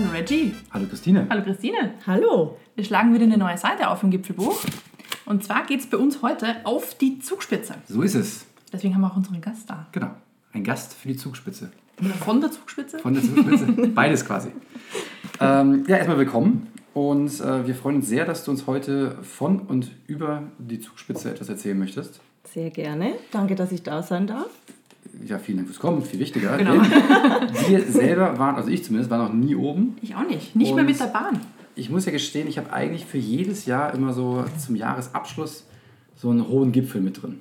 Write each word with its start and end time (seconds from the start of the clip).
Hallo 0.00 0.12
Reggie. 0.12 0.54
Hallo 0.70 0.86
Christine. 0.86 1.26
Hallo 1.28 1.42
Christine. 1.42 1.92
Hallo. 2.06 2.56
Wir 2.74 2.84
schlagen 2.84 3.12
wieder 3.12 3.24
eine 3.24 3.36
neue 3.36 3.58
Seite 3.58 3.90
auf 3.90 4.02
im 4.02 4.10
Gipfelbuch. 4.10 4.58
Und 5.26 5.44
zwar 5.44 5.66
geht 5.66 5.80
es 5.80 5.86
bei 5.90 5.98
uns 5.98 6.22
heute 6.22 6.64
auf 6.64 6.94
die 6.94 7.18
Zugspitze. 7.18 7.74
So 7.86 8.00
ist 8.00 8.14
es. 8.14 8.46
Deswegen 8.72 8.94
haben 8.94 9.02
wir 9.02 9.12
auch 9.12 9.16
unseren 9.16 9.42
Gast 9.42 9.68
da. 9.68 9.88
Genau. 9.92 10.12
Ein 10.54 10.64
Gast 10.64 10.94
für 10.94 11.08
die 11.08 11.16
Zugspitze. 11.16 11.70
Oder 12.00 12.14
von 12.14 12.40
der 12.40 12.50
Zugspitze. 12.50 12.98
Von 12.98 13.12
der 13.12 13.22
Zugspitze. 13.22 13.66
Beides 13.94 14.24
quasi. 14.24 14.48
Ähm, 15.38 15.84
ja, 15.86 15.98
erstmal 15.98 16.16
willkommen. 16.16 16.68
Und 16.94 17.38
äh, 17.40 17.66
wir 17.66 17.74
freuen 17.74 17.96
uns 17.96 18.08
sehr, 18.08 18.24
dass 18.24 18.42
du 18.44 18.52
uns 18.52 18.66
heute 18.66 19.18
von 19.22 19.58
und 19.60 19.90
über 20.06 20.44
die 20.58 20.80
Zugspitze 20.80 21.30
etwas 21.30 21.50
erzählen 21.50 21.78
möchtest. 21.78 22.20
Sehr 22.44 22.70
gerne. 22.70 23.16
Danke, 23.32 23.54
dass 23.54 23.70
ich 23.70 23.82
da 23.82 24.02
sein 24.02 24.26
darf. 24.26 24.48
Ja, 25.26 25.38
vielen 25.38 25.58
Dank 25.58 25.68
fürs 25.68 25.78
Kommen. 25.80 26.02
Viel 26.02 26.18
wichtiger. 26.20 26.56
Genau. 26.56 26.74
Wir 27.68 27.82
selber 27.82 28.38
waren, 28.38 28.56
also 28.56 28.68
ich 28.70 28.84
zumindest, 28.84 29.10
war 29.10 29.18
noch 29.18 29.32
nie 29.32 29.54
oben. 29.54 29.96
Ich 30.02 30.14
auch 30.14 30.26
nicht. 30.26 30.54
Nicht 30.56 30.74
mehr 30.74 30.80
Und- 30.84 30.90
mit 30.90 30.98
der 31.00 31.06
Bahn. 31.06 31.40
Ich 31.76 31.88
muss 31.88 32.04
ja 32.04 32.12
gestehen, 32.12 32.48
ich 32.48 32.58
habe 32.58 32.72
eigentlich 32.72 33.06
für 33.06 33.16
jedes 33.18 33.64
Jahr 33.66 33.94
immer 33.94 34.12
so 34.12 34.44
zum 34.58 34.76
Jahresabschluss 34.76 35.64
so 36.16 36.28
einen 36.30 36.46
hohen 36.48 36.72
Gipfel 36.72 37.00
mit 37.00 37.22
drin. 37.22 37.38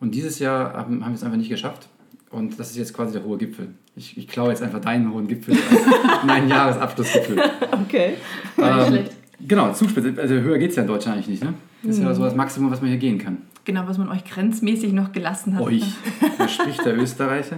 Und 0.00 0.14
dieses 0.14 0.38
Jahr 0.38 0.74
haben, 0.74 1.04
haben 1.04 1.12
wir 1.12 1.16
es 1.16 1.24
einfach 1.24 1.36
nicht 1.36 1.50
geschafft. 1.50 1.88
Und 2.30 2.58
das 2.60 2.70
ist 2.70 2.76
jetzt 2.76 2.94
quasi 2.94 3.12
der 3.14 3.24
hohe 3.24 3.36
Gipfel. 3.36 3.68
Ich, 3.96 4.16
ich 4.16 4.28
klaue 4.28 4.50
jetzt 4.50 4.62
einfach 4.62 4.80
deinen 4.80 5.12
hohen 5.12 5.26
Gipfel 5.26 5.54
als 5.54 6.24
meinen 6.26 6.48
Jahresabschlussgipfel. 6.48 7.38
Okay. 7.84 8.14
Nicht 8.56 8.86
schlecht. 8.86 9.12
Genau, 9.46 9.72
Zugspitze. 9.72 10.14
Also 10.20 10.34
höher 10.34 10.58
geht 10.58 10.70
es 10.70 10.76
ja 10.76 10.82
in 10.82 10.88
Deutschland 10.88 11.16
eigentlich 11.16 11.28
nicht, 11.28 11.44
ne? 11.44 11.54
Das 11.82 11.96
ist 11.96 12.02
ja 12.02 12.12
so 12.14 12.22
das 12.24 12.34
Maximum, 12.34 12.70
was 12.70 12.80
man 12.80 12.90
hier 12.90 12.98
gehen 12.98 13.18
kann. 13.18 13.38
Genau, 13.68 13.82
was 13.86 13.98
man 13.98 14.08
euch 14.08 14.24
grenzmäßig 14.24 14.94
noch 14.94 15.12
gelassen 15.12 15.54
hat. 15.54 15.60
Euch, 15.62 15.84
da 16.38 16.48
spricht 16.48 16.82
der 16.86 16.96
Österreicher. 16.96 17.56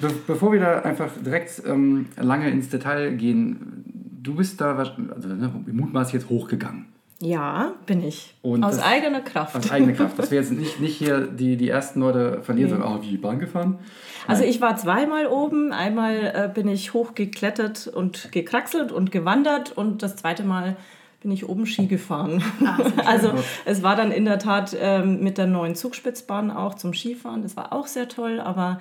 Be 0.00 0.10
bevor 0.26 0.50
wir 0.50 0.60
da 0.60 0.78
einfach 0.80 1.10
direkt 1.22 1.62
ähm, 1.66 2.06
lange 2.16 2.48
ins 2.48 2.70
Detail 2.70 3.10
gehen, 3.16 3.84
du 4.22 4.34
bist 4.34 4.58
da, 4.62 4.74
also 4.74 5.28
ne, 5.28 5.52
mutmaßlich 5.70 6.14
jetzt 6.22 6.30
hochgegangen. 6.30 6.86
Ja, 7.20 7.74
bin 7.84 8.02
ich. 8.02 8.34
Und 8.40 8.64
Aus 8.64 8.76
das- 8.76 8.86
eigener 8.86 9.20
Kraft. 9.20 9.56
Aus 9.56 9.70
eigener 9.70 9.92
Kraft. 9.92 10.18
Dass 10.18 10.30
wir 10.30 10.38
jetzt 10.38 10.52
nicht, 10.52 10.80
nicht 10.80 10.96
hier 10.96 11.26
die, 11.26 11.58
die 11.58 11.68
ersten 11.68 12.00
Leute 12.00 12.40
verlieren, 12.42 12.70
Nee. 12.70 12.78
sagen, 12.78 12.96
oh, 12.98 13.02
wie, 13.02 13.18
Bahn 13.18 13.38
gefahren? 13.38 13.78
Also 14.26 14.40
Nein. 14.40 14.50
ich 14.52 14.60
war 14.62 14.78
zweimal 14.78 15.26
oben. 15.26 15.74
Einmal 15.74 16.14
äh, 16.34 16.50
bin 16.52 16.66
ich 16.66 16.94
hochgeklettert 16.94 17.88
und 17.88 18.32
gekraxelt 18.32 18.90
und 18.90 19.12
gewandert 19.12 19.72
und 19.76 20.02
das 20.02 20.16
zweite 20.16 20.44
Mal 20.44 20.78
bin 21.26 21.32
ich 21.32 21.48
oben 21.48 21.66
Ski 21.66 21.88
gefahren. 21.88 22.40
also 23.04 23.32
es 23.64 23.82
war 23.82 23.96
dann 23.96 24.12
in 24.12 24.24
der 24.24 24.38
Tat 24.38 24.76
ähm, 24.78 25.24
mit 25.24 25.38
der 25.38 25.48
neuen 25.48 25.74
Zugspitzbahn 25.74 26.52
auch 26.52 26.74
zum 26.74 26.94
Skifahren. 26.94 27.42
Das 27.42 27.56
war 27.56 27.72
auch 27.72 27.88
sehr 27.88 28.08
toll, 28.08 28.38
aber 28.38 28.80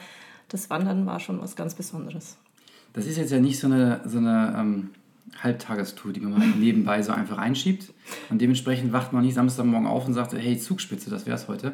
das 0.50 0.70
Wandern 0.70 1.08
war 1.08 1.20
schon 1.20 1.42
was 1.42 1.56
ganz 1.56 1.73
Besonderes. 1.73 2.38
Das 2.94 3.08
ist 3.08 3.18
jetzt 3.18 3.32
ja 3.32 3.40
nicht 3.40 3.60
so 3.60 3.66
eine, 3.66 4.02
so 4.06 4.20
eine 4.20 4.56
ähm, 4.60 4.92
Halbtagestour, 5.42 6.14
die 6.14 6.20
man 6.20 6.38
mal 6.38 6.48
nebenbei 6.60 7.02
so 7.02 7.14
einfach 7.14 7.40
einschiebt. 7.40 7.92
Und 8.30 8.40
dementsprechend 8.40 8.94
wacht 8.94 9.12
man 9.12 9.26
nicht 9.26 9.34
Samstagmorgen 9.34 9.88
auf 9.88 10.06
und 10.06 10.14
sagt, 10.14 10.34
hey, 10.34 10.56
Zugspitze, 10.60 11.10
das 11.10 11.26
wär's 11.26 11.48
heute. 11.48 11.73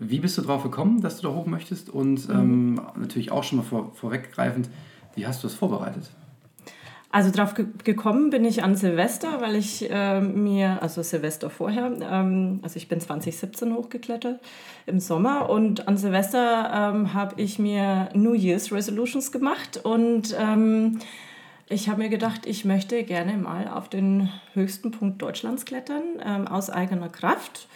Wie 0.00 0.18
bist 0.18 0.36
du 0.38 0.42
drauf 0.42 0.64
gekommen, 0.64 1.02
dass 1.02 1.20
du 1.20 1.28
da 1.28 1.32
hoch 1.32 1.46
möchtest? 1.46 1.88
Und 1.88 2.28
ähm, 2.30 2.80
natürlich 2.96 3.30
auch 3.30 3.44
schon 3.44 3.58
mal 3.58 3.64
vor, 3.64 3.92
vorweggreifend, 3.94 4.70
wie 5.14 5.24
hast 5.24 5.44
du 5.44 5.46
es 5.46 5.54
vorbereitet? 5.54 6.10
Also 7.12 7.32
drauf 7.32 7.54
ge 7.54 7.66
gekommen 7.82 8.30
bin 8.30 8.44
ich 8.44 8.62
an 8.62 8.76
Silvester, 8.76 9.40
weil 9.40 9.56
ich 9.56 9.90
äh, 9.90 10.20
mir, 10.20 10.80
also 10.80 11.02
Silvester 11.02 11.50
vorher, 11.50 11.90
ähm, 12.08 12.60
also 12.62 12.76
ich 12.76 12.86
bin 12.86 13.00
2017 13.00 13.74
hochgeklettert 13.74 14.38
im 14.86 15.00
Sommer 15.00 15.50
und 15.50 15.88
an 15.88 15.96
Silvester 15.96 16.92
ähm, 16.94 17.12
habe 17.12 17.40
ich 17.40 17.58
mir 17.58 18.10
New 18.14 18.34
Year's 18.34 18.70
Resolutions 18.70 19.32
gemacht 19.32 19.80
und 19.82 20.36
ähm, 20.38 21.00
ich 21.68 21.88
habe 21.88 22.02
mir 22.02 22.10
gedacht, 22.10 22.46
ich 22.46 22.64
möchte 22.64 23.02
gerne 23.04 23.36
mal 23.36 23.68
auf 23.68 23.88
den 23.88 24.28
höchsten 24.54 24.92
Punkt 24.92 25.22
Deutschlands 25.22 25.64
klettern, 25.64 26.02
ähm, 26.24 26.48
aus 26.48 26.68
eigener 26.68 27.08
Kraft. 27.08 27.68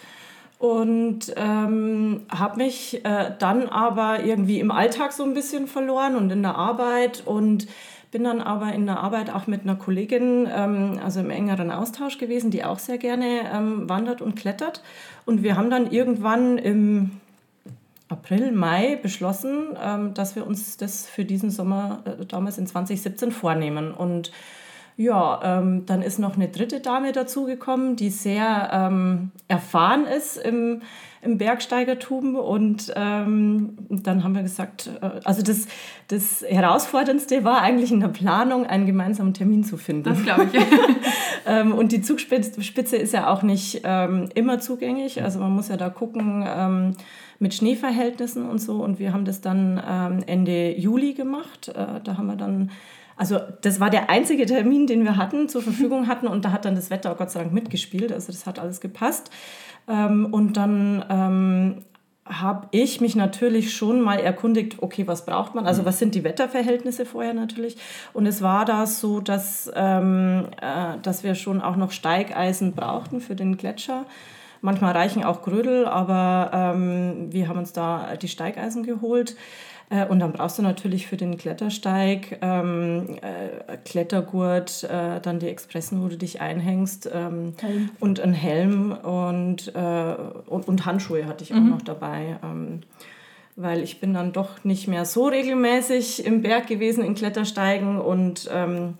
Und 0.57 1.33
ähm, 1.35 2.21
habe 2.29 2.57
mich 2.57 3.05
äh, 3.05 3.31
dann 3.39 3.67
aber 3.67 4.23
irgendwie 4.23 4.59
im 4.59 4.71
Alltag 4.71 5.11
so 5.11 5.23
ein 5.23 5.33
bisschen 5.33 5.67
verloren 5.67 6.15
und 6.15 6.29
in 6.31 6.41
der 6.41 6.55
Arbeit 6.55 7.23
und 7.25 7.67
bin 8.15 8.23
dann 8.23 8.39
aber 8.39 8.71
in 8.71 8.85
der 8.85 9.01
Arbeit 9.01 9.29
auch 9.29 9.45
mit 9.45 9.63
einer 9.63 9.75
Kollegin, 9.75 10.47
ähm, 10.49 11.01
also 11.03 11.19
im 11.19 11.29
engeren 11.29 11.69
Austausch 11.69 12.17
gewesen, 12.17 12.49
die 12.49 12.63
auch 12.63 12.79
sehr 12.79 12.97
gerne 12.97 13.41
ähm, 13.53 13.89
wandert 13.89 14.21
und 14.21 14.37
klettert. 14.37 14.81
Und 15.25 15.43
wir 15.43 15.57
haben 15.57 15.69
dann 15.69 15.91
irgendwann 15.91 16.57
im 16.57 17.11
April, 18.07 18.53
Mai 18.53 18.95
beschlossen, 18.95 19.75
ähm, 19.83 20.13
dass 20.13 20.37
wir 20.37 20.47
uns 20.47 20.77
das 20.77 21.07
für 21.07 21.25
diesen 21.25 21.51
Sommer 21.51 22.03
äh, 22.05 22.25
damals 22.25 22.57
in 22.57 22.67
2017 22.67 23.33
vornehmen. 23.33 23.91
Und 23.91 24.31
ja, 24.97 25.59
ähm, 25.59 25.85
dann 25.85 26.01
ist 26.01 26.19
noch 26.19 26.35
eine 26.35 26.47
dritte 26.47 26.79
Dame 26.79 27.11
dazugekommen, 27.11 27.97
die 27.97 28.09
sehr 28.09 28.69
ähm, 28.71 29.31
erfahren 29.49 30.05
ist 30.05 30.37
im, 30.37 30.81
im 31.21 31.37
Bergsteigertum. 31.37 32.35
Und 32.35 32.93
ähm, 32.95 33.77
dann 33.89 34.23
haben 34.23 34.35
wir 34.35 34.43
gesagt, 34.43 34.89
äh, 35.01 35.19
also 35.25 35.41
das, 35.41 35.67
das 36.07 36.45
Herausforderndste 36.47 37.43
war 37.43 37.61
eigentlich 37.61 37.91
in 37.91 37.99
der 37.99 38.07
Planung, 38.07 38.65
einen 38.65 38.85
gemeinsamen 38.85 39.33
Termin 39.33 39.65
zu 39.65 39.75
finden. 39.75 40.03
Das 40.03 40.23
glaube 40.23 40.49
ich. 40.51 40.63
Ähm, 41.47 41.73
und 41.73 41.91
die 41.91 42.01
Zugspitze 42.01 42.63
Spitze 42.63 42.97
ist 42.97 43.13
ja 43.13 43.31
auch 43.31 43.43
nicht 43.43 43.81
ähm, 43.83 44.29
immer 44.33 44.59
zugänglich. 44.59 45.21
Also 45.21 45.37
man 45.37 45.51
muss 45.51 45.67
ja 45.67 45.77
da 45.77 45.89
gucken 45.89 46.43
ähm, 46.43 46.93
mit 47.37 47.53
Schneeverhältnissen 47.53 48.49
und 48.49 48.57
so. 48.57 48.83
Und 48.83 48.97
wir 48.97 49.13
haben 49.13 49.25
das 49.25 49.41
dann 49.41 50.23
Ende 50.25 50.75
Juli 50.75 51.13
gemacht. 51.13 51.67
Äh, 51.67 52.01
da 52.03 52.17
haben 52.17 52.25
wir 52.25 52.35
dann, 52.35 52.71
also 53.17 53.39
das 53.61 53.79
war 53.79 53.89
der 53.89 54.09
einzige 54.09 54.45
Termin, 54.45 54.87
den 54.87 55.03
wir 55.03 55.17
hatten, 55.17 55.47
zur 55.47 55.61
Verfügung 55.61 56.07
hatten. 56.07 56.27
Und 56.27 56.45
da 56.45 56.51
hat 56.51 56.65
dann 56.65 56.75
das 56.75 56.89
Wetter 56.89 57.15
Gott 57.15 57.31
sei 57.31 57.41
Dank 57.41 57.53
mitgespielt. 57.53 58.11
Also 58.11 58.31
das 58.31 58.45
hat 58.45 58.59
alles 58.59 58.81
gepasst. 58.81 59.29
Ähm, 59.87 60.27
und 60.31 60.57
dann 60.57 61.05
ähm, 61.09 61.83
habe 62.25 62.67
ich 62.71 63.01
mich 63.01 63.15
natürlich 63.15 63.73
schon 63.73 64.01
mal 64.01 64.19
erkundigt, 64.19 64.81
okay, 64.81 65.07
was 65.07 65.25
braucht 65.25 65.53
man? 65.53 65.67
Also 65.67 65.85
was 65.85 65.99
sind 65.99 66.15
die 66.15 66.23
Wetterverhältnisse 66.23 67.05
vorher 67.05 67.35
natürlich? 67.35 67.77
Und 68.13 68.25
es 68.25 68.41
war 68.41 68.65
da 68.65 68.87
so, 68.87 69.19
dass, 69.19 69.71
ähm, 69.75 70.47
äh, 70.59 70.97
dass 71.03 71.23
wir 71.23 71.35
schon 71.35 71.61
auch 71.61 71.75
noch 71.75 71.91
Steigeisen 71.91 72.73
brauchten 72.73 73.21
für 73.21 73.35
den 73.35 73.57
Gletscher. 73.57 74.05
Manchmal 74.61 74.93
reichen 74.93 75.23
auch 75.23 75.43
Grödel, 75.43 75.85
aber 75.85 76.49
ähm, 76.51 77.31
wir 77.31 77.47
haben 77.47 77.59
uns 77.59 77.71
da 77.73 78.17
die 78.19 78.27
Steigeisen 78.27 78.81
geholt. 78.81 79.35
Äh, 79.89 80.05
und 80.07 80.19
dann 80.19 80.31
brauchst 80.31 80.57
du 80.57 80.61
natürlich 80.63 81.07
für 81.07 81.17
den 81.17 81.37
Klettersteig 81.37 82.39
ähm, 82.41 83.17
äh, 83.21 83.77
Klettergurt, 83.85 84.83
äh, 84.83 85.19
dann 85.21 85.39
die 85.39 85.47
Expressen, 85.47 86.03
wo 86.03 86.07
du 86.07 86.17
dich 86.17 86.41
einhängst 86.41 87.09
ähm, 87.13 87.53
und 87.99 88.19
einen 88.19 88.33
Helm 88.33 88.91
und, 88.91 89.73
äh, 89.75 90.15
und, 90.47 90.67
und 90.67 90.85
Handschuhe 90.85 91.25
hatte 91.25 91.43
ich 91.43 91.53
auch 91.53 91.59
noch 91.59 91.81
dabei. 91.81 92.37
Ähm, 92.43 92.81
weil 93.55 93.81
ich 93.83 93.99
bin 94.01 94.13
dann 94.13 94.33
doch 94.33 94.63
nicht 94.63 94.87
mehr 94.87 95.05
so 95.05 95.27
regelmäßig 95.27 96.25
im 96.25 96.41
Berg 96.41 96.67
gewesen 96.67 97.03
in 97.05 97.15
Klettersteigen 97.15 97.99
und 97.99 98.49
ähm, 98.51 98.95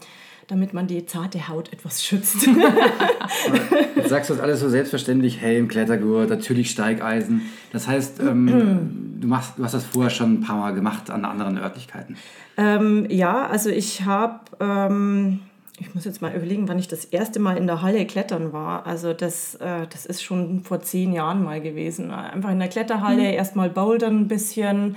damit 0.48 0.74
man 0.74 0.88
die 0.88 1.06
zarte 1.06 1.48
Haut 1.48 1.74
etwas 1.74 2.04
schützt. 2.04 2.48
Jetzt 3.96 4.10
sagst 4.10 4.30
du 4.30 4.36
das 4.36 4.44
alles 4.44 4.60
so 4.60 4.70
selbstverständlich, 4.70 5.42
Helm, 5.42 5.68
Klettergurt, 5.68 6.30
natürlich 6.30 6.70
Steigeisen. 6.70 7.42
Das 7.72 7.88
heißt, 7.88 8.20
ähm, 8.20 8.48
du, 9.26 9.30
machst, 9.30 9.54
du 9.58 9.64
hast 9.64 9.74
das 9.74 9.84
vorher 9.84 10.10
schon 10.10 10.36
ein 10.36 10.42
paar 10.42 10.58
Mal 10.58 10.74
gemacht 10.74 11.10
an 11.10 11.26
anderen 11.26 11.58
Örtlichkeiten. 11.58 12.16
Ähm, 12.58 13.08
ja, 13.10 13.48
also 13.48 13.70
ich 13.70 14.06
habe, 14.06 14.40
ähm, 14.60 15.42
ich 15.80 15.94
muss 15.94 16.06
jetzt 16.06 16.22
mal 16.22 16.34
überlegen, 16.34 16.68
wann 16.68 16.80
ich 16.80 16.88
das 16.88 17.06
erste 17.06 17.40
Mal 17.40 17.58
in 17.58 17.68
der 17.68 17.82
Halle 17.82 18.06
klettern 18.06 18.54
war. 18.54 18.86
Also 18.86 19.14
das, 19.14 19.56
äh, 19.56 19.88
das 19.90 20.06
ist 20.06 20.24
schon 20.24 20.62
vor 20.62 20.82
zehn 20.82 21.12
Jahren 21.12 21.44
mal 21.44 21.60
gewesen. 21.60 22.12
Einfach 22.12 22.52
in 22.52 22.60
der 22.60 22.70
Kletterhalle 22.70 23.32
erstmal 23.32 23.70
bouldern 23.70 24.22
ein 24.22 24.28
bisschen. 24.28 24.96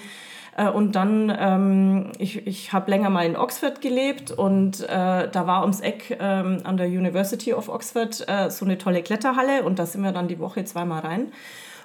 Äh, 0.56 0.68
Und 0.68 0.94
dann, 0.94 1.34
ähm, 1.36 2.12
ich, 2.18 2.46
ich 2.46 2.72
habe 2.72 2.90
länger 2.90 3.10
mal 3.10 3.24
in 3.24 3.36
Oxford 3.36 3.80
gelebt 3.80 4.30
und 4.30 4.80
äh, 4.82 5.28
da 5.30 5.46
war 5.46 5.62
ums 5.62 5.80
Eck 5.80 6.16
ähm, 6.20 6.58
an 6.64 6.76
der 6.76 6.86
University 6.86 7.54
of 7.54 7.68
Oxford 7.68 8.24
äh, 8.28 8.50
so 8.50 8.64
eine 8.64 8.76
tolle 8.76 9.02
Kletterhalle 9.02 9.62
und 9.64 9.78
da 9.78 9.86
sind 9.86 10.02
wir 10.02 10.12
dann 10.12 10.28
die 10.28 10.38
Woche 10.38 10.64
zweimal 10.64 11.00
rein 11.00 11.32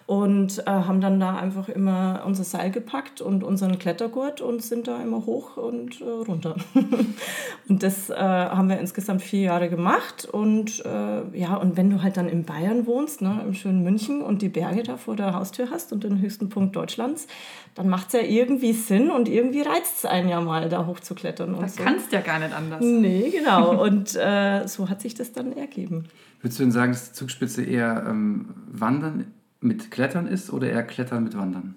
und 0.06 0.60
äh, 0.60 0.70
haben 0.70 1.00
dann 1.02 1.20
da 1.20 1.36
einfach 1.38 1.70
immer 1.70 2.24
unser 2.26 2.44
Seil 2.44 2.72
gepackt 2.72 3.22
und 3.22 3.44
unseren 3.44 3.80
Klettergurt 3.80 4.42
und 4.42 4.62
sind 4.62 4.88
da 4.88 5.02
immer 5.02 5.26
hoch 5.26 5.58
und 5.58 6.02
äh, 6.02 6.04
runter. 6.04 6.56
und 7.70 7.84
das 7.84 8.10
äh, 8.10 8.16
haben 8.16 8.68
wir 8.70 8.80
insgesamt 8.80 9.22
vier 9.22 9.42
Jahre 9.42 9.70
gemacht 9.70 10.26
und 10.26 10.84
äh, 10.86 11.38
ja, 11.38 11.56
und 11.56 11.78
wenn 11.78 11.90
du 11.90 12.04
halt 12.04 12.18
dann 12.18 12.28
in 12.28 12.44
Bayern 12.44 12.86
wohnst, 12.86 13.22
ne, 13.22 13.42
im 13.46 13.54
schönen 13.54 13.84
München 13.84 14.22
und 14.22 14.42
die 14.42 14.50
Berge 14.50 14.84
da 14.84 14.98
vor 14.98 15.16
der 15.16 15.34
Haustür 15.34 15.70
hast 15.70 15.94
und 15.94 16.04
den 16.04 16.20
höchsten 16.20 16.50
Punkt 16.50 16.76
Deutschlands, 16.76 17.28
dann 17.76 17.88
macht 17.88 18.08
es 18.08 18.14
ja 18.14 18.22
irgendwie 18.22 18.74
Sinn 18.74 19.10
und 19.10 19.30
irgendwie 19.30 19.62
reizt 19.62 20.00
es 20.00 20.06
einen 20.06 20.30
ja 20.30 20.42
mal, 20.42 20.70
da 20.70 20.86
hochzuklettern. 20.86 21.56
Und 21.56 21.64
Das 21.64 21.76
so. 21.76 21.84
kannst 21.84 22.12
ja 22.12 22.22
gar 22.22 22.40
nicht 22.40 22.54
anders. 22.54 22.82
Nee, 22.82 23.30
genau. 23.30 23.82
Und 23.84 24.16
äh, 24.16 24.68
so 24.68 24.90
hat 24.90 25.02
sich 25.02 25.16
das 25.16 25.32
dann 25.32 25.54
ergeben. 25.54 26.06
Würdest 26.42 26.60
du 26.60 26.64
denn 26.64 26.72
sagen, 26.72 26.92
dass 26.92 27.10
die 27.12 27.14
Zugspitze 27.14 27.64
eher 27.64 28.06
ähm, 28.08 28.50
Wandern 28.72 29.32
mit 29.64 29.92
Klettern 29.92 30.28
ist 30.28 30.52
oder 30.52 30.70
eher 30.70 30.84
Klettern 30.84 31.24
mit 31.24 31.38
Wandern? 31.38 31.76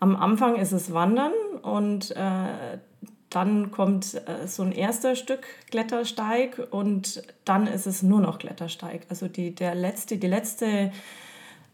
Am 0.00 0.16
Anfang 0.16 0.56
ist 0.56 0.72
es 0.72 0.92
Wandern 0.92 1.32
und 1.62 2.10
äh, 2.16 2.78
dann 3.30 3.70
kommt 3.70 4.14
äh, 4.14 4.46
so 4.46 4.62
ein 4.62 4.72
erster 4.72 5.16
Stück 5.16 5.44
Klettersteig 5.70 6.68
und 6.70 7.22
dann 7.44 7.66
ist 7.66 7.86
es 7.86 8.02
nur 8.02 8.20
noch 8.20 8.38
Klettersteig. 8.38 9.06
Also 9.08 9.28
die, 9.28 9.54
der 9.54 9.74
letzte, 9.74 10.18
die 10.18 10.26
letzte 10.26 10.92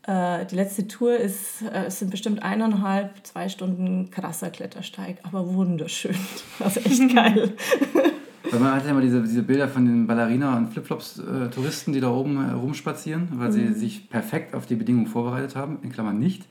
äh, 0.07 0.47
die 0.47 0.57
letzte 0.57 0.89
Tour 0.89 1.17
ist, 1.17 1.63
äh, 1.63 1.85
es 1.87 1.99
sind 1.99 2.11
bestimmt 2.11 2.43
eineinhalb, 2.43 3.27
zwei 3.27 3.49
Stunden 3.49 4.11
krasser 4.11 4.51
Klettersteig, 4.51 5.19
aber 5.23 5.55
wunderschön. 5.55 6.17
Also 6.59 6.81
echt 6.81 7.15
geil. 7.15 7.55
Weil 8.51 8.61
man 8.61 8.75
hat 8.75 8.85
ja 8.85 8.91
immer 8.91 9.01
diese, 9.01 9.23
diese 9.23 9.43
Bilder 9.43 9.69
von 9.69 9.85
den 9.85 10.07
Ballerina- 10.07 10.57
und 10.57 10.69
Flipflops-Touristen, 10.73 11.93
die 11.93 12.01
da 12.01 12.11
oben 12.11 12.37
äh, 12.37 12.53
rumspazieren, 12.53 13.29
weil 13.35 13.49
mhm. 13.49 13.53
sie 13.53 13.73
sich 13.73 14.11
perfekt 14.11 14.55
auf 14.55 14.67
die 14.67 14.77
Bedingungen 14.77 15.07
vorbereitet 15.07 15.57
haben, 15.57 15.79
in 15.83 15.93
Klammern 15.93 16.19
nicht. 16.19 16.43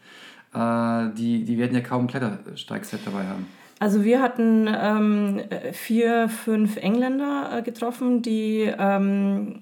Äh, 0.54 1.10
die, 1.18 1.44
die 1.46 1.58
werden 1.58 1.76
ja 1.76 1.82
kaum 1.82 2.06
ein 2.06 2.08
Klettersteigset 2.08 3.02
dabei 3.06 3.26
haben. 3.26 3.46
Also 3.82 4.04
wir 4.04 4.22
hatten 4.22 4.68
ähm, 4.70 5.42
vier, 5.72 6.28
fünf 6.28 6.76
Engländer 6.76 7.60
äh, 7.60 7.62
getroffen, 7.62 8.22
die 8.22 8.70
ähm, 8.78 9.62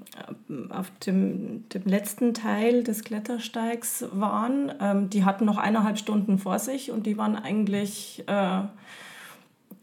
auf 0.70 0.90
dem, 1.06 1.70
dem 1.70 1.84
letzten 1.86 2.34
Teil 2.34 2.84
des 2.84 3.04
Klettersteigs 3.04 4.06
waren. 4.12 4.72
Ähm, 4.82 5.12
die 5.12 5.24
hatten 5.24 5.46
noch 5.46 5.60
eineinhalb 5.60 6.00
Stunden 6.00 6.40
vor 6.40 6.58
sich 6.58 6.90
und 6.90 7.06
die 7.06 7.16
waren 7.16 7.36
eigentlich, 7.36 8.24
äh, 8.26 8.62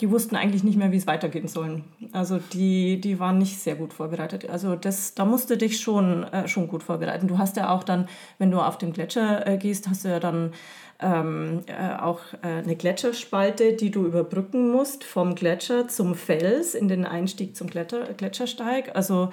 die 0.00 0.10
wussten 0.10 0.36
eigentlich 0.36 0.64
nicht 0.64 0.76
mehr, 0.76 0.90
wie 0.92 0.96
es 0.96 1.06
weitergehen 1.06 1.48
soll. 1.48 1.82
Also 2.12 2.38
die, 2.52 3.00
die 3.00 3.20
waren 3.20 3.38
nicht 3.38 3.60
sehr 3.60 3.76
gut 3.76 3.92
vorbereitet. 3.92 4.48
Also 4.48 4.74
das, 4.74 5.14
da 5.14 5.24
musst 5.24 5.50
du 5.50 5.56
dich 5.56 5.80
schon, 5.80 6.24
äh, 6.24 6.48
schon 6.48 6.68
gut 6.68 6.82
vorbereiten. 6.82 7.28
Du 7.28 7.38
hast 7.38 7.56
ja 7.56 7.70
auch 7.70 7.84
dann, 7.84 8.08
wenn 8.38 8.50
du 8.50 8.60
auf 8.60 8.78
den 8.78 8.92
Gletscher 8.92 9.46
äh, 9.46 9.56
gehst, 9.56 9.88
hast 9.88 10.04
du 10.04 10.08
ja 10.08 10.20
dann 10.20 10.52
ähm, 11.00 11.62
äh, 11.66 12.00
auch 12.00 12.20
äh, 12.42 12.62
eine 12.62 12.76
Gletscherspalte, 12.76 13.74
die 13.74 13.90
du 13.90 14.04
überbrücken 14.04 14.70
musst 14.70 15.04
vom 15.04 15.34
Gletscher 15.34 15.88
zum 15.88 16.14
Fels 16.14 16.74
in 16.74 16.88
den 16.88 17.04
Einstieg 17.04 17.56
zum 17.56 17.68
Kletter, 17.68 18.14
Gletschersteig. 18.14 18.94
Also 18.94 19.30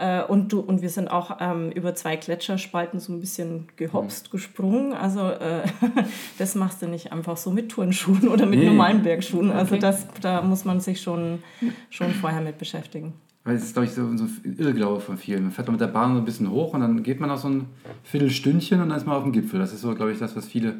äh, 0.00 0.24
und, 0.24 0.52
du, 0.52 0.60
und 0.60 0.80
wir 0.80 0.88
sind 0.88 1.08
auch 1.08 1.36
ähm, 1.40 1.70
über 1.72 1.94
zwei 1.94 2.16
Gletscherspalten 2.16 3.00
so 3.00 3.12
ein 3.12 3.20
bisschen 3.20 3.68
gehopst, 3.76 4.28
mhm. 4.28 4.30
gesprungen. 4.32 4.92
Also 4.94 5.28
äh, 5.28 5.62
das 6.38 6.54
machst 6.54 6.80
du 6.80 6.88
nicht 6.88 7.12
einfach 7.12 7.36
so 7.36 7.50
mit 7.50 7.68
Turnschuhen 7.68 8.28
oder 8.28 8.46
mit 8.46 8.60
nee. 8.60 8.66
normalen 8.66 9.02
Bergschuhen. 9.02 9.50
Also 9.50 9.74
okay. 9.74 9.82
das, 9.82 10.06
da 10.20 10.42
muss 10.42 10.64
man 10.64 10.80
sich 10.80 11.00
schon, 11.00 11.42
schon 11.90 12.10
vorher 12.12 12.40
mit 12.40 12.58
beschäftigen. 12.58 13.12
Weil 13.44 13.56
es 13.56 13.64
ist, 13.64 13.72
glaube 13.74 13.86
ich, 13.86 13.92
so, 13.92 14.16
so 14.16 14.24
ein 14.24 14.56
Irrglaube 14.58 15.00
von 15.00 15.16
vielen. 15.16 15.44
Man 15.44 15.52
fährt 15.52 15.70
mit 15.70 15.80
der 15.80 15.86
Bahn 15.86 16.14
so 16.14 16.18
ein 16.20 16.24
bisschen 16.24 16.50
hoch 16.50 16.74
und 16.74 16.80
dann 16.80 17.02
geht 17.02 17.20
man 17.20 17.28
noch 17.28 17.38
so 17.38 17.48
ein 17.48 17.66
Viertelstündchen 18.04 18.80
und 18.80 18.88
dann 18.88 18.98
ist 18.98 19.06
man 19.06 19.16
auf 19.16 19.22
dem 19.22 19.32
Gipfel. 19.32 19.60
Das 19.60 19.72
ist 19.72 19.82
so, 19.82 19.94
glaube 19.94 20.12
ich, 20.12 20.18
das, 20.18 20.34
was 20.36 20.46
viele 20.46 20.76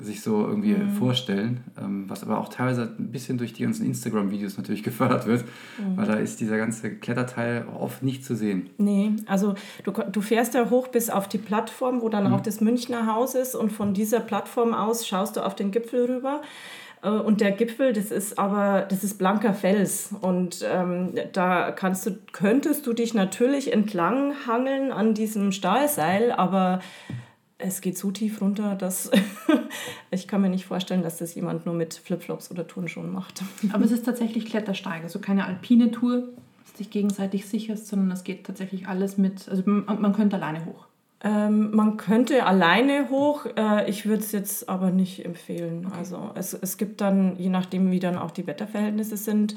sich 0.00 0.22
so 0.22 0.46
irgendwie 0.46 0.74
mhm. 0.74 0.90
vorstellen, 0.90 1.64
ähm, 1.78 2.04
was 2.08 2.22
aber 2.22 2.38
auch 2.38 2.48
teilweise 2.48 2.94
ein 2.98 3.10
bisschen 3.10 3.38
durch 3.38 3.52
die 3.52 3.62
ganzen 3.62 3.86
Instagram-Videos 3.86 4.56
natürlich 4.56 4.82
gefördert 4.90 5.26
wird, 5.26 5.44
mhm. 5.78 5.96
weil 5.96 6.06
da 6.06 6.14
ist 6.14 6.40
dieser 6.40 6.56
ganze 6.56 6.90
Kletterteil 6.96 7.66
oft 7.78 8.02
nicht 8.02 8.24
zu 8.24 8.34
sehen. 8.34 8.70
Nee, 8.78 9.12
also 9.26 9.54
du, 9.84 9.92
du 9.92 10.20
fährst 10.20 10.54
ja 10.54 10.70
hoch 10.70 10.88
bis 10.88 11.10
auf 11.10 11.28
die 11.28 11.38
Plattform, 11.38 12.02
wo 12.02 12.08
dann 12.08 12.28
mhm. 12.28 12.34
auch 12.34 12.40
das 12.40 12.60
Münchner 12.60 13.06
Haus 13.06 13.34
ist 13.34 13.54
und 13.54 13.70
von 13.70 13.94
dieser 13.94 14.20
Plattform 14.20 14.74
aus 14.74 15.06
schaust 15.06 15.36
du 15.36 15.44
auf 15.44 15.54
den 15.54 15.70
Gipfel 15.70 16.06
rüber. 16.06 16.42
Äh, 17.02 17.10
und 17.10 17.40
der 17.40 17.52
Gipfel, 17.52 17.92
das 17.92 18.10
ist 18.10 18.38
aber, 18.38 18.86
das 18.88 19.04
ist 19.04 19.18
blanker 19.18 19.54
Fels. 19.54 20.10
Und 20.20 20.64
ähm, 20.70 21.14
da 21.32 21.70
kannst 21.72 22.06
du, 22.06 22.18
könntest 22.32 22.86
du 22.86 22.92
dich 22.92 23.14
natürlich 23.14 23.72
entlang 23.72 24.34
hangeln 24.46 24.92
an 24.92 25.14
diesem 25.14 25.52
Stahlseil, 25.52 26.32
aber 26.32 26.80
es 27.62 27.80
geht 27.80 27.98
so 27.98 28.10
tief 28.10 28.40
runter, 28.40 28.74
dass 28.74 29.10
ich 30.10 30.28
kann 30.28 30.40
mir 30.40 30.48
nicht 30.48 30.66
vorstellen, 30.66 31.02
dass 31.02 31.18
das 31.18 31.34
jemand 31.34 31.66
nur 31.66 31.74
mit 31.74 31.94
Flipflops 31.94 32.50
oder 32.50 32.66
Turnschuhen 32.66 33.12
macht. 33.12 33.42
Aber 33.72 33.84
es 33.84 33.92
ist 33.92 34.04
tatsächlich 34.04 34.46
Klettersteig, 34.46 35.02
also 35.02 35.18
keine 35.18 35.46
alpine 35.46 35.90
Tour, 35.90 36.28
dass 36.64 36.74
dich 36.74 36.90
gegenseitig 36.90 37.46
sicherst, 37.46 37.88
sondern 37.88 38.10
es 38.10 38.24
geht 38.24 38.44
tatsächlich 38.44 38.88
alles 38.88 39.18
mit, 39.18 39.48
also 39.48 39.62
man 39.66 40.12
könnte 40.12 40.36
alleine 40.36 40.64
hoch. 40.64 40.86
Ähm, 41.22 41.70
man 41.72 41.98
könnte 41.98 42.46
alleine 42.46 43.10
hoch, 43.10 43.44
äh, 43.56 43.88
ich 43.90 44.06
würde 44.06 44.22
es 44.22 44.32
jetzt 44.32 44.70
aber 44.70 44.90
nicht 44.90 45.24
empfehlen. 45.26 45.84
Okay. 45.86 45.96
Also 45.98 46.30
es, 46.34 46.54
es 46.54 46.78
gibt 46.78 47.02
dann, 47.02 47.36
je 47.36 47.50
nachdem 47.50 47.90
wie 47.90 48.00
dann 48.00 48.16
auch 48.16 48.30
die 48.30 48.46
Wetterverhältnisse 48.46 49.18
sind, 49.18 49.54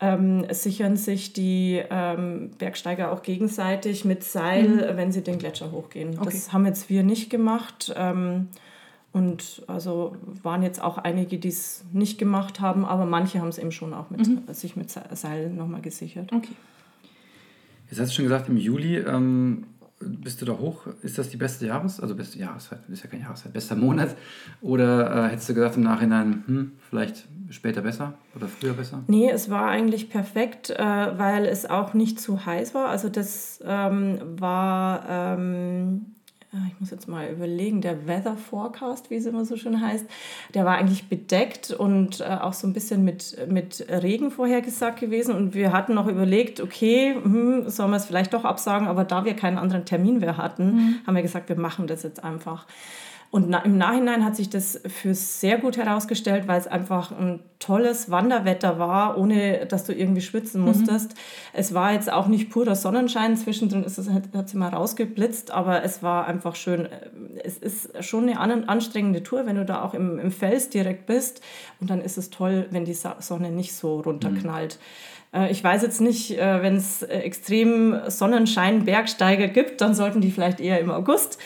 ähm, 0.00 0.46
sichern 0.50 0.96
sich 0.96 1.32
die 1.32 1.82
ähm, 1.90 2.50
Bergsteiger 2.58 3.10
auch 3.12 3.22
gegenseitig 3.22 4.04
mit 4.04 4.22
Seil, 4.22 4.68
mhm. 4.68 4.96
wenn 4.96 5.12
sie 5.12 5.22
den 5.22 5.38
Gletscher 5.38 5.72
hochgehen. 5.72 6.18
Okay. 6.18 6.24
Das 6.24 6.52
haben 6.52 6.66
jetzt 6.66 6.88
wir 6.88 7.02
nicht 7.02 7.30
gemacht. 7.30 7.92
Ähm, 7.96 8.48
und 9.12 9.62
also 9.66 10.16
waren 10.42 10.62
jetzt 10.62 10.82
auch 10.82 10.98
einige, 10.98 11.38
die 11.38 11.48
es 11.48 11.84
nicht 11.92 12.18
gemacht 12.18 12.60
haben, 12.60 12.84
aber 12.84 13.06
manche 13.06 13.40
haben 13.40 13.48
es 13.48 13.58
eben 13.58 13.72
schon 13.72 13.94
auch 13.94 14.10
mit, 14.10 14.26
mhm. 14.26 14.42
sich 14.52 14.76
mit 14.76 14.90
Seil 14.90 15.50
nochmal 15.50 15.80
gesichert. 15.80 16.32
Okay. 16.32 16.52
Jetzt 17.90 18.00
hast 18.00 18.10
du 18.10 18.16
schon 18.16 18.24
gesagt, 18.26 18.48
im 18.48 18.58
Juli 18.58 18.98
ähm, 18.98 19.64
bist 20.00 20.40
du 20.40 20.46
da 20.46 20.52
hoch? 20.52 20.86
Ist 21.02 21.18
das 21.18 21.28
die 21.28 21.36
beste 21.36 21.66
Jahreszeit? 21.66 22.02
Also 22.02 22.14
beste 22.14 22.38
Jahreszeit, 22.38 22.80
ist 22.88 23.02
ja 23.02 23.10
keine 23.10 23.24
Jahreszeit, 23.24 23.52
bester 23.52 23.76
Monat? 23.76 24.16
Oder 24.60 25.26
äh, 25.26 25.30
hättest 25.30 25.48
du 25.48 25.54
gesagt 25.54 25.76
im 25.76 25.82
Nachhinein, 25.82 26.44
hm, 26.46 26.72
vielleicht 26.88 27.26
später 27.50 27.80
besser 27.80 28.14
oder 28.36 28.46
früher 28.46 28.74
besser? 28.74 29.02
Nee, 29.06 29.30
es 29.30 29.50
war 29.50 29.68
eigentlich 29.68 30.10
perfekt, 30.10 30.70
äh, 30.70 30.78
weil 30.78 31.46
es 31.46 31.66
auch 31.66 31.94
nicht 31.94 32.20
zu 32.20 32.46
heiß 32.46 32.74
war. 32.74 32.88
Also 32.88 33.08
das 33.08 33.60
ähm, 33.64 34.18
war 34.38 35.04
ähm, 35.08 36.06
ich 36.66 36.80
muss 36.80 36.90
jetzt 36.90 37.08
mal 37.08 37.28
überlegen, 37.28 37.82
der 37.82 38.06
Weather 38.06 38.36
Forecast, 38.36 39.10
wie 39.10 39.16
es 39.16 39.26
immer 39.26 39.44
so 39.44 39.56
schön 39.56 39.82
heißt, 39.82 40.06
der 40.54 40.64
war 40.64 40.76
eigentlich 40.76 41.08
bedeckt 41.08 41.70
und 41.70 42.20
äh, 42.20 42.24
auch 42.24 42.54
so 42.54 42.66
ein 42.66 42.72
bisschen 42.72 43.04
mit, 43.04 43.36
mit 43.50 43.84
Regen 43.90 44.30
vorhergesagt 44.30 44.98
gewesen. 44.98 45.34
Und 45.34 45.54
wir 45.54 45.72
hatten 45.72 45.92
noch 45.92 46.06
überlegt, 46.06 46.60
okay, 46.60 47.14
hm, 47.14 47.68
sollen 47.68 47.90
wir 47.90 47.98
es 47.98 48.06
vielleicht 48.06 48.32
doch 48.32 48.44
absagen, 48.44 48.88
aber 48.88 49.04
da 49.04 49.26
wir 49.26 49.34
keinen 49.34 49.58
anderen 49.58 49.84
Termin 49.84 50.20
mehr 50.20 50.38
hatten, 50.38 50.74
mhm. 50.74 50.94
haben 51.06 51.14
wir 51.14 51.22
gesagt, 51.22 51.50
wir 51.50 51.56
machen 51.56 51.86
das 51.86 52.02
jetzt 52.02 52.24
einfach. 52.24 52.66
Und 53.30 53.52
im 53.52 53.76
Nachhinein 53.76 54.24
hat 54.24 54.36
sich 54.36 54.48
das 54.48 54.80
für 54.86 55.14
sehr 55.14 55.58
gut 55.58 55.76
herausgestellt, 55.76 56.48
weil 56.48 56.58
es 56.58 56.66
einfach 56.66 57.12
ein 57.12 57.40
tolles 57.58 58.10
Wanderwetter 58.10 58.78
war, 58.78 59.18
ohne 59.18 59.66
dass 59.66 59.84
du 59.84 59.92
irgendwie 59.92 60.22
schwitzen 60.22 60.62
mhm. 60.62 60.68
musstest. 60.68 61.10
Mhm. 61.10 61.16
Es 61.52 61.74
war 61.74 61.92
jetzt 61.92 62.10
auch 62.10 62.26
nicht 62.28 62.48
purer 62.48 62.74
Sonnenschein, 62.74 63.36
zwischendrin 63.36 63.84
ist 63.84 63.98
es, 63.98 64.08
hat 64.08 64.46
es 64.46 64.54
mal 64.54 64.68
rausgeblitzt, 64.68 65.50
aber 65.50 65.82
es 65.84 66.02
war 66.02 66.26
einfach 66.26 66.54
schön. 66.54 66.88
Es 67.44 67.58
ist 67.58 68.02
schon 68.02 68.30
eine 68.30 68.66
anstrengende 68.66 69.22
Tour, 69.22 69.44
wenn 69.44 69.56
du 69.56 69.66
da 69.66 69.82
auch 69.82 69.92
im, 69.92 70.18
im 70.18 70.30
Fels 70.30 70.70
direkt 70.70 71.04
bist. 71.04 71.42
Und 71.80 71.90
dann 71.90 72.00
ist 72.00 72.16
es 72.16 72.30
toll, 72.30 72.66
wenn 72.70 72.86
die 72.86 72.94
Sonne 72.94 73.50
nicht 73.50 73.74
so 73.74 74.00
runterknallt. 74.00 74.78
Mhm. 75.32 75.44
Ich 75.50 75.62
weiß 75.62 75.82
jetzt 75.82 76.00
nicht, 76.00 76.38
äh, 76.38 76.62
wenn 76.62 76.76
es 76.76 77.02
äh, 77.02 77.18
extrem 77.18 78.00
Sonnenschein 78.06 78.86
Bergsteiger 78.86 79.48
gibt, 79.48 79.82
dann 79.82 79.94
sollten 79.94 80.22
die 80.22 80.30
vielleicht 80.30 80.58
eher 80.58 80.80
im 80.80 80.90
August. 80.90 81.38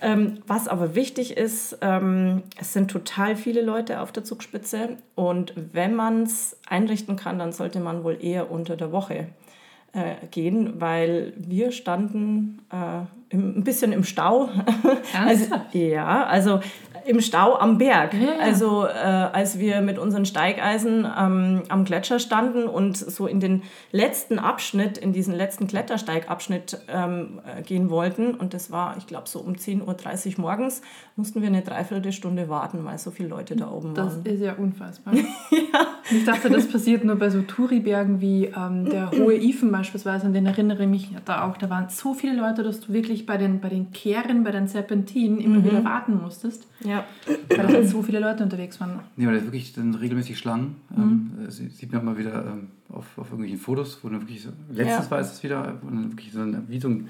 Ähm, 0.00 0.38
was 0.46 0.68
aber 0.68 0.94
wichtig 0.94 1.36
ist, 1.36 1.78
ähm, 1.80 2.42
es 2.60 2.72
sind 2.72 2.90
total 2.90 3.36
viele 3.36 3.62
Leute 3.62 4.00
auf 4.00 4.12
der 4.12 4.24
Zugspitze 4.24 4.98
und 5.14 5.54
wenn 5.72 5.94
man 5.94 6.22
es 6.22 6.56
einrichten 6.68 7.16
kann, 7.16 7.38
dann 7.38 7.52
sollte 7.52 7.80
man 7.80 8.04
wohl 8.04 8.18
eher 8.20 8.50
unter 8.50 8.76
der 8.76 8.92
Woche 8.92 9.28
äh, 9.92 10.26
gehen, 10.30 10.80
weil 10.80 11.32
wir 11.36 11.72
standen 11.72 12.62
äh, 12.70 13.34
im, 13.34 13.58
ein 13.58 13.64
bisschen 13.64 13.92
im 13.92 14.04
Stau. 14.04 14.48
also, 15.26 15.54
ja, 15.72 16.24
also 16.24 16.60
im 17.06 17.20
Stau 17.20 17.56
am 17.56 17.78
Berg. 17.78 18.14
Ja, 18.14 18.20
ja. 18.20 18.38
Also 18.40 18.86
äh, 18.86 18.90
als 18.90 19.58
wir 19.58 19.80
mit 19.80 19.98
unseren 19.98 20.26
Steigeisen 20.26 21.06
ähm, 21.18 21.62
am 21.68 21.84
Gletscher 21.84 22.18
standen 22.18 22.64
und 22.64 22.96
so 22.96 23.26
in 23.26 23.40
den 23.40 23.62
letzten 23.92 24.38
Abschnitt, 24.38 24.98
in 24.98 25.12
diesen 25.12 25.34
letzten 25.34 25.66
Klettersteigabschnitt 25.66 26.78
ähm, 26.88 27.40
äh, 27.46 27.62
gehen 27.62 27.90
wollten, 27.90 28.34
und 28.34 28.54
das 28.54 28.70
war, 28.70 28.96
ich 28.96 29.06
glaube, 29.06 29.28
so 29.28 29.40
um 29.40 29.54
10.30 29.54 30.36
Uhr 30.36 30.40
morgens, 30.42 30.82
mussten 31.16 31.42
wir 31.42 31.48
eine 31.48 31.62
Dreiviertelstunde 31.62 32.48
warten, 32.48 32.84
weil 32.84 32.98
so 32.98 33.10
viele 33.10 33.28
Leute 33.28 33.56
da 33.56 33.70
oben 33.70 33.94
das 33.94 34.14
waren. 34.14 34.24
Das 34.24 34.34
ist 34.34 34.40
ja 34.40 34.54
unfassbar. 34.54 35.14
ja. 35.50 35.86
Ich 36.10 36.24
dachte, 36.24 36.48
das 36.48 36.68
passiert 36.68 37.04
nur 37.04 37.16
bei 37.16 37.28
so 37.28 37.42
Touribergen 37.42 38.20
wie 38.20 38.46
ähm, 38.46 38.88
der 38.88 39.10
Hohe 39.18 39.34
Ifen 39.34 39.70
beispielsweise, 39.70 40.26
an 40.26 40.32
den 40.32 40.46
erinnere 40.46 40.84
ich 40.84 40.88
mich 40.88 41.10
da 41.24 41.48
auch. 41.48 41.56
Da 41.56 41.68
waren 41.68 41.88
so 41.88 42.14
viele 42.14 42.36
Leute, 42.36 42.62
dass 42.62 42.80
du 42.80 42.92
wirklich 42.92 43.26
bei 43.26 43.36
den, 43.36 43.60
bei 43.60 43.68
den 43.68 43.92
Kehren, 43.92 44.44
bei 44.44 44.52
den 44.52 44.68
Serpentinen 44.68 45.40
immer 45.40 45.58
mhm. 45.58 45.64
wieder 45.64 45.84
warten 45.84 46.20
musstest. 46.22 46.66
Ja. 46.80 46.87
Weil 47.48 47.56
da 47.56 47.68
halt 47.68 47.88
so 47.88 48.02
viele 48.02 48.20
Leute 48.20 48.42
unterwegs 48.42 48.80
waren. 48.80 49.00
Nee, 49.16 49.26
weil 49.26 49.38
da 49.38 49.44
wirklich 49.44 49.72
dann 49.72 49.94
regelmäßig 49.94 50.38
Schlangen. 50.38 50.76
Mhm. 50.90 51.30
Ähm, 51.40 51.50
sieht 51.50 51.92
man 51.92 52.04
mal 52.04 52.18
wieder 52.18 52.44
ähm, 52.46 52.68
auf, 52.88 53.06
auf 53.16 53.26
irgendwelchen 53.26 53.58
Fotos, 53.58 53.98
wo 54.02 54.08
dann 54.08 54.20
wirklich 54.20 54.42
so, 54.42 54.50
letztes 54.70 55.06
ja. 55.06 55.10
war 55.10 55.18
es 55.20 55.42
wieder, 55.42 55.78
wo 55.82 55.88
dann 55.88 56.10
wirklich 56.10 56.32
so 56.32 56.40
ein, 56.40 56.64
wie 56.68 56.80
so 56.80 56.88
ein 56.88 57.08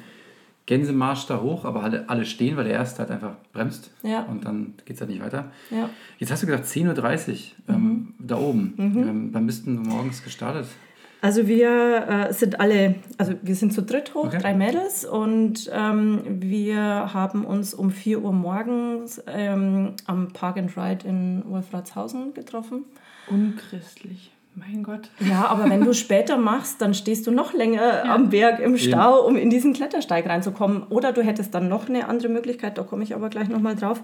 Gänsemarsch 0.68 1.26
da 1.26 1.40
hoch, 1.40 1.64
aber 1.64 1.82
alle, 1.82 2.08
alle 2.10 2.26
stehen, 2.26 2.58
weil 2.58 2.64
der 2.64 2.74
erste 2.74 2.98
halt 2.98 3.10
einfach 3.10 3.32
bremst 3.54 3.90
ja. 4.02 4.22
und 4.24 4.44
dann 4.44 4.74
geht 4.84 4.96
es 4.96 5.00
halt 5.00 5.10
nicht 5.10 5.22
weiter. 5.22 5.50
Ja. 5.70 5.88
Jetzt 6.18 6.30
hast 6.30 6.42
du 6.42 6.46
gesagt 6.46 6.66
10.30 6.66 7.30
Uhr 7.30 7.74
ähm, 7.74 7.82
mhm. 7.82 8.14
da 8.18 8.36
oben. 8.36 8.74
Mhm. 8.76 9.08
Ähm, 9.08 9.28
wann 9.32 9.46
bist 9.46 9.66
du 9.66 9.70
morgens 9.70 10.22
gestartet? 10.22 10.66
Also 11.20 11.48
wir 11.48 12.28
äh, 12.28 12.32
sind 12.32 12.60
alle, 12.60 12.96
also 13.16 13.34
wir 13.42 13.56
sind 13.56 13.72
zu 13.72 13.82
dritt 13.82 14.14
hoch, 14.14 14.26
okay. 14.26 14.38
drei 14.38 14.54
Mädels 14.54 15.04
und 15.04 15.68
ähm, 15.72 16.22
wir 16.40 17.12
haben 17.12 17.44
uns 17.44 17.74
um 17.74 17.90
4 17.90 18.22
Uhr 18.22 18.32
morgens 18.32 19.20
ähm, 19.26 19.94
am 20.06 20.32
Park 20.32 20.58
and 20.58 20.76
Ride 20.76 21.08
in 21.08 21.42
Wolfratshausen 21.48 22.34
getroffen. 22.34 22.84
Unchristlich. 23.28 24.30
Mein 24.58 24.82
Gott. 24.82 25.10
Ja, 25.20 25.46
aber 25.46 25.70
wenn 25.70 25.84
du 25.84 25.92
später 25.94 26.36
machst, 26.36 26.80
dann 26.80 26.94
stehst 26.94 27.26
du 27.26 27.30
noch 27.30 27.52
länger 27.52 28.04
am 28.04 28.30
Berg 28.30 28.60
im 28.60 28.76
Stau, 28.76 29.24
um 29.26 29.36
in 29.36 29.50
diesen 29.50 29.72
Klettersteig 29.72 30.26
reinzukommen. 30.26 30.82
Oder 30.90 31.12
du 31.12 31.22
hättest 31.22 31.54
dann 31.54 31.68
noch 31.68 31.88
eine 31.88 32.08
andere 32.08 32.28
Möglichkeit, 32.28 32.78
da 32.78 32.82
komme 32.82 33.04
ich 33.04 33.14
aber 33.14 33.28
gleich 33.28 33.48
nochmal 33.48 33.76
drauf. 33.76 34.00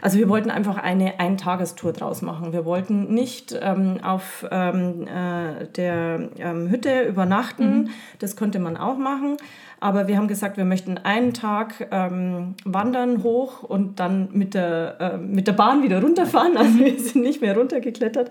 Also 0.00 0.18
wir 0.18 0.28
wollten 0.28 0.50
einfach 0.50 0.76
eine 0.76 1.20
Eintagestour 1.20 1.92
draus 1.92 2.22
machen. 2.22 2.52
Wir 2.52 2.64
wollten 2.64 3.12
nicht 3.12 3.58
ähm, 3.60 3.98
auf 4.02 4.46
ähm, 4.50 5.06
äh, 5.06 5.66
der 5.76 6.30
ähm, 6.38 6.70
Hütte 6.70 7.02
übernachten, 7.02 7.90
das 8.18 8.36
könnte 8.36 8.58
man 8.58 8.76
auch 8.76 8.96
machen. 8.96 9.36
Aber 9.80 10.08
wir 10.08 10.16
haben 10.16 10.26
gesagt, 10.26 10.56
wir 10.56 10.64
möchten 10.64 10.98
einen 10.98 11.34
Tag 11.34 11.88
ähm, 11.92 12.54
wandern 12.64 13.22
hoch 13.22 13.62
und 13.62 14.00
dann 14.00 14.28
mit 14.32 14.54
der, 14.54 14.96
äh, 15.00 15.18
mit 15.18 15.46
der 15.46 15.52
Bahn 15.52 15.82
wieder 15.82 16.00
runterfahren. 16.00 16.48
Also 16.58 16.78
wir 16.80 16.98
sind 16.98 17.22
nicht 17.22 17.40
mehr 17.40 17.56
runtergeklettert 17.56 18.30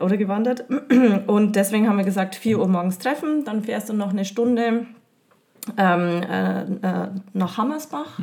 oder 0.00 0.16
gewandert. 0.16 0.64
Und 1.26 1.56
deswegen 1.56 1.88
haben 1.88 1.98
wir 1.98 2.04
gesagt, 2.04 2.34
4 2.34 2.58
Uhr 2.58 2.68
morgens 2.68 2.98
treffen, 2.98 3.44
dann 3.44 3.62
fährst 3.62 3.88
du 3.88 3.92
noch 3.92 4.10
eine 4.10 4.24
Stunde 4.24 4.86
ähm, 5.76 6.22
äh, 6.22 6.62
äh, 6.62 7.08
nach 7.32 7.58
Hammersbach. 7.58 8.18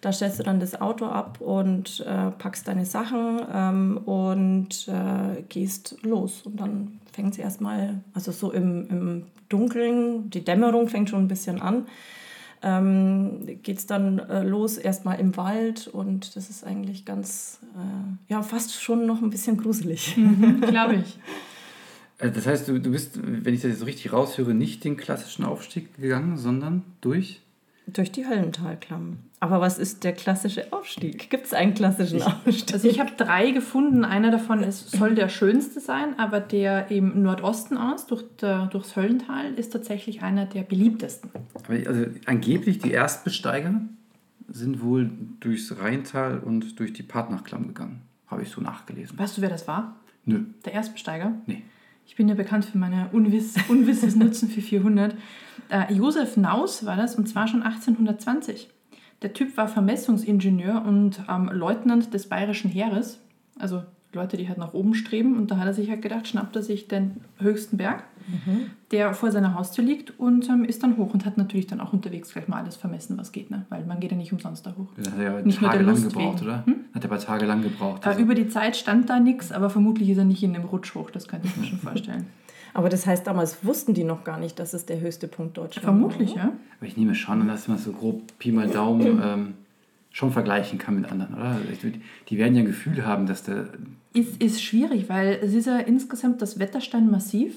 Da 0.00 0.12
stellst 0.12 0.40
du 0.40 0.42
dann 0.42 0.58
das 0.58 0.80
Auto 0.80 1.06
ab 1.06 1.40
und 1.40 2.00
äh, 2.00 2.32
packst 2.32 2.66
deine 2.66 2.84
Sachen 2.84 3.40
ähm, 3.54 4.00
und 4.04 4.88
äh, 4.88 5.42
gehst 5.48 5.96
los. 6.02 6.42
Und 6.44 6.60
dann 6.60 7.00
fängt 7.12 7.34
es 7.34 7.38
erstmal, 7.38 8.00
also 8.12 8.32
so 8.32 8.50
im, 8.50 8.88
im 8.90 9.22
Dunkeln, 9.48 10.28
die 10.30 10.44
Dämmerung 10.44 10.88
fängt 10.88 11.08
schon 11.08 11.20
ein 11.20 11.28
bisschen 11.28 11.62
an. 11.62 11.86
Ähm, 12.62 13.58
geht 13.62 13.78
es 13.78 13.86
dann 13.86 14.20
äh, 14.20 14.42
los, 14.44 14.76
erstmal 14.76 15.18
im 15.18 15.36
Wald 15.36 15.88
und 15.88 16.36
das 16.36 16.48
ist 16.48 16.64
eigentlich 16.64 17.04
ganz, 17.04 17.58
äh, 17.74 18.32
ja, 18.32 18.42
fast 18.42 18.80
schon 18.80 19.06
noch 19.06 19.20
ein 19.20 19.30
bisschen 19.30 19.56
gruselig. 19.56 20.16
Glaube 20.60 20.96
ich. 20.96 21.18
Äh, 22.18 22.30
Das 22.30 22.46
heißt, 22.46 22.68
du, 22.68 22.78
du 22.78 22.92
bist, 22.92 23.18
wenn 23.20 23.52
ich 23.52 23.62
das 23.62 23.70
jetzt 23.70 23.80
so 23.80 23.84
richtig 23.84 24.12
raushöre, 24.12 24.54
nicht 24.54 24.84
den 24.84 24.96
klassischen 24.96 25.44
Aufstieg 25.44 25.96
gegangen, 25.96 26.36
sondern 26.36 26.82
durch? 27.00 27.40
Durch 27.88 28.12
die 28.12 28.26
Höllentalklamm. 28.26 29.18
Aber 29.42 29.60
was 29.60 29.76
ist 29.76 30.04
der 30.04 30.12
klassische 30.12 30.72
Aufstieg? 30.72 31.28
Gibt 31.28 31.46
es 31.46 31.52
einen 31.52 31.74
klassischen 31.74 32.22
Aufstieg? 32.22 32.74
Also 32.74 32.86
ich 32.86 33.00
habe 33.00 33.10
drei 33.16 33.50
gefunden. 33.50 34.04
Einer 34.04 34.30
davon 34.30 34.62
ist, 34.62 34.92
soll 34.92 35.16
der 35.16 35.28
schönste 35.28 35.80
sein, 35.80 36.16
aber 36.16 36.38
der 36.38 36.92
im 36.92 37.24
Nordosten 37.24 37.76
aus, 37.76 38.06
durch 38.06 38.22
der, 38.40 38.66
durchs 38.66 38.94
Höllental, 38.94 39.52
ist 39.54 39.72
tatsächlich 39.72 40.22
einer 40.22 40.46
der 40.46 40.62
beliebtesten. 40.62 41.28
Aber 41.54 41.74
also 41.74 42.04
angeblich 42.26 42.78
die 42.78 42.92
Erstbesteiger 42.92 43.80
sind 44.46 44.80
wohl 44.80 45.10
durchs 45.40 45.76
Rheintal 45.76 46.38
und 46.38 46.78
durch 46.78 46.92
die 46.92 47.02
Partnachklamm 47.02 47.66
gegangen. 47.66 48.02
Habe 48.28 48.42
ich 48.42 48.48
so 48.48 48.60
nachgelesen. 48.60 49.18
Weißt 49.18 49.38
du, 49.38 49.42
wer 49.42 49.50
das 49.50 49.66
war? 49.66 49.96
Nö. 50.24 50.44
Der 50.64 50.74
Erstbesteiger? 50.74 51.32
Nee. 51.46 51.64
Ich 52.06 52.14
bin 52.14 52.28
ja 52.28 52.36
bekannt 52.36 52.64
für 52.64 52.78
meine 52.78 53.08
Unwiss 53.10 53.56
Unwisses 53.68 54.14
Nutzen 54.14 54.48
für 54.48 54.60
400. 54.60 55.16
Äh, 55.68 55.92
Josef 55.92 56.36
Naus 56.36 56.86
war 56.86 56.96
das 56.96 57.16
und 57.16 57.28
zwar 57.28 57.48
schon 57.48 57.62
1820. 57.62 58.68
Der 59.22 59.32
Typ 59.32 59.56
war 59.56 59.68
Vermessungsingenieur 59.68 60.84
und 60.86 61.22
ähm, 61.28 61.48
Leutnant 61.52 62.12
des 62.12 62.28
Bayerischen 62.28 62.70
Heeres. 62.70 63.20
Also 63.58 63.82
Leute, 64.12 64.36
die 64.36 64.46
halt 64.48 64.58
nach 64.58 64.74
oben 64.74 64.94
streben. 64.94 65.36
Und 65.38 65.50
da 65.50 65.56
hat 65.56 65.66
er 65.66 65.72
sich 65.74 65.88
halt 65.88 66.02
gedacht, 66.02 66.28
schnappt 66.28 66.54
er 66.56 66.62
sich 66.62 66.86
den 66.88 67.22
höchsten 67.38 67.78
Berg, 67.78 68.04
der 68.90 69.14
vor 69.14 69.30
seiner 69.32 69.54
Haustür 69.54 69.84
liegt 69.84 70.18
und 70.20 70.48
ähm, 70.50 70.64
ist 70.64 70.82
dann 70.82 70.96
hoch 70.98 71.14
und 71.14 71.24
hat 71.24 71.38
natürlich 71.38 71.66
dann 71.66 71.80
auch 71.80 71.92
unterwegs 71.94 72.32
gleich 72.32 72.46
mal 72.46 72.58
alles 72.58 72.76
vermessen, 72.76 73.16
was 73.16 73.32
geht. 73.32 73.50
Ne? 73.50 73.64
Weil 73.70 73.84
man 73.86 74.00
geht 74.00 74.10
ja 74.12 74.16
nicht 74.18 74.32
umsonst 74.32 74.66
da 74.66 74.74
hoch. 74.78 74.88
Das 74.96 75.10
hat 75.12 75.18
er 75.18 75.24
ja 75.24 75.40
Nicht 75.42 75.60
nur 75.62 75.70
der 75.70 75.78
tagelang 75.78 75.94
Lust 76.02 76.08
gebraucht, 76.12 76.40
wegen. 76.40 76.46
oder? 76.50 76.66
Hm? 76.66 76.74
Hat 76.94 77.04
er 77.04 77.10
aber 77.10 77.18
tagelang 77.20 77.62
gebraucht. 77.62 78.04
Äh, 78.04 78.08
Also, 78.10 78.20
über 78.20 78.34
die 78.34 78.48
Zeit 78.48 78.76
stand 78.76 79.08
da 79.08 79.18
nichts, 79.18 79.50
aber 79.50 79.70
vermutlich 79.70 80.10
ist 80.10 80.18
er 80.18 80.24
nicht 80.24 80.42
in 80.42 80.52
dem 80.52 80.64
Rutsch 80.64 80.94
hoch. 80.94 81.10
Das 81.10 81.26
könnte 81.26 81.46
ich 81.48 81.56
mir 81.56 81.64
schon 81.64 81.78
vorstellen. 81.78 82.26
Aber 82.74 82.88
das 82.88 83.06
heißt, 83.06 83.26
damals 83.26 83.64
wussten 83.64 83.94
die 83.94 84.04
noch 84.04 84.24
gar 84.24 84.38
nicht, 84.38 84.58
dass 84.58 84.72
es 84.74 84.86
der 84.86 85.00
höchste 85.00 85.28
Punkt 85.28 85.56
Deutschlands 85.58 85.84
Vermutlich, 85.84 86.34
ja. 86.34 86.52
aber 86.78 86.86
ich 86.86 86.96
nehme 86.96 87.14
schon 87.14 87.42
an, 87.42 87.48
dass 87.48 87.68
man 87.68 87.78
so 87.78 87.92
grob 87.92 88.22
Pi 88.38 88.50
mal 88.52 88.68
Daumen 88.68 89.20
ähm, 89.24 89.54
schon 90.10 90.32
vergleichen 90.32 90.78
kann 90.78 90.96
mit 91.00 91.10
anderen, 91.10 91.34
oder? 91.34 91.56
Ich- 91.70 91.80
Die 92.28 92.38
werden 92.38 92.54
ja 92.54 92.60
ein 92.62 92.66
Gefühl 92.66 93.04
haben, 93.06 93.26
dass 93.26 93.42
der. 93.44 93.68
Ist, 94.14 94.42
ist 94.42 94.62
schwierig, 94.62 95.08
weil 95.08 95.38
es 95.42 95.54
ist 95.54 95.66
ja 95.66 95.78
insgesamt 95.78 96.42
das 96.42 96.58
Wettersteinmassiv, 96.58 97.56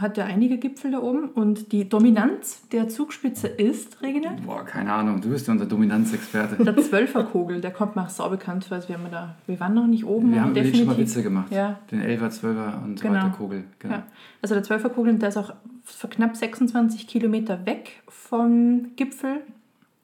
hat 0.00 0.16
ja 0.16 0.24
einige 0.24 0.58
Gipfel 0.58 0.90
da 0.92 0.98
oben 1.00 1.28
und 1.28 1.72
die 1.72 1.88
Dominanz 1.88 2.66
der 2.72 2.88
Zugspitze 2.88 3.46
ist, 3.48 4.00
Regine, 4.02 4.36
Boah, 4.46 4.64
keine 4.64 4.92
Ahnung, 4.92 5.20
du 5.20 5.28
bist 5.30 5.46
ja 5.46 5.52
unser 5.52 5.66
Dominanzexperte. 5.66 6.62
der 6.64 6.76
Zwölferkogel, 6.76 7.60
der 7.60 7.70
kommt 7.70 7.96
mir 7.96 8.02
auch 8.02 8.08
sau 8.08 8.28
bekannt 8.28 8.64
vor, 8.64 8.76
als 8.76 8.88
wären 8.88 9.02
wir 9.02 9.10
da. 9.10 9.36
Wir 9.46 9.60
waren 9.60 9.74
noch 9.74 9.86
nicht 9.86 10.04
oben. 10.04 10.32
Wir 10.32 10.42
haben 10.42 10.54
den 10.54 10.74
schon 10.74 10.86
mal 10.86 10.96
Witze 10.98 11.22
gemacht. 11.22 11.50
Ja. 11.52 11.78
Den 11.90 12.00
11er, 12.02 12.28
12er 12.30 12.82
und 12.84 12.98
so 12.98 13.02
Genau. 13.06 13.14
weiter 13.20 13.30
Kogel. 13.36 13.64
Genau. 13.78 13.94
Ja. 13.94 14.02
Also 14.42 14.54
der 14.54 14.64
Zwölferkogel, 14.64 15.14
der 15.18 15.28
ist 15.28 15.36
auch 15.36 15.52
für 15.84 16.08
knapp 16.08 16.36
26 16.36 17.06
Kilometer 17.06 17.66
weg 17.66 18.02
vom 18.08 18.88
Gipfel 18.96 19.42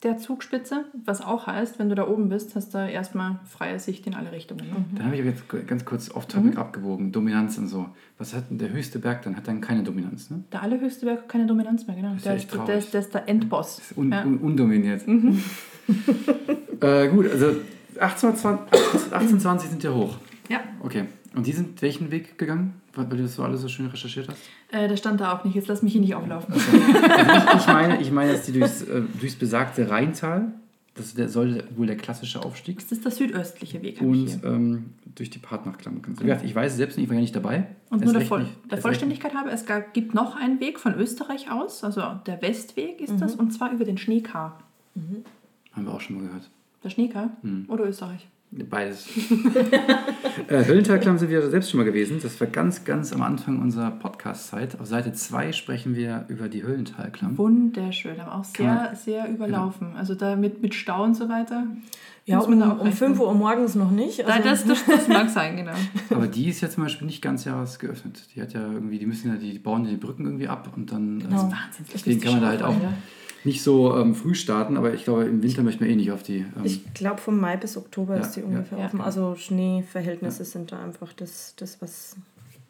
der 0.02 0.18
Zugspitze, 0.18 0.84
was 1.04 1.22
auch 1.22 1.46
heißt, 1.46 1.78
wenn 1.78 1.88
du 1.88 1.94
da 1.94 2.06
oben 2.06 2.28
bist, 2.28 2.54
hast 2.54 2.74
du 2.74 2.78
erstmal 2.78 3.40
freie 3.44 3.78
Sicht 3.80 4.06
in 4.06 4.14
alle 4.14 4.30
Richtungen. 4.30 4.66
Ne? 4.66 4.84
Dann 4.94 5.06
habe 5.06 5.16
ich 5.16 5.24
jetzt 5.24 5.44
ganz 5.66 5.84
kurz 5.84 6.10
off-topic 6.10 6.52
Mhm. 6.52 6.58
abgewogen. 6.58 7.12
Dominanz 7.12 7.56
und 7.58 7.68
so. 7.68 7.86
Was 8.18 8.34
hat 8.34 8.50
denn 8.50 8.58
der 8.58 8.70
höchste 8.70 8.98
Berg 8.98 9.22
dann? 9.22 9.36
Hat 9.36 9.48
dann 9.48 9.60
keine 9.60 9.82
Dominanz, 9.82 10.28
ne? 10.30 10.44
Der 10.52 10.62
allerhöchste 10.62 11.06
Berg 11.06 11.20
hat 11.20 11.28
keine 11.30 11.46
Dominanz 11.46 11.86
mehr, 11.86 11.96
genau. 11.96 12.14
ist 12.14 12.24
ja 12.26 12.32
Der 12.32 12.36
echt 12.36 12.44
ist, 12.44 12.52
der, 12.54 12.64
traurig. 12.66 12.78
ist, 12.78 12.94
der 12.94 13.00
ist 13.00 13.14
der 13.14 13.28
Endboss. 13.28 13.78
Ist 13.78 13.96
un 13.96 14.12
Ja. 14.12 14.22
un 14.24 14.38
undominiert. 14.38 15.06
Mhm. 15.08 15.42
äh, 16.80 17.08
gut, 17.08 17.30
also 17.30 17.46
1820, 17.98 19.12
1820 19.12 19.70
sind 19.70 19.82
ja 19.82 19.92
hoch. 19.94 20.18
Ja, 20.48 20.60
Okay. 20.80 21.04
Und 21.36 21.46
die 21.46 21.52
sind 21.52 21.80
welchen 21.82 22.10
Weg 22.10 22.38
gegangen? 22.38 22.74
Weil, 22.94 23.06
du 23.06 23.16
das 23.18 23.34
so 23.36 23.42
alles 23.44 23.60
so 23.60 23.68
schön 23.68 23.86
recherchiert 23.86 24.26
hast? 24.28 24.38
äh, 24.72 24.88
der 24.88 24.96
stand 24.96 25.20
da 25.20 25.32
auch 25.36 25.44
nicht. 25.44 25.54
Jetzt 25.54 25.68
lass 25.68 25.82
mich 25.82 25.92
hier 25.92 26.00
nicht 26.00 26.14
auflaufen. 26.14 26.52
Also 26.54 26.66
ich, 26.76 27.60
ich 27.60 27.66
meine, 27.66 28.00
ich 28.00 28.10
meine, 28.10 28.32
dass 28.32 28.46
die 28.46 28.52
durchs, 28.52 28.82
äh, 28.82 29.02
durchs 29.20 29.36
besagte 29.36 29.88
Rheintal, 29.90 30.52
das 30.94 31.12
der, 31.14 31.28
soll 31.28 31.62
wohl 31.76 31.86
der 31.86 31.96
klassische 31.98 32.42
Aufstieg, 32.42 32.78
Das 32.80 32.90
ist 32.90 33.04
der 33.04 33.12
südöstliche 33.12 33.82
Weg, 33.82 34.00
habe 34.00 34.16
ich 34.16 34.22
und 34.22 34.40
hier. 34.40 34.44
ähm, 34.50 34.86
durch 35.14 35.28
die 35.28 35.38
Partnachklamm. 35.38 36.00
Wie 36.06 36.24
gesagt, 36.24 36.42
Ich 36.44 36.54
weiß 36.54 36.72
es 36.72 36.78
selbst 36.78 36.96
nicht, 36.96 37.04
ich 37.04 37.10
war 37.10 37.16
ja 37.16 37.20
nicht 37.20 37.36
dabei. 37.36 37.66
Und 37.90 38.02
nur 38.02 38.14
der, 38.14 38.22
Voll 38.22 38.44
nicht- 38.44 38.72
der 38.72 38.78
Vollständigkeit 38.78 39.34
habe, 39.34 39.50
es 39.50 39.66
ga- 39.66 39.80
gibt 39.92 40.14
noch 40.14 40.36
einen 40.36 40.58
Weg 40.60 40.80
von 40.80 40.94
Österreich 40.94 41.50
aus, 41.52 41.84
also 41.84 42.00
der 42.26 42.40
Westweg 42.40 43.00
ist 43.02 43.20
das, 43.20 43.34
und 43.34 43.52
zwar 43.52 43.70
über 43.72 43.84
den 43.84 43.98
Schneekar. 43.98 44.58
nicht. 44.94 45.06
Haben 45.72 45.84
wir 45.84 45.92
auch 45.92 46.00
schon 46.00 46.16
mal 46.16 46.22
gehört. 46.26 46.48
Der 46.82 46.88
Schneekar 46.88 47.28
Hm. 47.42 47.66
oder 47.68 47.84
Österreich? 47.86 48.26
Beides. 48.52 49.06
äh, 50.48 50.64
Höllentalklamm 50.64 51.18
sind 51.18 51.30
wir 51.30 51.48
selbst 51.50 51.70
schon 51.70 51.78
mal 51.78 51.84
gewesen. 51.84 52.20
Das 52.22 52.40
war 52.40 52.46
ganz, 52.46 52.84
ganz 52.84 53.12
am 53.12 53.22
Anfang 53.22 53.60
unserer 53.60 53.90
Podcast-Zeit. 53.90 54.80
Auf 54.80 54.86
Seite 54.86 55.12
2 55.12 55.52
sprechen 55.52 55.94
wir 55.94 56.24
über 56.28 56.48
die 56.48 56.62
Höllentalklamm. 56.62 57.36
Wunderschön, 57.36 58.18
aber 58.20 58.36
auch 58.36 58.44
sehr, 58.44 58.66
man- 58.74 58.96
sehr 58.96 59.28
überlaufen. 59.28 59.96
Also 59.96 60.14
da 60.14 60.36
mit, 60.36 60.62
mit 60.62 60.74
Stau 60.74 61.02
und 61.04 61.14
so 61.14 61.28
weiter. 61.28 61.64
Ja, 62.24 62.38
um, 62.40 62.54
um 62.54 62.62
rechnen. 62.62 62.92
5 62.92 63.20
Uhr 63.20 63.34
morgens 63.34 63.74
noch 63.74 63.90
nicht. 63.90 64.20
Da, 64.20 64.24
Also, 64.26 64.48
das, 64.48 64.64
das, 64.64 64.84
das 64.86 65.08
mag 65.08 65.28
sein, 65.28 65.56
genau. 65.56 65.74
Aber 66.10 66.26
die 66.26 66.48
ist 66.48 66.60
ja 66.60 66.68
zum 66.70 66.82
Beispiel 66.84 67.06
nicht 67.06 67.22
ganz 67.22 67.44
Jahres 67.44 67.78
geöffnet. 67.78 68.22
Die 68.34 68.42
hat 68.42 68.52
ja 68.52 68.62
irgendwie, 68.62 68.98
die 68.98 69.06
müssen 69.06 69.28
ja, 69.30 69.36
die 69.36 69.58
bauen 69.58 69.84
ja 69.84 69.90
die 69.90 69.96
Brücken 69.96 70.24
irgendwie 70.24 70.48
ab 70.48 70.72
und 70.76 70.90
dann. 70.90 71.18
Genau. 71.20 71.42
ähm, 71.44 71.52
Wahnsinn. 71.52 71.86
Deswegen 71.92 72.20
kann 72.20 72.32
man 72.32 72.40
da 72.42 72.48
halt 72.48 72.62
auch 72.62 72.74
nicht 73.46 73.62
so 73.62 73.96
ähm, 73.96 74.14
früh 74.14 74.34
starten, 74.34 74.76
aber 74.76 74.92
ich 74.92 75.04
glaube, 75.04 75.24
im 75.24 75.42
Winter 75.42 75.62
möchte 75.62 75.82
man 75.82 75.90
eh 75.90 75.96
nicht 75.96 76.12
auf 76.12 76.22
die. 76.22 76.38
Ähm, 76.40 76.64
ich 76.64 76.92
glaube, 76.92 77.20
von 77.20 77.38
Mai 77.40 77.56
bis 77.56 77.76
Oktober 77.78 78.16
Ja, 78.16 78.20
ist 78.20 78.32
die 78.32 78.40
ja, 78.40 78.46
ungefähr 78.46 78.78
ja. 78.78 78.84
offen. 78.86 79.00
Also 79.00 79.34
Schneeverhältnisse 79.36 80.44
sind 80.44 80.72
da 80.72 80.82
einfach 80.84 81.12
das, 81.14 81.54
das 81.56 81.80
was. 81.80 82.16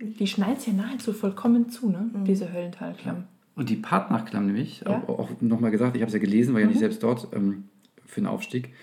Die 0.01 0.27
schneit 0.27 0.67
ja 0.67 0.73
nahezu 0.75 1.13
vollkommen 1.13 1.71
zu, 1.71 1.89
ne? 1.91 2.11
Mhm. 2.13 2.25
diese 2.25 2.53
Höllentalklamm. 2.53 3.25
und 3.57 3.71
die 3.71 3.77
Partnachklamm 3.77 4.45
nämlich, 4.47 4.83
Ja. 4.87 5.03
auch, 5.09 5.09
auch 5.19 5.31
nochmal 5.41 5.71
gesagt, 5.71 5.97
ich 5.97 6.03
habe 6.03 6.09
es 6.09 6.13
ja 6.15 6.21
gelesen, 6.21 6.53
war 6.53 6.61
ja 6.61 6.67
Mhm. 6.67 6.73
nicht 6.73 6.81
selbst 6.81 7.03
dort 7.03 7.29
ähm, 7.33 7.65
für 8.05 8.21
den 8.21 8.27
Aufstieg. 8.27 8.75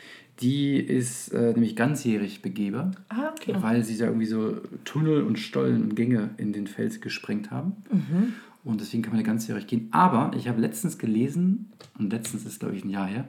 Die 0.42 0.78
ist 0.78 1.30
äh, 1.32 1.52
nämlich 1.54 1.76
ganzjährig 1.76 2.42
begehbar, 2.42 2.90
Ah, 3.10 3.30
okay. 3.40 3.54
weil 3.62 3.84
sie 3.84 3.96
da 4.00 4.06
irgendwie 4.06 4.26
so 4.26 4.56
Tunnel 4.84 5.22
und 5.22 5.38
Stollen 5.38 5.84
und 5.84 5.96
Gänge 5.96 6.32
in 6.38 6.54
den 6.54 6.66
Fels 6.66 7.00
gesprengt 7.02 7.52
haben. 7.52 7.74
Mhm. 7.92 8.34
Und 8.63 8.79
deswegen 8.82 9.03
kann 9.03 9.13
man 9.13 9.22
da 9.22 9.27
ganzjährig 9.27 9.67
gehen. 9.67 9.89
Aber 9.91 10.32
ich 10.38 10.48
habe 10.48 10.62
letztens 10.62 10.98
gelesen, 10.98 11.72
und 12.00 12.12
letztens 12.12 12.46
ist 12.46 12.60
glaube 12.60 12.75
ich 12.75 12.84
ein 12.86 12.89
Jahr 12.89 13.08
her, 13.08 13.25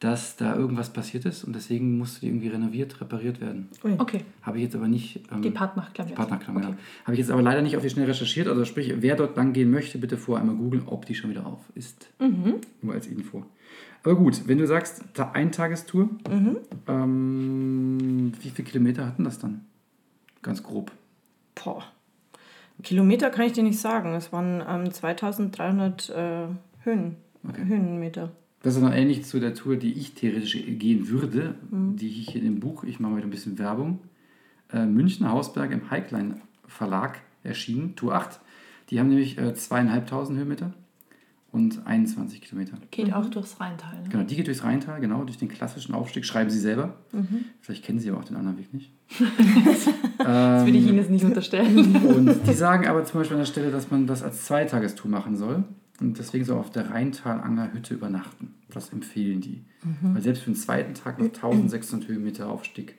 dass 0.00 0.36
da 0.36 0.54
irgendwas 0.54 0.92
passiert 0.92 1.24
ist 1.24 1.42
und 1.44 1.54
deswegen 1.56 1.96
musste 1.96 2.20
die 2.20 2.26
irgendwie 2.26 2.48
renoviert, 2.48 3.00
repariert 3.00 3.40
werden. 3.40 3.68
Okay, 3.96 4.20
Habe 4.42 4.58
ich 4.58 4.64
jetzt 4.64 4.76
aber 4.76 4.88
nicht. 4.88 5.20
Ähm, 5.32 5.40
die 5.40 5.50
Partnachklamm. 5.50 6.06
die. 6.08 6.12
Partnerklamm, 6.12 6.56
okay. 6.58 6.66
genau. 6.66 6.78
Habe 7.04 7.12
ich 7.14 7.18
jetzt 7.20 7.30
aber 7.30 7.40
leider 7.40 7.62
nicht 7.62 7.76
auf 7.78 7.82
die 7.82 7.88
schnell 7.88 8.04
recherchiert. 8.04 8.46
Also 8.48 8.66
sprich, 8.66 8.92
wer 8.98 9.16
dort 9.16 9.36
lang 9.38 9.54
gehen 9.54 9.70
möchte, 9.70 9.96
bitte 9.96 10.18
vorher 10.18 10.42
einmal 10.42 10.56
googeln, 10.56 10.82
ob 10.86 11.06
die 11.06 11.14
schon 11.14 11.30
wieder 11.30 11.46
auf 11.46 11.60
ist. 11.74 12.08
Mhm. 12.20 12.56
Nur 12.82 12.92
als 12.92 13.06
Info. 13.06 13.46
Aber 14.02 14.16
gut, 14.16 14.46
wenn 14.46 14.58
du 14.58 14.66
sagst, 14.66 15.02
Ta- 15.14 15.30
Eintagestour, 15.32 16.10
Mhm. 16.30 16.56
ähm, 16.88 18.32
wie 18.40 18.50
viele 18.50 18.68
Kilometer 18.68 19.06
hatten 19.06 19.24
das 19.24 19.38
dann? 19.38 19.62
Ganz 20.42 20.62
grob. 20.62 20.92
Boah. 21.54 21.84
Kilometer 22.82 23.30
kann 23.30 23.46
ich 23.46 23.52
dir 23.52 23.62
nicht 23.62 23.78
sagen. 23.78 24.14
Es 24.14 24.32
waren 24.32 24.62
ähm, 24.68 24.92
2300 24.92 26.10
äh, 26.10 26.46
Höhen, 26.82 27.16
Okay. 27.48 27.64
Höhenmeter. 27.64 28.32
Das 28.62 28.74
ist 28.74 28.82
dann 28.82 28.92
ähnlich 28.92 29.24
zu 29.24 29.38
der 29.38 29.54
Tour, 29.54 29.76
die 29.76 29.92
ich 29.92 30.14
theoretisch 30.14 30.52
gehen 30.66 31.08
würde, 31.08 31.54
Mhm. 31.70 31.96
die 31.96 32.08
ich 32.08 32.30
hier 32.30 32.42
im 32.42 32.58
Buch, 32.60 32.82
ich 32.84 32.98
mache 32.98 33.12
mal 33.12 33.16
wieder 33.18 33.28
ein 33.28 33.30
bisschen 33.30 33.58
Werbung, 33.58 34.00
äh, 34.72 34.84
München 34.84 35.30
Hausberg 35.30 35.70
im 35.70 35.90
Heiklein 35.90 36.40
Verlag 36.66 37.20
erschienen, 37.44 37.94
Tour 37.94 38.14
8. 38.14 38.40
Die 38.90 38.98
haben 38.98 39.08
nämlich 39.08 39.38
äh, 39.38 39.54
zweieinhalbtausend 39.54 40.38
Höhenmeter 40.38 40.72
und 41.56 41.86
21 41.86 42.42
Kilometer. 42.42 42.76
Geht 42.90 43.14
auch 43.14 43.30
durchs 43.30 43.58
Rheintal. 43.58 44.02
Ne? 44.02 44.08
Genau, 44.10 44.24
die 44.24 44.36
geht 44.36 44.46
durchs 44.46 44.62
Rheintal, 44.62 45.00
genau, 45.00 45.24
durch 45.24 45.38
den 45.38 45.48
klassischen 45.48 45.94
Aufstieg. 45.94 46.26
Schreiben 46.26 46.50
sie 46.50 46.60
selber. 46.60 46.96
Vielleicht 47.62 47.82
kennen 47.82 47.98
sie 47.98 48.10
aber 48.10 48.20
auch 48.20 48.24
den 48.24 48.36
anderen 48.36 48.58
Weg 48.58 48.72
nicht. 48.72 48.92
Das 50.18 50.66
würde 50.66 50.78
ich 50.78 50.86
Ihnen 50.86 50.96
jetzt 50.96 51.10
nicht 51.10 51.24
unterstellen. 51.24 51.94
Und 52.04 52.48
die 52.48 52.52
sagen 52.52 52.88
aber 52.88 53.04
zum 53.04 53.20
Beispiel 53.20 53.36
an 53.36 53.42
der 53.42 53.46
Stelle, 53.46 53.70
dass 53.70 53.92
man 53.92 54.08
das 54.08 54.24
als 54.24 54.44
Zweitagestour 54.44 55.08
machen 55.08 55.36
soll. 55.36 55.62
Und 56.00 56.18
deswegen 56.18 56.44
soll 56.44 56.58
auf 56.58 56.70
der 56.70 56.90
Rheintalanger 56.90 57.72
Hütte 57.72 57.94
übernachten. 57.94 58.54
Das 58.68 58.92
empfehlen 58.92 59.40
die. 59.40 59.64
Weil 60.02 60.22
selbst 60.22 60.42
für 60.42 60.50
den 60.50 60.56
zweiten 60.56 60.94
Tag 60.94 61.20
noch 61.20 61.26
1600 61.26 62.08
Höhenmeter 62.08 62.48
Aufstieg 62.48 62.96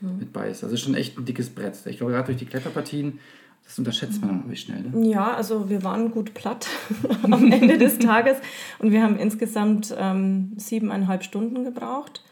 mit 0.00 0.32
bei 0.32 0.50
ist. 0.50 0.64
Also 0.64 0.76
schon 0.76 0.94
echt 0.94 1.16
ein 1.16 1.24
dickes 1.24 1.50
Brett. 1.50 1.78
Ich 1.86 1.98
glaube, 1.98 2.12
gerade 2.12 2.26
durch 2.26 2.38
die 2.38 2.46
Kletterpartien, 2.46 3.20
das 3.64 3.78
unterschätzt 3.78 4.20
man 4.20 4.44
auch 4.50 4.56
schnell. 4.56 4.82
Ne? 4.82 5.08
Ja, 5.08 5.34
also 5.34 5.70
wir 5.70 5.82
waren 5.82 6.10
gut 6.10 6.34
platt 6.34 6.68
am 7.22 7.50
Ende 7.50 7.78
des 7.78 7.98
Tages 7.98 8.36
und 8.78 8.92
wir 8.92 9.02
haben 9.02 9.16
insgesamt 9.16 9.94
ähm, 9.98 10.52
siebeneinhalb 10.56 11.24
Stunden 11.24 11.64
gebraucht, 11.64 12.22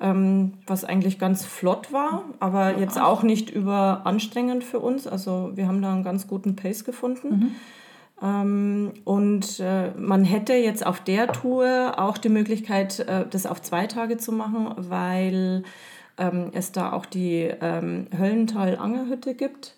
ähm, 0.00 0.54
was 0.66 0.84
eigentlich 0.84 1.18
ganz 1.18 1.44
flott 1.44 1.92
war, 1.92 2.24
aber 2.40 2.78
jetzt 2.78 2.98
auch 2.98 3.22
nicht 3.22 3.50
überanstrengend 3.50 4.64
für 4.64 4.80
uns. 4.80 5.06
Also 5.06 5.52
wir 5.54 5.66
haben 5.68 5.82
da 5.82 5.92
einen 5.92 6.04
ganz 6.04 6.26
guten 6.26 6.56
Pace 6.56 6.84
gefunden. 6.84 7.54
Ähm, 8.22 8.92
und 9.04 9.60
äh, 9.60 9.90
man 9.98 10.24
hätte 10.24 10.54
jetzt 10.54 10.86
auf 10.86 11.00
der 11.00 11.28
Tour 11.28 11.94
auch 11.98 12.18
die 12.18 12.28
Möglichkeit, 12.28 13.00
äh, 13.00 13.26
das 13.28 13.46
auf 13.46 13.60
zwei 13.60 13.86
Tage 13.86 14.16
zu 14.16 14.32
machen, 14.32 14.74
weil 14.76 15.64
ähm, 16.18 16.50
es 16.52 16.72
da 16.72 16.92
auch 16.92 17.06
die 17.06 17.50
ähm, 17.60 18.06
Höllental-Angerhütte 18.16 19.34
gibt. 19.34 19.76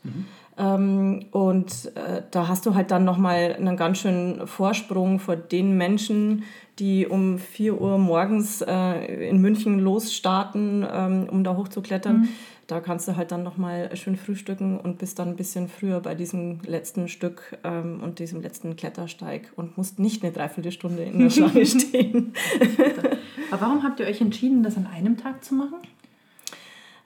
Ähm, 0.56 1.26
und 1.32 1.92
äh, 1.96 2.22
da 2.30 2.48
hast 2.48 2.66
du 2.66 2.74
halt 2.74 2.90
dann 2.90 3.04
nochmal 3.04 3.56
einen 3.58 3.76
ganz 3.76 3.98
schönen 3.98 4.46
Vorsprung 4.46 5.18
vor 5.18 5.36
den 5.36 5.76
Menschen, 5.76 6.44
die 6.78 7.06
um 7.06 7.38
4 7.38 7.80
Uhr 7.80 7.98
morgens 7.98 8.60
äh, 8.60 9.28
in 9.28 9.40
München 9.40 9.78
losstarten, 9.78 10.86
ähm, 10.90 11.28
um 11.30 11.44
da 11.44 11.56
hochzuklettern. 11.56 12.28
Da 12.66 12.80
kannst 12.80 13.06
du 13.08 13.16
halt 13.16 13.30
dann 13.30 13.42
nochmal 13.42 13.94
schön 13.94 14.16
frühstücken 14.16 14.80
und 14.80 14.98
bist 14.98 15.18
dann 15.18 15.28
ein 15.28 15.36
bisschen 15.36 15.68
früher 15.68 16.00
bei 16.00 16.14
diesem 16.14 16.60
letzten 16.64 17.08
Stück 17.08 17.58
ähm, 17.62 18.00
und 18.02 18.18
diesem 18.18 18.40
letzten 18.40 18.74
Klettersteig 18.76 19.52
und 19.56 19.76
musst 19.76 19.98
nicht 19.98 20.22
eine 20.22 20.32
Dreiviertelstunde 20.32 21.02
in 21.02 21.18
der 21.18 21.30
Schlange 21.30 21.66
stehen. 21.66 22.32
Aber 23.50 23.60
warum 23.60 23.82
habt 23.82 24.00
ihr 24.00 24.06
euch 24.06 24.20
entschieden, 24.20 24.62
das 24.62 24.76
an 24.76 24.86
einem 24.86 25.18
Tag 25.18 25.44
zu 25.44 25.54
machen? 25.54 25.76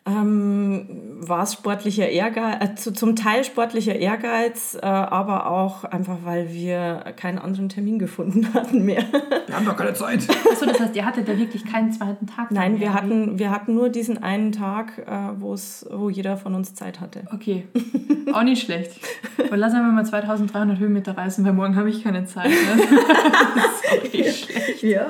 Ähm, 0.08 0.86
war 1.20 1.42
es 1.42 1.52
sportlicher 1.52 2.08
Ehrgeiz, 2.08 2.56
äh, 2.60 2.74
zu, 2.76 2.92
zum 2.92 3.14
Teil 3.16 3.44
sportlicher 3.44 3.94
Ehrgeiz, 3.96 4.78
äh, 4.80 4.86
aber 4.86 5.50
auch 5.50 5.84
einfach, 5.84 6.18
weil 6.24 6.52
wir 6.52 7.04
keinen 7.16 7.38
anderen 7.38 7.68
Termin 7.68 7.98
gefunden 7.98 8.48
hatten 8.54 8.84
mehr. 8.84 9.02
Wir 9.46 9.56
haben 9.56 9.66
doch 9.66 9.76
keine 9.76 9.92
Zeit. 9.94 10.26
Achso, 10.50 10.64
das 10.64 10.80
heißt, 10.80 10.96
ihr 10.96 11.04
hattet 11.04 11.28
da 11.28 11.36
wirklich 11.36 11.64
keinen 11.66 11.92
zweiten 11.92 12.26
Tag? 12.26 12.50
Nein, 12.52 12.80
wir 12.80 12.94
hatten, 12.94 13.38
wir 13.38 13.50
hatten 13.50 13.74
nur 13.74 13.88
diesen 13.90 14.22
einen 14.22 14.52
Tag, 14.52 14.98
äh, 14.98 15.10
wo 15.40 16.08
jeder 16.08 16.36
von 16.36 16.54
uns 16.54 16.74
Zeit 16.74 17.00
hatte. 17.00 17.24
Okay, 17.34 17.66
auch 18.32 18.44
nicht 18.44 18.62
schlecht. 18.64 18.92
Und 19.50 19.58
lass 19.58 19.74
einfach 19.74 19.92
mal 19.92 20.06
2300 20.06 20.78
Höhenmeter 20.78 21.16
reißen, 21.18 21.44
weil 21.44 21.52
morgen 21.52 21.76
habe 21.76 21.90
ich 21.90 22.02
keine 22.04 22.24
Zeit. 22.24 22.48
Ne? 22.48 22.54
das 22.76 22.84
ist 23.82 24.08
auch 24.08 24.12
nicht 24.12 24.44
schlecht. 24.44 24.82
Ja, 24.84 25.06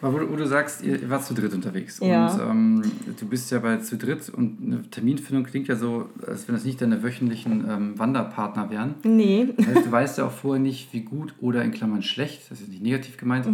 Aber 0.00 0.12
wo, 0.14 0.18
du- 0.18 0.30
wo 0.32 0.36
du 0.36 0.46
sagst, 0.46 0.82
ihr 0.82 1.08
wart 1.10 1.24
zu 1.24 1.34
dritt 1.34 1.52
unterwegs. 1.52 2.00
Ja. 2.02 2.26
Und 2.32 2.40
ähm, 2.40 2.92
du 3.18 3.26
bist 3.26 3.50
ja 3.50 3.59
bei 3.60 3.76
zu 3.78 3.96
dritt 3.96 4.28
und 4.28 4.58
eine 4.64 4.82
Terminfindung 4.90 5.44
klingt 5.44 5.68
ja 5.68 5.76
so, 5.76 6.08
als 6.26 6.48
wenn 6.48 6.54
das 6.54 6.64
nicht 6.64 6.80
deine 6.80 7.02
wöchentlichen 7.02 7.64
ähm, 7.68 7.98
Wanderpartner 7.98 8.70
wären. 8.70 8.94
nee. 9.04 9.48
Das 9.56 9.66
heißt, 9.66 9.86
du 9.86 9.92
weißt 9.92 10.18
ja 10.18 10.26
auch 10.26 10.32
vorher 10.32 10.60
nicht, 10.62 10.92
wie 10.92 11.00
gut 11.00 11.34
oder 11.40 11.62
in 11.62 11.70
Klammern 11.70 12.02
schlecht, 12.02 12.50
das 12.50 12.60
ist 12.60 12.68
nicht 12.70 12.82
negativ 12.82 13.16
gemeint, 13.16 13.46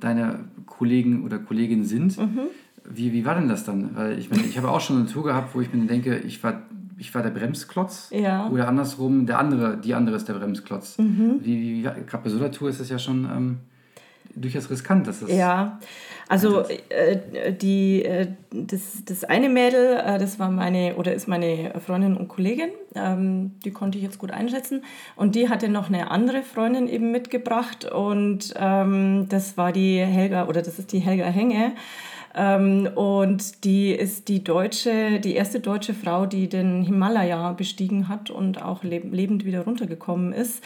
deine 0.00 0.40
Kollegen 0.66 1.24
oder 1.24 1.38
Kolleginnen 1.38 1.84
sind. 1.84 2.18
Wie, 2.84 3.12
wie 3.12 3.24
war 3.24 3.34
denn 3.36 3.48
das 3.48 3.64
dann? 3.64 3.94
Weil 3.94 4.18
ich 4.18 4.30
meine, 4.30 4.42
ich 4.42 4.58
habe 4.58 4.68
auch 4.70 4.80
schon 4.80 4.96
eine 4.98 5.06
Tour 5.06 5.24
gehabt, 5.24 5.54
wo 5.54 5.60
ich 5.60 5.72
mir 5.72 5.86
denke, 5.86 6.18
ich 6.18 6.42
war, 6.42 6.62
ich 6.98 7.14
war 7.14 7.22
der 7.22 7.30
Bremsklotz 7.30 8.10
Ja. 8.12 8.48
oder 8.48 8.66
andersrum, 8.68 9.26
der 9.26 9.38
andere, 9.38 9.76
die 9.76 9.94
andere 9.94 10.16
ist 10.16 10.28
der 10.28 10.34
Bremsklotz. 10.34 10.98
Mhm. 10.98 11.36
Wie, 11.42 11.60
wie, 11.60 11.82
gerade 11.82 12.24
bei 12.24 12.30
so 12.30 12.38
einer 12.38 12.50
Tour 12.50 12.68
ist 12.70 12.80
es 12.80 12.88
ja 12.88 12.98
schon 12.98 13.24
ähm, 13.24 13.56
durchaus 14.34 14.68
riskant, 14.70 15.06
dass 15.06 15.20
das 15.20 15.30
Ja, 15.30 15.78
also 16.32 16.64
äh, 16.88 17.52
die, 17.52 18.06
äh, 18.06 18.28
das, 18.50 19.04
das 19.04 19.22
eine 19.22 19.50
Mädel, 19.50 19.98
äh, 19.98 20.18
das 20.18 20.38
war 20.38 20.50
meine 20.50 20.94
oder 20.96 21.12
ist 21.12 21.28
meine 21.28 21.78
Freundin 21.84 22.16
und 22.16 22.28
Kollegin, 22.28 22.70
ähm, 22.94 23.50
die 23.66 23.70
konnte 23.70 23.98
ich 23.98 24.04
jetzt 24.04 24.18
gut 24.18 24.30
einschätzen. 24.30 24.82
Und 25.14 25.34
die 25.34 25.50
hatte 25.50 25.68
noch 25.68 25.88
eine 25.88 26.10
andere 26.10 26.40
Freundin 26.40 26.88
eben 26.88 27.12
mitgebracht 27.12 27.84
und 27.84 28.54
ähm, 28.56 29.26
das 29.28 29.58
war 29.58 29.72
die 29.72 29.98
Helga 29.98 30.46
oder 30.46 30.62
das 30.62 30.78
ist 30.78 30.94
die 30.94 31.00
Helga 31.00 31.26
Henge. 31.26 31.72
Ähm, 32.34 32.88
und 32.94 33.64
die 33.64 33.92
ist 33.92 34.28
die 34.28 34.42
deutsche, 34.42 35.20
die 35.20 35.34
erste 35.34 35.60
deutsche 35.60 35.92
Frau, 35.92 36.24
die 36.24 36.48
den 36.48 36.82
Himalaya 36.82 37.52
bestiegen 37.52 38.08
hat 38.08 38.30
und 38.30 38.62
auch 38.62 38.84
leb 38.84 39.12
lebend 39.12 39.44
wieder 39.44 39.64
runtergekommen 39.64 40.32
ist. 40.32 40.64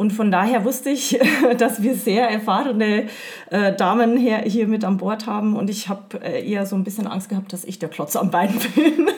Und 0.00 0.14
von 0.14 0.30
daher 0.30 0.64
wusste 0.64 0.88
ich, 0.88 1.20
dass 1.58 1.82
wir 1.82 1.94
sehr 1.94 2.26
erfahrene 2.30 3.08
äh, 3.50 3.76
Damen 3.76 4.16
hier, 4.16 4.38
hier 4.38 4.66
mit 4.66 4.82
an 4.82 4.96
Bord 4.96 5.26
haben. 5.26 5.54
Und 5.54 5.68
ich 5.68 5.90
habe 5.90 6.24
äh, 6.24 6.42
eher 6.42 6.64
so 6.64 6.74
ein 6.74 6.84
bisschen 6.84 7.06
Angst 7.06 7.28
gehabt, 7.28 7.52
dass 7.52 7.64
ich 7.64 7.78
der 7.78 7.90
Klotz 7.90 8.16
am 8.16 8.30
Bein 8.30 8.48
bin. 8.74 9.08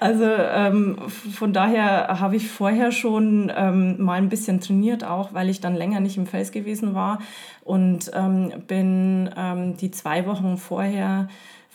Also 0.00 0.24
ähm, 0.24 0.96
von 1.10 1.52
daher 1.52 2.20
habe 2.20 2.36
ich 2.36 2.48
vorher 2.48 2.90
schon 2.90 3.52
ähm, 3.54 4.02
mal 4.02 4.14
ein 4.14 4.30
bisschen 4.30 4.62
trainiert, 4.62 5.04
auch 5.04 5.34
weil 5.34 5.50
ich 5.50 5.60
dann 5.60 5.74
länger 5.74 6.00
nicht 6.00 6.16
im 6.16 6.26
Fels 6.26 6.52
gewesen 6.52 6.94
war 6.94 7.18
und 7.64 8.10
ähm, 8.14 8.50
bin 8.66 9.28
ähm, 9.36 9.76
die 9.76 9.90
zwei 9.90 10.24
Wochen 10.24 10.56
vorher, 10.56 11.28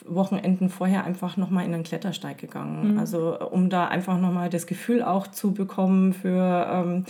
Wochenenden 0.05 0.69
vorher 0.69 1.03
einfach 1.05 1.37
nochmal 1.37 1.65
in 1.65 1.71
den 1.71 1.83
Klettersteig 1.83 2.37
gegangen. 2.37 2.99
Also 2.99 3.39
um 3.39 3.69
da 3.69 3.87
einfach 3.87 4.19
nochmal 4.19 4.49
das 4.49 4.67
Gefühl 4.67 5.01
auch 5.01 5.27
zu 5.27 5.53
bekommen 5.53 6.13
für 6.13 6.67
ähm, 6.71 7.05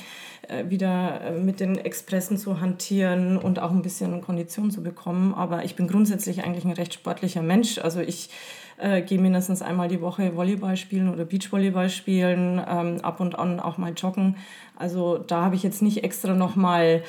äh, 0.47 0.69
wieder 0.69 1.21
äh, 1.21 1.39
mit 1.39 1.60
den 1.60 1.77
Expressen 1.77 2.38
zu 2.38 2.60
hantieren 2.60 3.38
und 3.38 3.60
auch 3.60 3.71
ein 3.71 3.82
bisschen 3.82 4.21
Kondition 4.21 4.71
zu 4.71 4.84
bekommen. 4.84 5.34
Aber 5.34 5.63
ich 5.65 5.75
bin 5.75 5.88
grundsätzlich 5.88 6.43
eigentlich 6.43 6.65
ein 6.65 6.71
recht 6.71 6.93
sportlicher 6.93 7.41
Mensch. 7.41 7.77
Also 7.77 7.99
ich 7.99 8.29
äh, 8.77 9.01
gehe 9.01 9.19
mindestens 9.19 9.62
einmal 9.62 9.88
die 9.88 10.01
Woche 10.01 10.36
Volleyball 10.36 10.77
spielen 10.77 11.12
oder 11.13 11.25
Beachvolleyball 11.25 11.89
spielen, 11.89 12.62
ähm, 12.67 12.97
ab 13.01 13.19
und 13.19 13.38
an 13.38 13.60
auch 13.60 13.77
mal 13.77 13.93
joggen. 13.93 14.38
Also 14.75 15.17
da 15.17 15.45
habe 15.45 15.56
ich 15.56 15.63
jetzt 15.63 15.82
nicht 15.82 16.03
extra 16.03 16.34
nochmal 16.34 16.84
äh, 16.86 17.01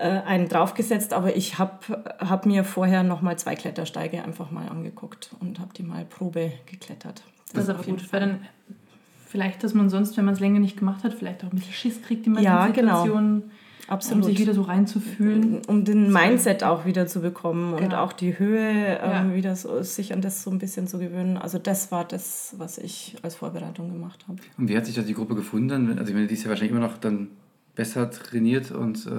einen 0.00 0.48
draufgesetzt, 0.48 1.12
aber 1.12 1.36
ich 1.36 1.58
habe 1.58 2.02
hab 2.18 2.46
mir 2.46 2.64
vorher 2.64 3.02
nochmal 3.02 3.38
zwei 3.38 3.54
Klettersteige 3.56 4.22
einfach 4.24 4.50
mal 4.50 4.68
angeguckt 4.68 5.30
und 5.40 5.58
habe 5.60 5.70
die 5.76 5.82
mal 5.82 6.04
Probe 6.04 6.52
geklettert. 6.66 7.22
Das 7.54 7.64
ist 7.64 7.70
auf 7.70 7.86
jeden 7.86 7.98
Fall 7.98 8.20
dann 8.20 8.38
vielleicht, 9.26 9.62
dass 9.64 9.74
man 9.74 9.88
sonst, 9.90 10.16
wenn 10.16 10.24
man 10.24 10.34
es 10.34 10.40
länger 10.40 10.60
nicht 10.60 10.78
gemacht 10.78 11.04
hat, 11.04 11.14
vielleicht 11.14 11.42
auch 11.44 11.50
ein 11.50 11.56
bisschen 11.56 11.72
Schiss 11.72 12.02
kriegt 12.02 12.26
in 12.26 12.32
manchen 12.34 12.44
Ja, 12.46 12.66
genau. 12.68 13.02
Situationen, 13.02 13.42
um 13.42 13.50
Absolut. 13.88 14.24
sich 14.26 14.38
wieder 14.38 14.52
so 14.54 14.62
reinzufühlen. 14.62 15.62
um 15.66 15.84
den 15.84 16.12
Mindset 16.12 16.62
auch 16.62 16.84
wieder 16.84 17.06
zu 17.06 17.20
bekommen 17.20 17.72
und 17.72 17.80
Genau. 17.80 18.02
auch 18.04 18.12
die 18.12 18.38
Höhe 18.38 18.98
ähm, 19.02 19.30
Ja. 19.30 19.34
wieder 19.34 19.56
so, 19.56 19.82
sich 19.82 20.12
an 20.12 20.20
das 20.20 20.42
so 20.42 20.50
ein 20.50 20.58
bisschen 20.58 20.86
zu 20.86 20.98
gewöhnen. 20.98 21.38
Also 21.38 21.58
das 21.58 21.90
war 21.90 22.04
das, 22.04 22.54
was 22.58 22.76
ich 22.78 23.16
als 23.22 23.34
Vorbereitung 23.34 23.90
gemacht 23.90 24.26
habe. 24.28 24.38
Und 24.58 24.68
wie 24.68 24.76
hat 24.76 24.84
sich 24.86 24.94
da 24.94 25.02
die 25.02 25.14
Gruppe 25.14 25.34
gefunden? 25.34 25.98
Also 25.98 26.10
ich 26.10 26.14
meine, 26.14 26.26
die 26.26 26.34
ist 26.34 26.44
ja 26.44 26.50
wahrscheinlich 26.50 26.72
immer 26.76 26.86
noch 26.86 26.98
dann 26.98 27.28
besser 27.78 28.10
trainiert 28.10 28.72
und 28.72 29.06
äh, 29.06 29.10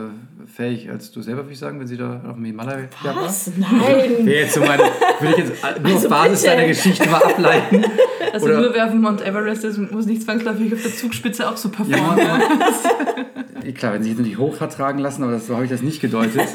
fähig 0.46 0.90
als 0.90 1.12
du 1.12 1.22
selber, 1.22 1.44
würde 1.44 1.54
ich 1.54 1.60
sagen, 1.60 1.80
wenn 1.80 1.88
sie 1.88 1.96
da 1.96 2.20
auf 2.28 2.36
dem 2.36 2.44
Himalaya 2.44 2.90
war. 3.04 3.14
Nein! 3.16 4.26
Wäre 4.26 4.42
jetzt 4.42 4.54
so 4.54 4.60
meine, 4.60 4.84
würde 5.22 5.32
ich 5.32 5.38
jetzt 5.38 5.64
nur 5.82 5.86
Also 5.94 6.08
auf 6.08 6.10
Basis 6.10 6.42
bitte. 6.42 6.56
deiner 6.56 6.68
Geschichte 6.68 7.10
mal 7.10 7.24
ableiten. 7.24 7.86
Also 8.32 8.46
Oder- 8.46 8.62
nur 8.62 8.74
wer 8.76 8.86
auf 8.86 8.92
dem 8.92 9.02
Mount 9.02 9.26
Everest 9.26 9.64
ist, 9.64 9.80
muss 9.92 10.06
nicht 10.06 10.22
zwangsläufig 10.22 10.72
auf 10.72 10.84
der 10.84 10.92
Zugspitze 10.94 11.50
auch 11.50 11.58
so 11.58 11.68
Ja, 11.70 11.98
performen. 11.98 12.28
man, 12.28 13.74
klar, 13.74 13.94
wenn 13.94 14.04
sie 14.04 14.10
sich 14.10 14.18
natürlich 14.20 14.38
hoch 14.38 14.60
hat 14.62 14.72
tragen 14.74 15.00
lassen, 15.00 15.24
aber 15.24 15.32
das, 15.32 15.48
so 15.48 15.56
habe 15.56 15.64
ich 15.66 15.72
das 15.72 15.82
nicht 15.82 16.00
gedeutet, 16.00 16.48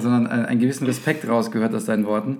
sondern 0.00 0.26
einen, 0.26 0.58
gewissen 0.58 0.84
Respekt 0.84 1.28
rausgehört 1.28 1.72
aus 1.76 1.84
deinen 1.84 2.06
Worten. 2.06 2.38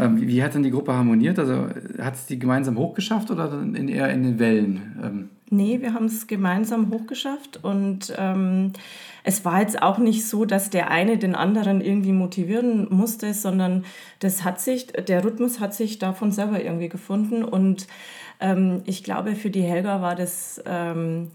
Ähm, 0.00 0.18
wie, 0.18 0.28
wie 0.28 0.42
hat 0.42 0.54
denn 0.54 0.62
die 0.62 0.70
Gruppe 0.70 0.94
harmoniert? 0.94 1.38
Also 1.38 1.66
hat 2.00 2.14
es 2.14 2.24
die 2.24 2.38
gemeinsam 2.38 2.78
hochgeschafft 2.78 3.30
oder 3.30 3.52
in, 3.60 3.88
eher 3.88 4.08
in 4.10 4.22
den 4.22 4.38
Wellen? 4.38 4.96
Ähm, 5.04 5.28
Nee, 5.52 5.82
wir 5.82 5.92
haben 5.92 6.06
es 6.06 6.26
gemeinsam 6.26 6.90
hochgeschafft 6.90 7.62
und 7.62 8.10
ähm, 8.16 8.72
es 9.22 9.44
war 9.44 9.60
jetzt 9.60 9.82
auch 9.82 9.98
nicht 9.98 10.26
so, 10.26 10.46
dass 10.46 10.70
der 10.70 10.90
eine 10.90 11.18
den 11.18 11.34
anderen 11.34 11.82
irgendwie 11.82 12.12
motivieren 12.12 12.86
musste, 12.88 13.34
sondern 13.34 13.84
das 14.20 14.44
hat 14.44 14.62
sich, 14.62 14.86
der 14.86 15.22
Rhythmus 15.22 15.60
hat 15.60 15.74
sich 15.74 15.98
davon 15.98 16.32
selber 16.32 16.64
irgendwie 16.64 16.88
gefunden 16.88 17.44
und 17.44 17.86
ähm, 18.40 18.80
ich 18.86 19.04
glaube, 19.04 19.36
für 19.36 19.50
die 19.50 19.60
Helga 19.60 20.00
war 20.00 20.14
das 20.14 20.62
ähm, 20.64 21.30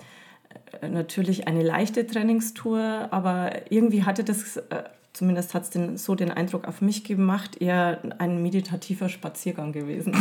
äh, 0.81 0.89
natürlich 0.89 1.47
eine 1.47 1.61
leichte 1.61 2.07
Trainingstour, 2.07 3.09
aber 3.11 3.71
irgendwie 3.71 4.03
hatte 4.03 4.23
das, 4.23 4.57
äh, 4.57 4.83
zumindest 5.13 5.53
hat 5.53 5.75
es 5.75 6.03
so 6.03 6.15
den 6.15 6.31
Eindruck 6.31 6.67
auf 6.67 6.81
mich 6.81 7.03
gemacht, 7.03 7.61
eher 7.61 7.99
ein 8.17 8.41
meditativer 8.41 9.09
Spaziergang 9.09 9.73
gewesen. 9.73 10.15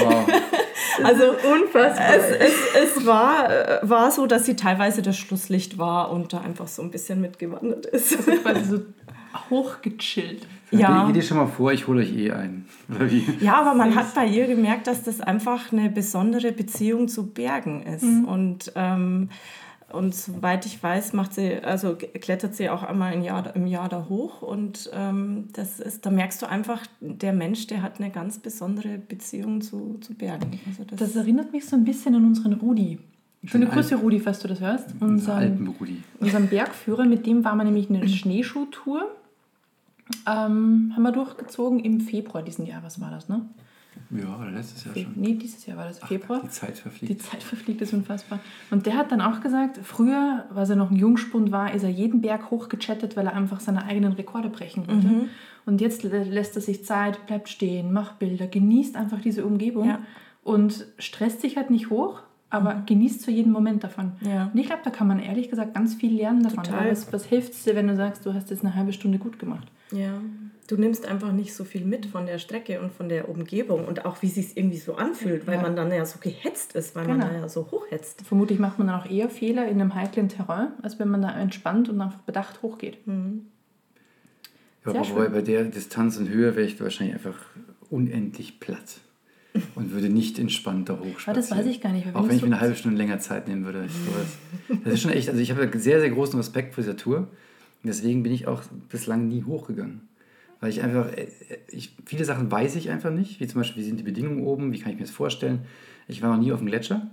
wow. 0.00 0.26
Also 1.02 1.24
unfassbar. 1.52 2.14
Es, 2.14 2.30
es, 2.30 2.96
es 2.96 3.06
war, 3.06 3.50
äh, 3.50 3.78
war 3.88 4.10
so, 4.10 4.26
dass 4.26 4.46
sie 4.46 4.56
teilweise 4.56 5.02
das 5.02 5.16
Schlusslicht 5.16 5.78
war 5.78 6.10
und 6.10 6.32
da 6.32 6.40
einfach 6.40 6.68
so 6.68 6.82
ein 6.82 6.90
bisschen 6.90 7.20
mitgewandert 7.20 7.86
ist. 7.86 8.16
Also 8.16 8.42
quasi 8.42 8.64
so 8.64 8.80
hochgechillt. 9.50 10.46
Ja. 10.70 11.06
Geht 11.06 11.16
ihr 11.16 11.22
schon 11.22 11.36
mal 11.36 11.46
vor, 11.46 11.72
ich 11.72 11.86
hole 11.86 12.00
euch 12.00 12.16
eh 12.16 12.32
ein. 12.32 12.66
Ja, 13.40 13.60
aber 13.60 13.74
man 13.74 13.94
hat 13.94 14.14
bei 14.14 14.26
ihr 14.26 14.46
gemerkt, 14.46 14.86
dass 14.86 15.02
das 15.02 15.20
einfach 15.20 15.72
eine 15.72 15.90
besondere 15.90 16.52
Beziehung 16.52 17.08
zu 17.08 17.26
Bergen 17.26 17.82
ist. 17.82 18.02
Mhm. 18.02 18.24
Und, 18.24 18.72
ähm, 18.74 19.28
und 19.96 20.14
soweit 20.14 20.66
ich 20.66 20.82
weiß, 20.82 21.12
macht 21.12 21.34
sie, 21.34 21.62
also 21.62 21.96
klettert 21.96 22.54
sie 22.54 22.68
auch 22.70 22.82
einmal 22.82 23.12
im 23.12 23.22
Jahr, 23.22 23.56
im 23.56 23.66
Jahr 23.66 23.88
da 23.88 24.06
hoch. 24.08 24.42
Und 24.42 24.90
ähm, 24.92 25.48
das 25.52 25.80
ist, 25.80 26.04
da 26.06 26.10
merkst 26.10 26.42
du 26.42 26.46
einfach, 26.46 26.86
der 27.00 27.32
Mensch, 27.32 27.66
der 27.66 27.82
hat 27.82 27.98
eine 28.00 28.10
ganz 28.10 28.38
besondere 28.38 28.98
Beziehung 28.98 29.60
zu, 29.60 29.98
zu 30.00 30.14
Bergen. 30.14 30.60
Also 30.66 30.84
das, 30.84 30.98
das 30.98 31.16
erinnert 31.16 31.52
mich 31.52 31.66
so 31.66 31.76
ein 31.76 31.84
bisschen 31.84 32.14
an 32.14 32.24
unseren 32.26 32.52
Rudi. 32.54 32.98
Schöne 33.44 33.66
Grüße, 33.66 33.96
Rudi, 33.96 34.20
falls 34.20 34.40
du 34.40 34.48
das 34.48 34.60
hörst. 34.60 34.90
Unseren, 35.00 35.36
Alpen-Rudi. 35.36 36.02
Unseren 36.20 36.48
Bergführer, 36.48 37.04
mit 37.04 37.26
dem 37.26 37.44
waren 37.44 37.58
wir 37.58 37.64
nämlich 37.64 37.88
eine 37.88 38.08
Schneeschuhtour. 38.08 39.10
Ähm, 40.26 40.92
haben 40.94 41.02
wir 41.02 41.12
durchgezogen 41.12 41.80
im 41.80 42.00
Februar 42.00 42.42
diesen 42.42 42.66
Jahr. 42.66 42.82
Was 42.82 43.00
war 43.00 43.10
das, 43.10 43.28
ne? 43.28 43.42
Ja, 44.10 44.38
oder 44.38 44.50
letztes 44.50 44.84
Jahr 44.84 44.94
schon. 44.94 45.12
Nee, 45.16 45.34
dieses 45.34 45.66
Jahr 45.66 45.76
war 45.76 45.86
das 45.86 45.98
Februar. 45.98 46.40
die 46.42 46.48
Zeit 46.48 46.78
verfliegt. 46.78 47.12
Die 47.12 47.18
Zeit 47.18 47.42
verfliegt, 47.42 47.80
ist 47.82 47.92
unfassbar. 47.92 48.38
Und 48.70 48.86
der 48.86 48.96
hat 48.96 49.12
dann 49.12 49.20
auch 49.20 49.40
gesagt, 49.40 49.78
früher, 49.82 50.44
als 50.54 50.70
er 50.70 50.76
noch 50.76 50.90
ein 50.90 50.96
Jungspund 50.96 51.50
war, 51.50 51.74
ist 51.74 51.82
er 51.82 51.90
jeden 51.90 52.20
Berg 52.20 52.50
hochgechattet, 52.50 53.16
weil 53.16 53.26
er 53.26 53.34
einfach 53.34 53.60
seine 53.60 53.84
eigenen 53.84 54.12
Rekorde 54.12 54.48
brechen 54.48 54.86
wollte. 54.86 55.06
Mhm. 55.06 55.28
Und 55.66 55.80
jetzt 55.80 56.04
lässt 56.04 56.54
er 56.54 56.62
sich 56.62 56.84
Zeit, 56.84 57.26
bleibt 57.26 57.48
stehen, 57.48 57.92
macht 57.92 58.20
Bilder, 58.20 58.46
genießt 58.46 58.96
einfach 58.96 59.20
diese 59.20 59.44
Umgebung 59.44 59.88
ja. 59.88 59.98
und 60.44 60.86
stresst 60.98 61.40
sich 61.40 61.56
halt 61.56 61.70
nicht 61.70 61.90
hoch, 61.90 62.22
aber 62.50 62.76
mhm. 62.76 62.86
genießt 62.86 63.22
zu 63.22 63.32
jedem 63.32 63.50
Moment 63.50 63.82
davon. 63.82 64.12
Ja. 64.20 64.50
Und 64.52 64.58
ich 64.58 64.66
glaube, 64.66 64.82
da 64.84 64.90
kann 64.90 65.08
man 65.08 65.18
ehrlich 65.18 65.50
gesagt 65.50 65.74
ganz 65.74 65.94
viel 65.94 66.14
lernen 66.14 66.44
davon. 66.44 66.62
Total. 66.62 66.90
Was, 66.90 67.12
was 67.12 67.24
hilft 67.24 67.52
es 67.52 67.64
dir, 67.64 67.74
wenn 67.74 67.88
du 67.88 67.96
sagst, 67.96 68.24
du 68.24 68.32
hast 68.32 68.50
jetzt 68.50 68.64
eine 68.64 68.76
halbe 68.76 68.92
Stunde 68.92 69.18
gut 69.18 69.40
gemacht? 69.40 69.66
Ja, 69.90 70.20
du 70.66 70.76
nimmst 70.76 71.06
einfach 71.06 71.32
nicht 71.32 71.54
so 71.54 71.64
viel 71.64 71.84
mit 71.84 72.06
von 72.06 72.26
der 72.26 72.38
Strecke 72.38 72.80
und 72.80 72.92
von 72.92 73.08
der 73.08 73.28
Umgebung 73.28 73.86
und 73.86 74.04
auch 74.04 74.22
wie 74.22 74.28
sich 74.28 74.56
irgendwie 74.56 74.78
so 74.78 74.96
anfühlt, 74.96 75.46
weil 75.46 75.56
ja. 75.56 75.62
man 75.62 75.76
dann 75.76 75.90
ja 75.92 76.04
so 76.04 76.18
gehetzt 76.18 76.74
ist, 76.74 76.94
weil 76.94 77.06
genau. 77.06 77.18
man 77.18 77.28
da 77.28 77.40
ja 77.40 77.48
so 77.48 77.70
hochhetzt. 77.70 78.22
Vermutlich 78.22 78.58
macht 78.58 78.78
man 78.78 78.88
dann 78.88 79.00
auch 79.00 79.10
eher 79.10 79.28
Fehler 79.28 79.66
in 79.68 79.80
einem 79.80 79.94
heiklen 79.94 80.28
Terrain, 80.28 80.68
als 80.82 80.98
wenn 80.98 81.08
man 81.08 81.22
da 81.22 81.38
entspannt 81.38 81.88
und 81.88 82.00
einfach 82.00 82.20
bedacht 82.20 82.62
hochgeht. 82.62 83.06
Mhm. 83.06 83.46
Ja, 84.84 85.00
aber 85.00 85.30
bei 85.30 85.42
der 85.42 85.64
Distanz 85.64 86.16
und 86.16 86.28
Höhe 86.28 86.54
wäre 86.54 86.66
ich 86.66 86.80
wahrscheinlich 86.80 87.16
einfach 87.16 87.38
unendlich 87.90 88.60
platt 88.60 89.00
und 89.74 89.90
würde 89.92 90.08
nicht 90.08 90.38
entspannt 90.38 90.88
da 90.88 90.94
hochspazieren. 90.94 91.34
das 91.34 91.50
weiß 91.50 91.66
ich 91.66 91.80
gar 91.80 91.92
nicht. 91.92 92.14
Auch 92.14 92.28
wenn 92.28 92.36
ich 92.36 92.42
mir 92.42 92.48
eine 92.48 92.60
halbe 92.60 92.76
Stunde 92.76 92.96
länger 92.96 93.18
Zeit 93.18 93.48
nehmen 93.48 93.64
würde. 93.64 93.88
Das 94.84 94.94
ist 94.94 95.00
schon 95.00 95.12
echt, 95.12 95.28
also 95.28 95.40
ich 95.40 95.50
habe 95.50 95.68
sehr, 95.78 96.00
sehr 96.00 96.10
großen 96.10 96.38
Respekt 96.38 96.74
vor 96.74 96.82
dieser 96.82 96.96
Tour. 96.96 97.18
Und 97.18 97.28
deswegen 97.84 98.22
bin 98.22 98.32
ich 98.32 98.46
auch 98.46 98.62
bislang 98.88 99.28
nie 99.28 99.42
hochgegangen. 99.44 100.08
Weil 100.66 100.72
ich 100.72 100.82
einfach, 100.82 101.12
äh, 101.12 101.28
ich, 101.70 101.94
viele 102.06 102.24
Sachen 102.24 102.50
weiß 102.50 102.74
ich 102.74 102.90
einfach 102.90 103.12
nicht, 103.12 103.38
wie 103.38 103.46
zum 103.46 103.60
Beispiel, 103.60 103.84
wie 103.84 103.86
sind 103.86 104.00
die 104.00 104.02
Bedingungen 104.02 104.42
oben, 104.42 104.72
wie 104.72 104.80
kann 104.80 104.90
ich 104.90 104.98
mir 104.98 105.04
das 105.04 105.12
vorstellen. 105.12 105.60
Ich 106.08 106.22
war 106.22 106.34
noch 106.34 106.42
nie 106.42 106.50
auf 106.50 106.58
dem 106.58 106.66
Gletscher 106.66 107.06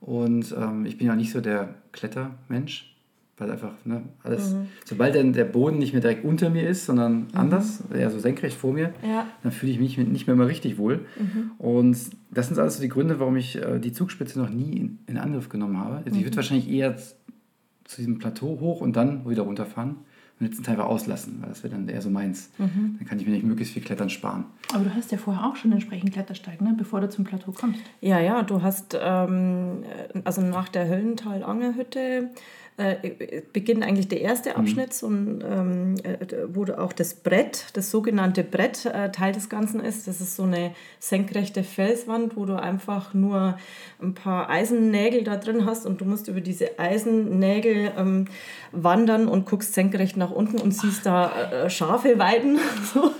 und 0.00 0.54
ähm, 0.56 0.86
ich 0.86 0.96
bin 0.96 1.08
ja 1.08 1.16
nicht 1.16 1.32
so 1.32 1.40
der 1.40 1.74
Klettermensch. 1.90 2.94
Weil 3.36 3.50
einfach, 3.50 3.72
ne, 3.84 4.04
alles, 4.22 4.52
mhm. 4.52 4.68
sobald 4.84 5.16
dann 5.16 5.32
der 5.32 5.44
Boden 5.44 5.78
nicht 5.78 5.92
mehr 5.92 6.00
direkt 6.00 6.24
unter 6.24 6.50
mir 6.50 6.68
ist, 6.68 6.86
sondern 6.86 7.22
mhm. 7.22 7.28
anders, 7.32 7.82
eher 7.92 8.08
so 8.10 8.20
senkrecht 8.20 8.56
vor 8.56 8.72
mir, 8.72 8.94
ja. 9.02 9.26
dann 9.42 9.50
fühle 9.50 9.72
ich 9.72 9.80
mich 9.80 9.98
nicht 9.98 10.28
mehr 10.28 10.36
mal 10.36 10.46
richtig 10.46 10.78
wohl. 10.78 11.04
Mhm. 11.18 11.50
Und 11.58 11.98
das 12.30 12.46
sind 12.46 12.60
alles 12.60 12.76
so 12.76 12.80
die 12.80 12.88
Gründe, 12.88 13.18
warum 13.18 13.34
ich 13.36 13.60
äh, 13.60 13.80
die 13.80 13.92
Zugspitze 13.92 14.38
noch 14.38 14.50
nie 14.50 14.76
in, 14.76 14.98
in 15.08 15.18
Angriff 15.18 15.48
genommen 15.48 15.78
habe. 15.78 15.96
Also 15.96 16.10
ich 16.10 16.18
würde 16.18 16.30
mhm. 16.30 16.36
wahrscheinlich 16.36 16.70
eher 16.70 16.96
zu 16.96 17.96
diesem 17.96 18.20
Plateau 18.20 18.60
hoch 18.60 18.80
und 18.80 18.94
dann 18.94 19.28
wieder 19.28 19.42
runterfahren 19.42 19.96
und 20.40 20.46
jetzt 20.46 20.56
einen 20.56 20.64
Teil 20.64 20.80
auslassen, 20.80 21.38
weil 21.40 21.50
das 21.50 21.62
wäre 21.62 21.74
dann 21.74 21.88
eher 21.88 22.02
so 22.02 22.10
meins. 22.10 22.50
Mhm. 22.58 22.96
Dann 22.98 23.06
kann 23.06 23.18
ich 23.20 23.26
mir 23.26 23.32
nicht 23.32 23.44
möglichst 23.44 23.74
viel 23.74 23.82
Klettern 23.82 24.10
sparen. 24.10 24.46
Aber 24.72 24.84
du 24.84 24.94
hast 24.94 25.12
ja 25.12 25.18
vorher 25.18 25.46
auch 25.46 25.56
schon 25.56 25.70
entsprechend 25.70 26.12
Klettersteig, 26.12 26.60
ne? 26.60 26.74
bevor 26.76 27.00
du 27.00 27.08
zum 27.08 27.24
Plateau 27.24 27.52
kommst. 27.52 27.80
Ja, 28.00 28.18
ja, 28.18 28.42
du 28.42 28.62
hast 28.62 28.98
ähm, 29.00 29.84
also 30.24 30.42
nach 30.42 30.68
der 30.68 30.88
Höllental-Angerhütte 30.88 32.30
äh, 32.76 33.42
beginnt 33.52 33.84
eigentlich 33.84 34.08
der 34.08 34.20
erste 34.20 34.50
mhm. 34.50 34.56
Abschnitt, 34.56 34.94
so 34.94 35.06
ein, 35.06 35.44
ähm, 35.48 35.94
äh, 36.02 36.26
wo 36.48 36.64
auch 36.72 36.92
das 36.92 37.14
Brett, 37.14 37.66
das 37.74 37.92
sogenannte 37.92 38.42
Brett 38.42 38.84
äh, 38.86 39.12
Teil 39.12 39.32
des 39.32 39.48
Ganzen 39.48 39.78
ist. 39.78 40.08
Das 40.08 40.20
ist 40.20 40.34
so 40.34 40.42
eine 40.42 40.74
senkrechte 40.98 41.62
Felswand, 41.62 42.36
wo 42.36 42.46
du 42.46 42.60
einfach 42.60 43.14
nur 43.14 43.58
ein 44.02 44.14
paar 44.14 44.50
Eisennägel 44.50 45.22
da 45.22 45.36
drin 45.36 45.66
hast 45.66 45.86
und 45.86 46.00
du 46.00 46.04
musst 46.04 46.26
über 46.26 46.40
diese 46.40 46.78
Eisennägel 46.80 47.92
ähm, 47.96 48.24
wandern 48.72 49.28
und 49.28 49.46
guckst 49.46 49.74
senkrecht 49.74 50.16
nach 50.16 50.32
unten 50.32 50.60
und 50.60 50.72
siehst 50.72 51.06
da 51.06 51.52
äh, 51.52 51.70
Schafe 51.70 52.18
weiden. 52.18 52.58
so. 52.92 53.12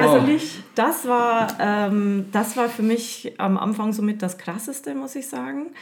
Also 0.00 0.26
das 0.74 1.06
war, 1.06 1.58
ähm, 1.60 2.26
das 2.32 2.56
war 2.56 2.70
für 2.70 2.82
mich 2.82 3.34
am 3.36 3.58
Anfang 3.58 3.92
somit 3.92 4.22
das 4.22 4.38
Krasseste, 4.38 4.94
muss 4.94 5.14
ich 5.14 5.28
sagen. 5.28 5.72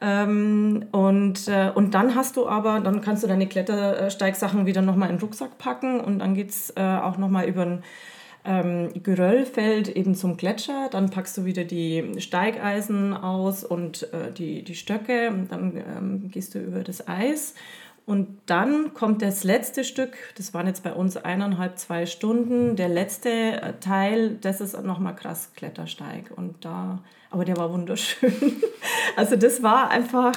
Ähm, 0.00 0.86
und, 0.92 1.48
äh, 1.48 1.70
und 1.74 1.94
dann 1.94 2.14
hast 2.14 2.36
du 2.36 2.48
aber, 2.48 2.80
dann 2.80 3.00
kannst 3.00 3.22
du 3.22 3.26
deine 3.26 3.46
Klettersteigsachen 3.46 4.66
wieder 4.66 4.82
nochmal 4.82 5.10
in 5.10 5.16
den 5.16 5.20
Rucksack 5.20 5.58
packen 5.58 6.00
und 6.00 6.18
dann 6.18 6.34
geht 6.34 6.50
es 6.50 6.70
äh, 6.76 6.82
auch 6.82 7.16
nochmal 7.16 7.46
über 7.46 7.62
ein 7.62 7.82
ähm, 8.44 8.90
Geröllfeld 9.02 9.88
eben 9.88 10.14
zum 10.14 10.36
Gletscher. 10.36 10.88
Dann 10.90 11.10
packst 11.10 11.36
du 11.38 11.44
wieder 11.44 11.64
die 11.64 12.14
Steigeisen 12.18 13.14
aus 13.14 13.64
und 13.64 14.12
äh, 14.12 14.32
die, 14.32 14.62
die 14.62 14.74
Stöcke 14.74 15.30
und 15.30 15.50
dann 15.50 15.76
ähm, 15.76 16.30
gehst 16.30 16.54
du 16.54 16.58
über 16.58 16.80
das 16.80 17.08
Eis. 17.08 17.54
Und 18.06 18.38
dann 18.46 18.92
kommt 18.92 19.22
das 19.22 19.44
letzte 19.44 19.82
Stück, 19.82 20.12
das 20.36 20.52
waren 20.52 20.66
jetzt 20.66 20.82
bei 20.82 20.92
uns 20.92 21.16
eineinhalb, 21.16 21.78
zwei 21.78 22.04
Stunden. 22.04 22.76
Der 22.76 22.88
letzte 22.88 23.30
äh, 23.30 23.72
Teil, 23.80 24.36
das 24.40 24.60
ist 24.60 24.78
nochmal 24.82 25.16
krass 25.16 25.52
Klettersteig. 25.54 26.30
Und 26.36 26.64
da 26.64 27.02
aber 27.34 27.44
der 27.44 27.56
war 27.56 27.72
wunderschön. 27.72 28.32
Also 29.16 29.36
das 29.36 29.62
war 29.62 29.90
einfach 29.90 30.34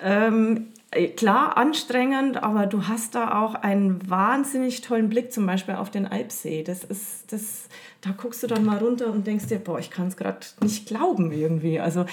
ähm, 0.00 0.71
klar 1.16 1.56
anstrengend, 1.56 2.42
aber 2.42 2.66
du 2.66 2.86
hast 2.86 3.14
da 3.14 3.42
auch 3.42 3.54
einen 3.54 4.08
wahnsinnig 4.10 4.82
tollen 4.82 5.08
Blick 5.08 5.32
zum 5.32 5.46
Beispiel 5.46 5.74
auf 5.74 5.90
den 5.90 6.06
Alpsee. 6.06 6.62
Das 6.62 6.84
ist, 6.84 7.32
das, 7.32 7.68
da 8.02 8.10
guckst 8.10 8.42
du 8.42 8.46
dann 8.46 8.64
mal 8.64 8.76
runter 8.76 9.10
und 9.10 9.26
denkst 9.26 9.46
dir, 9.46 9.58
boah, 9.58 9.78
ich 9.78 9.90
kann 9.90 10.08
es 10.08 10.16
gerade 10.18 10.38
nicht 10.60 10.86
glauben 10.86 11.32
irgendwie. 11.32 11.80
Also 11.80 12.04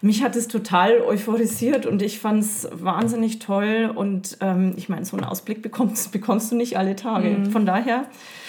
mich 0.00 0.24
hat 0.24 0.34
es 0.34 0.48
total 0.48 1.00
euphorisiert 1.00 1.86
und 1.86 2.02
ich 2.02 2.18
fand 2.18 2.42
es 2.42 2.68
wahnsinnig 2.72 3.38
toll. 3.38 3.92
Und 3.94 4.36
ähm, 4.40 4.74
ich 4.76 4.88
meine, 4.88 5.04
so 5.04 5.16
einen 5.16 5.26
Ausblick 5.26 5.62
bekommst, 5.62 6.10
bekommst 6.10 6.50
du 6.50 6.56
nicht 6.56 6.76
alle 6.76 6.96
Tage. 6.96 7.28
Mhm. 7.28 7.52
Von 7.52 7.66
daher. 7.66 8.06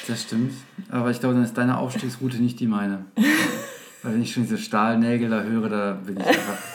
Das 0.07 0.23
stimmt. 0.23 0.53
Aber 0.89 1.11
ich 1.11 1.19
glaube, 1.19 1.35
dann 1.35 1.43
ist 1.43 1.57
deine 1.57 1.77
Aufstiegsroute 1.77 2.37
nicht 2.37 2.59
die 2.59 2.67
meine. 2.67 3.05
Weil 4.01 4.13
wenn 4.13 4.21
ich 4.21 4.33
schon 4.33 4.43
diese 4.43 4.57
Stahlnägel 4.57 5.29
da 5.29 5.43
höre, 5.43 5.69
da 5.69 5.91
bin 6.05 6.17
ich 6.17 6.25
einfach 6.25 6.74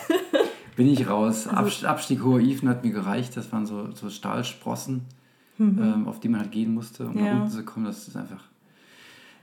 bin 0.81 0.89
ich 0.89 1.11
raus. 1.11 1.47
Also, 1.47 1.87
Abstieg 1.87 2.25
Hohe 2.25 2.41
Ifen 2.41 2.67
hat 2.67 2.83
mir 2.85 2.91
gereicht. 2.91 3.37
Das 3.37 3.53
waren 3.53 3.67
so, 3.67 3.91
so 3.93 4.09
Stahlsprossen, 4.09 5.03
mhm. 5.59 5.79
ähm, 5.79 6.09
auf 6.09 6.21
die 6.21 6.31
man 6.31 6.41
halt 6.41 6.53
gehen 6.53 6.73
musste, 6.73 7.07
um 7.07 7.19
ja. 7.19 7.35
nach 7.35 7.43
unten 7.43 7.51
zu 7.51 7.63
kommen. 7.65 7.85
Das 7.85 8.09
ist 8.09 8.17
einfach 8.17 8.43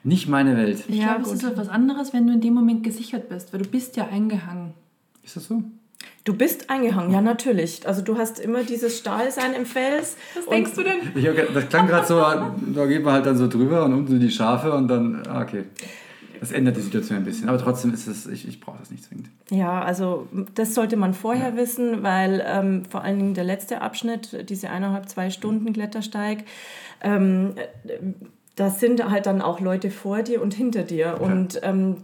nicht 0.04 0.28
meine 0.28 0.58
Welt. 0.58 0.84
Ich 0.88 0.96
ja, 0.96 1.14
glaube, 1.14 1.30
es 1.30 1.34
ist 1.34 1.44
etwas 1.44 1.70
anderes, 1.70 2.12
wenn 2.12 2.26
du 2.26 2.34
in 2.34 2.42
dem 2.42 2.56
Moment 2.56 2.82
gesichert 2.84 3.30
bist, 3.30 3.54
weil 3.54 3.62
du 3.62 3.70
bist 3.70 3.98
ja 3.98 4.08
eingehangen. 4.08 4.74
Ist 5.22 5.36
das 5.36 5.46
so? 5.46 5.62
Du 6.24 6.34
bist 6.34 6.72
eingehangen, 6.72 7.12
ja 7.12 7.22
natürlich. 7.22 7.88
Also 7.88 8.02
du 8.02 8.18
hast 8.18 8.40
immer 8.40 8.64
dieses 8.64 8.98
Stahlsein 8.98 9.54
im 9.54 9.68
Fels. 9.68 10.18
Was 10.34 10.48
denkst 10.48 10.72
du 10.74 10.82
denn? 10.82 10.98
Ich, 11.14 11.54
das 11.54 11.70
klang 11.70 11.86
gerade 11.86 12.08
so, 12.08 12.16
da 12.20 12.86
geht 12.88 13.04
man 13.04 13.14
halt 13.14 13.28
dann 13.28 13.38
so 13.38 13.48
drüber 13.48 13.86
und 13.86 13.94
unten 13.94 14.08
sind 14.08 14.22
die 14.22 14.32
Schafe 14.32 14.74
und 14.74 14.88
dann, 14.88 15.22
ah, 15.28 15.44
okay. 15.44 15.66
Das 16.40 16.52
ändert 16.52 16.78
die 16.78 16.82
Situation 16.82 17.18
ein 17.18 17.26
bisschen, 17.26 17.50
aber 17.50 17.58
trotzdem 17.58 17.94
ist 17.94 18.08
es, 18.08 18.28
ich, 18.28 18.48
ich 18.48 18.60
brauche 18.60 18.80
das 18.80 18.92
nicht 18.92 19.04
zwingend. 19.04 19.30
Ja, 19.50 19.82
also 19.82 20.28
das 20.56 20.74
sollte 20.74 20.98
man 20.98 21.14
vorher 21.14 21.50
ja. 21.50 21.58
wissen, 21.58 22.04
weil 22.04 22.44
ähm, 22.46 22.86
vor 22.86 23.04
allen 23.04 23.18
Dingen 23.18 23.34
der 23.34 23.44
letzte 23.44 23.82
Abschnitt, 23.82 24.50
diese 24.50 24.70
eineinhalb, 24.70 25.10
zwei 25.10 25.30
Stunden 25.30 25.74
Klettersteig, 25.74 26.46
ähm, 27.02 27.56
das 28.58 28.80
sind 28.80 29.08
halt 29.08 29.28
dann 29.28 29.44
auch 29.44 29.60
Leute 29.60 29.92
vor 29.92 30.24
dir 30.24 30.42
und 30.42 30.52
hinter 30.52 30.82
dir. 30.82 31.18
Okay. 31.20 31.32
Und 31.32 31.60
ähm, 31.62 31.98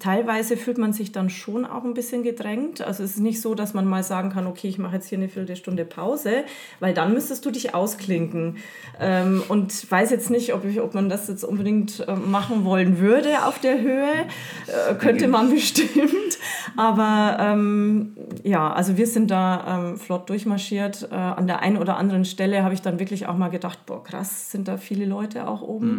teilweise 0.00 0.56
fühlt 0.56 0.76
man 0.76 0.92
sich 0.92 1.12
dann 1.12 1.30
schon 1.30 1.64
auch 1.64 1.84
ein 1.84 1.94
bisschen 1.94 2.24
gedrängt. 2.24 2.80
Also 2.80 3.04
es 3.04 3.12
ist 3.12 3.20
nicht 3.20 3.40
so, 3.40 3.54
dass 3.54 3.72
man 3.72 3.86
mal 3.86 4.02
sagen 4.02 4.30
kann, 4.30 4.48
okay, 4.48 4.66
ich 4.66 4.78
mache 4.78 4.96
jetzt 4.96 5.06
hier 5.06 5.18
eine 5.18 5.28
Viertelstunde 5.28 5.84
Pause, 5.84 6.42
weil 6.80 6.92
dann 6.92 7.14
müsstest 7.14 7.46
du 7.46 7.52
dich 7.52 7.72
ausklinken. 7.76 8.56
Ähm, 9.00 9.44
und 9.48 9.88
weiß 9.88 10.10
jetzt 10.10 10.28
nicht, 10.28 10.54
ob, 10.54 10.64
ich, 10.64 10.80
ob 10.80 10.92
man 10.92 11.08
das 11.08 11.28
jetzt 11.28 11.44
unbedingt 11.44 12.04
äh, 12.08 12.16
machen 12.16 12.64
wollen 12.64 12.98
würde 12.98 13.46
auf 13.46 13.60
der 13.60 13.80
Höhe. 13.80 14.26
Äh, 14.66 14.94
könnte 14.96 15.28
man 15.28 15.50
bestimmt. 15.54 16.36
Aber 16.76 17.36
ähm, 17.38 18.16
ja, 18.42 18.72
also 18.72 18.96
wir 18.96 19.06
sind 19.06 19.30
da 19.30 19.78
ähm, 19.78 19.98
flott 19.98 20.28
durchmarschiert. 20.28 21.10
Äh, 21.12 21.14
an 21.14 21.46
der 21.46 21.60
einen 21.60 21.76
oder 21.76 21.96
anderen 21.96 22.24
Stelle 22.24 22.64
habe 22.64 22.74
ich 22.74 22.82
dann 22.82 22.98
wirklich 22.98 23.28
auch 23.28 23.36
mal 23.36 23.50
gedacht, 23.50 23.86
boah, 23.86 24.02
krass, 24.02 24.50
sind 24.50 24.66
da 24.66 24.78
viele 24.78 25.04
Leute 25.04 25.46
auch 25.46 25.62
oben. 25.62 25.86
Mhm. 25.86 25.91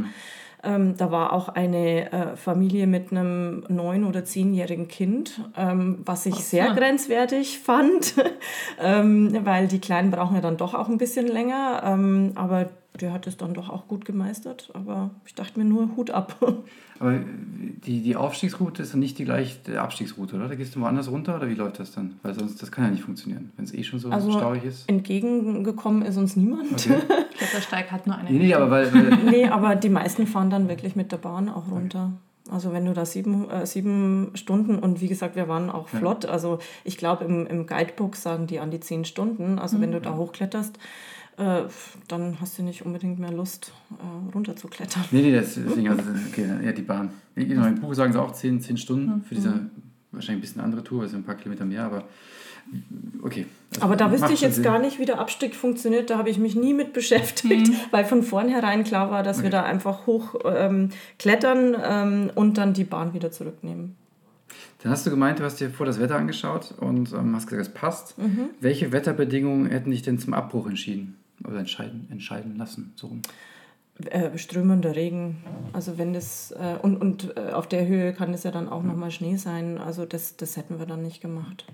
Ähm, 0.65 0.95
da 0.95 1.12
war 1.12 1.34
auch 1.34 1.49
eine 1.49 2.12
äh, 2.12 2.36
Familie 2.38 2.88
mit 2.88 3.12
einem 3.12 3.65
neun- 3.67 4.06
oder 4.06 4.23
zehnjährigen 4.23 4.88
Kind, 4.88 5.41
ähm, 5.58 5.99
was 6.06 6.25
ich 6.25 6.36
sehr 6.36 6.67
ja. 6.67 6.73
grenzwertig 6.73 7.60
fand, 7.63 8.15
ähm, 8.82 9.38
weil 9.43 9.67
die 9.67 9.79
Kleinen 9.79 10.10
brauchen 10.10 10.36
ja 10.36 10.41
dann 10.41 10.56
doch 10.56 10.73
auch 10.73 10.88
ein 10.88 10.97
bisschen 10.97 11.27
länger. 11.27 11.84
Ähm, 11.86 12.32
aber 12.36 12.69
der 12.99 13.12
hat 13.12 13.25
es 13.27 13.38
dann 13.38 13.53
doch 13.53 13.69
auch 13.69 13.88
gut 13.88 14.06
gemeistert. 14.06 14.69
Aber 14.73 15.12
ich 15.25 15.34
dachte 15.34 15.60
mir 15.60 15.65
nur, 15.65 15.95
Hut 15.95 16.12
ab. 16.12 16.38
Aber 16.99 17.19
die, 17.86 18.01
die 18.01 18.15
Aufstiegsroute 18.15 18.84
ist 18.84 18.93
dann 18.93 18.99
nicht 18.99 19.17
die 19.17 19.25
gleiche 19.25 19.82
Abstiegsroute, 19.82 20.36
oder? 20.36 20.47
Da 20.47 20.56
gehst 20.56 20.75
du 20.75 20.82
woanders 20.82 21.10
runter 21.12 21.36
oder 21.36 21.49
wie 21.49 21.56
läuft 21.56 21.79
das 21.79 21.91
dann? 21.91 22.15
Weil 22.21 22.34
sonst, 22.34 22.62
das 22.62 22.71
kann 22.71 22.86
ja 22.86 22.91
nicht 22.91 23.03
funktionieren, 23.03 23.51
wenn 23.58 23.65
es 23.65 23.73
eh 23.73 23.84
schon 23.84 23.99
so 23.99 24.10
also 24.10 24.32
stauig 24.32 24.63
ist. 24.63 24.88
Entgegengekommen 24.88 26.03
ist 26.03 26.17
uns 26.17 26.36
niemand. 26.36 26.71
Okay. 26.71 26.95
ich 27.32 27.38
glaube, 27.38 27.53
der 27.56 27.62
Steig 27.62 27.91
hat 27.91 28.08
nur 28.08 28.15
eine. 28.15 28.32
Nee, 28.32 28.38
nee, 28.38 28.53
aber, 28.53 28.69
weil, 28.69 28.93
weil 28.93 29.17
nee, 29.29 29.47
aber 29.47 29.75
die 29.75 29.89
meisten 29.89 30.27
fahren 30.27 30.49
dann 30.49 30.69
wirklich 30.69 30.95
mit 30.95 31.12
der 31.12 31.17
Bahn 31.17 31.49
auch 31.49 31.69
runter. 31.69 32.12
Okay. 32.13 32.34
Also 32.51 32.73
wenn 32.73 32.86
du 32.86 32.93
da 32.93 33.06
sieben, 33.06 33.49
äh, 33.49 33.65
sieben 33.65 34.32
Stunden 34.36 34.77
und 34.77 34.99
wie 35.01 35.08
gesagt, 35.08 35.36
wir 35.36 35.47
waren 35.47 35.69
auch 35.69 35.88
flott. 35.88 36.25
Ja. 36.25 36.29
Also 36.29 36.60
ich 36.84 36.97
glaube 36.97 37.23
im, 37.23 37.47
im 37.47 37.67
Guidebook 37.67 38.15
sagen 38.15 38.47
die 38.47 38.60
an 38.60 38.69
die 38.69 38.82
zehn 38.82 39.06
Stunden. 39.06 39.60
Also 39.60 39.77
mhm. 39.77 39.82
wenn 39.82 39.91
du 39.93 40.01
da 40.01 40.15
hochkletterst, 40.15 40.77
äh, 41.38 41.63
dann 42.08 42.38
hast 42.39 42.58
du 42.58 42.63
nicht 42.63 42.86
unbedingt 42.86 43.19
mehr 43.19 43.32
Lust, 43.32 43.72
äh, 43.91 44.34
runterzuklettern. 44.34 45.04
Nee, 45.12 45.22
nee, 45.22 45.32
deswegen, 45.32 45.89
also, 45.89 46.04
okay, 46.30 46.48
ja, 46.63 46.72
die 46.72 46.82
Bahn. 46.82 47.12
Genau, 47.36 47.65
im 47.65 47.80
Buch 47.80 47.93
sagen 47.93 48.13
sie 48.13 48.22
auch 48.22 48.32
10, 48.32 48.62
10 48.62 48.78
Stunden 48.78 49.24
für 49.24 49.36
diese 49.36 49.50
mhm. 49.50 49.72
wahrscheinlich 50.12 50.39
ein 50.39 50.41
bisschen 50.41 50.62
andere 50.62 50.84
Tour, 50.84 51.04
also 51.04 51.17
ein 51.17 51.24
paar 51.24 51.36
Kilometer 51.36 51.65
mehr, 51.65 51.84
aber 51.84 52.04
okay. 53.24 53.46
Also 53.72 53.86
aber 53.86 53.96
da 53.96 54.12
wüsste 54.12 54.32
ich 54.32 54.41
jetzt 54.41 54.56
Sinn. 54.56 54.63
gar 54.63 54.80
nicht, 54.80 55.00
wie 55.00 55.06
der 55.06 55.19
Abstieg 55.19 55.56
funktioniert. 55.56 56.10
Da 56.10 56.17
habe 56.17 56.30
ich 56.30 56.38
mich 56.38 56.56
nie 56.56 56.74
mit 56.74 56.93
beschäftigt, 56.93 57.69
mhm. 57.69 57.76
weil 57.91 58.06
von 58.06 58.22
vornherein 58.22 58.84
klar 58.84 59.10
war, 59.10 59.24
dass 59.24 59.38
okay. 59.38 59.46
wir 59.46 59.52
da 59.52 59.63
einfach 59.63 60.06
hoch 60.06 60.36
ähm, 60.46 60.89
klettern 61.17 61.76
ähm, 61.84 62.32
und 62.36 62.58
dann 62.58 62.74
die 62.74 62.84
Bahn 62.84 63.13
wieder 63.13 63.32
zurücknehmen. 63.32 63.96
Dann 64.84 64.91
hast 64.91 65.06
du 65.06 65.10
gemeint, 65.10 65.39
du 65.39 65.43
hast 65.43 65.60
dir 65.60 65.69
vor 65.69 65.86
das 65.86 66.00
Wetter 66.00 66.17
angeschaut 66.17 66.76
und 66.78 67.13
ähm, 67.13 67.36
hast 67.36 67.48
gesagt, 67.48 67.67
es 67.67 67.74
passt. 67.74 68.17
Mhm. 68.17 68.50
Welche 68.60 68.91
Wetterbedingungen 68.91 69.67
hätten 69.67 69.91
dich 69.91 70.02
denn 70.02 70.19
zum 70.19 70.34
Abbruch 70.34 70.67
entschieden? 70.67 71.17
Oder 71.47 71.60
entscheiden, 71.60 72.08
entscheiden 72.12 72.58
lassen? 72.58 72.93
So 72.95 73.08
rum. 73.08 73.21
Äh, 74.06 74.38
strömender 74.38 74.95
Regen. 74.95 75.43
Also 75.71 75.97
wenn 75.97 76.13
das 76.13 76.51
äh, 76.51 76.77
und, 76.82 76.97
und 76.97 77.38
äh, 77.38 77.51
auf 77.51 77.67
der 77.67 77.86
Höhe 77.86 78.13
kann 78.13 78.34
es 78.34 78.43
ja 78.43 78.49
dann 78.49 78.67
auch 78.67 78.82
ja. 78.82 78.88
nochmal 78.88 79.12
Schnee 79.12 79.36
sein. 79.36 79.77
Also 79.77 80.06
das, 80.06 80.36
das 80.36 80.58
hätten 80.58 80.79
wir 80.79 80.88
dann 80.88 81.03
nicht 81.03 81.21
gemacht. 81.21 81.65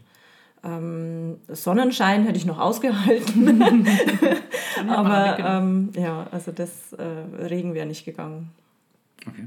Ähm, 0.61 1.37
Sonnenschein 1.47 2.25
hätte 2.25 2.37
ich 2.37 2.45
noch 2.45 2.59
ausgehalten. 2.59 3.61
Aber 4.89 5.39
ähm, 5.39 5.91
ja, 5.95 6.27
also 6.31 6.51
das 6.51 6.91
äh, 6.93 7.03
Regen 7.45 7.73
wäre 7.73 7.87
nicht 7.87 8.03
gegangen. 8.03 8.51
Okay. 9.25 9.45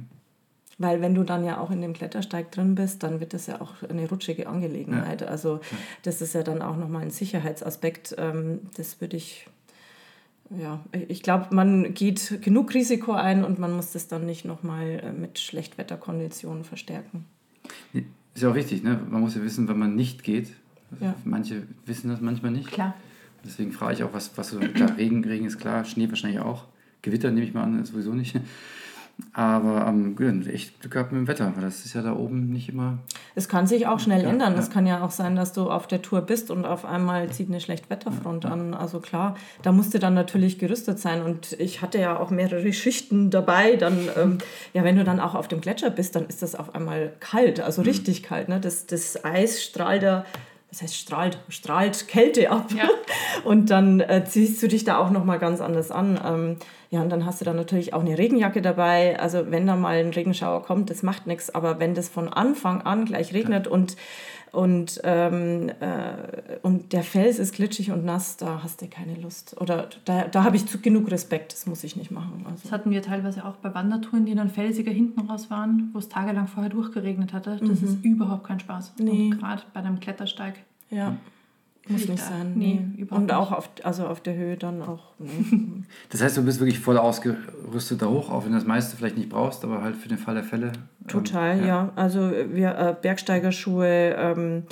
Weil 0.78 1.02
wenn 1.02 1.14
du 1.14 1.22
dann 1.22 1.44
ja 1.44 1.60
auch 1.60 1.70
in 1.70 1.82
dem 1.82 1.92
Klettersteig 1.92 2.50
drin 2.50 2.74
bist, 2.74 3.02
dann 3.02 3.20
wird 3.20 3.34
das 3.34 3.46
ja 3.46 3.60
auch 3.60 3.82
eine 3.88 4.08
rutschige 4.08 4.46
Angelegenheit. 4.46 5.20
Ja. 5.20 5.26
Also 5.26 5.60
das 6.02 6.22
ist 6.22 6.34
ja 6.34 6.42
dann 6.42 6.62
auch 6.62 6.76
nochmal 6.76 7.02
ein 7.02 7.10
Sicherheitsaspekt. 7.10 8.14
Ähm, 8.18 8.60
das 8.76 9.00
würde 9.00 9.18
ich 9.18 9.46
ja, 10.60 10.84
ich 11.08 11.22
glaube, 11.22 11.54
man 11.54 11.94
geht 11.94 12.40
genug 12.42 12.74
Risiko 12.74 13.12
ein 13.12 13.44
und 13.44 13.58
man 13.58 13.72
muss 13.72 13.92
das 13.92 14.08
dann 14.08 14.26
nicht 14.26 14.44
nochmal 14.44 15.00
äh, 15.02 15.12
mit 15.12 15.38
Schlechtwetterkonditionen 15.38 16.64
verstärken. 16.64 17.24
Ist 18.34 18.42
ja 18.42 18.50
auch 18.50 18.54
richtig, 18.54 18.82
ne? 18.82 19.00
man 19.10 19.20
muss 19.20 19.34
ja 19.34 19.42
wissen, 19.42 19.68
wenn 19.68 19.78
man 19.78 19.94
nicht 19.94 20.22
geht. 20.22 20.48
Ja. 21.00 21.14
Manche 21.24 21.62
wissen 21.86 22.10
das 22.10 22.20
manchmal 22.20 22.50
nicht. 22.50 22.68
Klar. 22.68 22.94
Deswegen 23.44 23.72
frage 23.72 23.94
ich 23.94 24.02
auch, 24.04 24.12
was, 24.12 24.36
was 24.36 24.50
so, 24.50 24.58
klar, 24.58 24.96
Regen, 24.96 25.24
Regen 25.24 25.46
ist 25.46 25.58
klar, 25.58 25.84
Schnee 25.84 26.08
wahrscheinlich 26.08 26.40
auch. 26.40 26.66
Gewitter 27.02 27.30
nehme 27.30 27.46
ich 27.46 27.54
mal 27.54 27.64
an, 27.64 27.84
sowieso 27.84 28.12
nicht. 28.12 28.36
Aber 29.34 29.86
ähm, 29.86 30.16
echt 30.46 30.80
Glück 30.80 30.92
gehabt 30.92 31.12
mit 31.12 31.20
dem 31.20 31.28
Wetter, 31.28 31.52
weil 31.54 31.62
das 31.62 31.86
ist 31.86 31.94
ja 31.94 32.02
da 32.02 32.14
oben 32.14 32.50
nicht 32.50 32.68
immer. 32.68 32.98
Es 33.34 33.48
kann 33.48 33.66
sich 33.66 33.86
auch 33.86 33.98
schnell 33.98 34.22
ja, 34.24 34.28
ändern. 34.28 34.54
Es 34.58 34.68
kann 34.68 34.86
ja 34.86 35.02
auch 35.02 35.10
sein, 35.10 35.36
dass 35.36 35.54
du 35.54 35.70
auf 35.70 35.86
der 35.86 36.02
Tour 36.02 36.20
bist 36.20 36.50
und 36.50 36.66
auf 36.66 36.84
einmal 36.84 37.30
zieht 37.30 37.48
eine 37.48 37.60
Schlechtwetterfront 37.60 38.44
ja, 38.44 38.50
an. 38.50 38.74
Also 38.74 39.00
klar, 39.00 39.36
da 39.62 39.72
musst 39.72 39.94
du 39.94 39.98
dann 39.98 40.12
natürlich 40.12 40.58
gerüstet 40.58 40.98
sein. 40.98 41.22
Und 41.22 41.52
ich 41.58 41.80
hatte 41.80 41.98
ja 41.98 42.18
auch 42.18 42.30
mehrere 42.30 42.72
Schichten 42.72 43.30
dabei. 43.30 43.76
Dann, 43.76 44.10
ähm, 44.16 44.38
ja, 44.74 44.84
wenn 44.84 44.96
du 44.96 45.04
dann 45.04 45.18
auch 45.18 45.34
auf 45.34 45.48
dem 45.48 45.62
Gletscher 45.62 45.90
bist, 45.90 46.14
dann 46.14 46.26
ist 46.26 46.42
das 46.42 46.54
auf 46.54 46.74
einmal 46.74 47.12
kalt, 47.20 47.60
also 47.60 47.80
mhm. 47.80 47.88
richtig 47.88 48.22
kalt. 48.22 48.48
Ne? 48.48 48.60
Das, 48.60 48.86
das 48.86 49.24
Eis 49.24 49.62
strahlt 49.62 50.02
da 50.02 50.24
das 50.72 50.80
heißt 50.80 50.96
strahlt, 50.96 51.38
strahlt 51.50 52.08
Kälte 52.08 52.50
ab. 52.50 52.72
Ja. 52.74 52.88
Und 53.44 53.68
dann 53.68 54.00
äh, 54.00 54.24
ziehst 54.24 54.62
du 54.62 54.68
dich 54.68 54.84
da 54.84 54.96
auch 54.96 55.10
nochmal 55.10 55.38
ganz 55.38 55.60
anders 55.60 55.90
an. 55.90 56.18
Ähm, 56.24 56.56
ja, 56.88 57.00
und 57.00 57.08
dann 57.08 57.24
hast 57.24 57.40
du 57.40 57.46
dann 57.46 57.56
natürlich 57.56 57.94
auch 57.94 58.02
eine 58.02 58.18
Regenjacke 58.18 58.60
dabei. 58.60 59.18
Also 59.18 59.50
wenn 59.50 59.66
da 59.66 59.76
mal 59.76 59.96
ein 59.96 60.10
Regenschauer 60.10 60.62
kommt, 60.62 60.90
das 60.90 61.02
macht 61.02 61.26
nichts. 61.26 61.54
Aber 61.54 61.80
wenn 61.80 61.94
das 61.94 62.10
von 62.10 62.28
Anfang 62.28 62.82
an 62.82 63.06
gleich 63.06 63.32
regnet 63.32 63.64
ja. 63.64 63.72
und, 63.72 63.96
und, 64.52 65.00
ähm, 65.02 65.70
äh, 65.80 66.58
und 66.60 66.92
der 66.92 67.02
Fels 67.02 67.38
ist 67.38 67.54
glitschig 67.54 67.90
und 67.90 68.04
nass, 68.04 68.36
da 68.36 68.62
hast 68.62 68.82
du 68.82 68.86
keine 68.86 69.14
Lust. 69.14 69.56
Oder 69.58 69.88
da, 70.04 70.28
da 70.28 70.44
habe 70.44 70.56
ich 70.56 70.66
zu, 70.66 70.78
genug 70.78 71.10
Respekt, 71.10 71.52
das 71.52 71.66
muss 71.66 71.82
ich 71.84 71.96
nicht 71.96 72.10
machen. 72.10 72.44
Also. 72.46 72.64
Das 72.64 72.70
hatten 72.72 72.90
wir 72.90 73.00
teilweise 73.00 73.46
auch 73.46 73.56
bei 73.56 73.74
Wandertouren, 73.74 74.26
die 74.26 74.34
dann 74.34 74.50
felsiger 74.50 74.92
hinten 74.92 75.20
raus 75.22 75.50
waren, 75.50 75.88
wo 75.94 75.98
es 75.98 76.10
tagelang 76.10 76.48
vorher 76.48 76.68
durchgeregnet 76.68 77.32
hatte. 77.32 77.56
Das 77.60 77.80
mhm. 77.80 77.88
ist 77.88 78.04
überhaupt 78.04 78.44
kein 78.44 78.60
Spaß. 78.60 78.92
Nee. 78.98 79.30
Gerade 79.30 79.62
bei 79.72 79.80
einem 79.80 80.00
Klettersteig. 80.00 80.62
Ja. 80.90 81.16
Muss 81.88 82.08
nicht 82.08 82.22
sein. 82.22 82.52
Nee, 82.54 82.80
nee. 82.96 83.06
Und 83.10 83.32
auch 83.32 83.50
auf, 83.50 83.68
also 83.82 84.06
auf 84.06 84.20
der 84.20 84.34
Höhe 84.34 84.56
dann 84.56 84.82
auch. 84.82 85.12
Nee. 85.18 85.82
Das 86.10 86.22
heißt, 86.22 86.36
du 86.36 86.44
bist 86.44 86.60
wirklich 86.60 86.78
voll 86.78 86.96
ausgerüstet 86.96 88.02
da 88.02 88.06
hoch, 88.06 88.30
auch 88.30 88.44
wenn 88.44 88.52
du 88.52 88.58
das 88.58 88.66
meiste 88.66 88.96
vielleicht 88.96 89.16
nicht 89.16 89.30
brauchst, 89.30 89.64
aber 89.64 89.82
halt 89.82 89.96
für 89.96 90.08
den 90.08 90.18
Fall 90.18 90.34
der 90.34 90.44
Fälle. 90.44 90.66
Ähm, 90.68 91.08
Total, 91.08 91.58
ähm, 91.58 91.60
ja. 91.60 91.66
ja. 91.66 91.92
Also 91.96 92.30
wir 92.30 92.78
äh, 92.78 92.94
Bergsteigerschuhe, 93.00 94.14
ähm, 94.16 94.62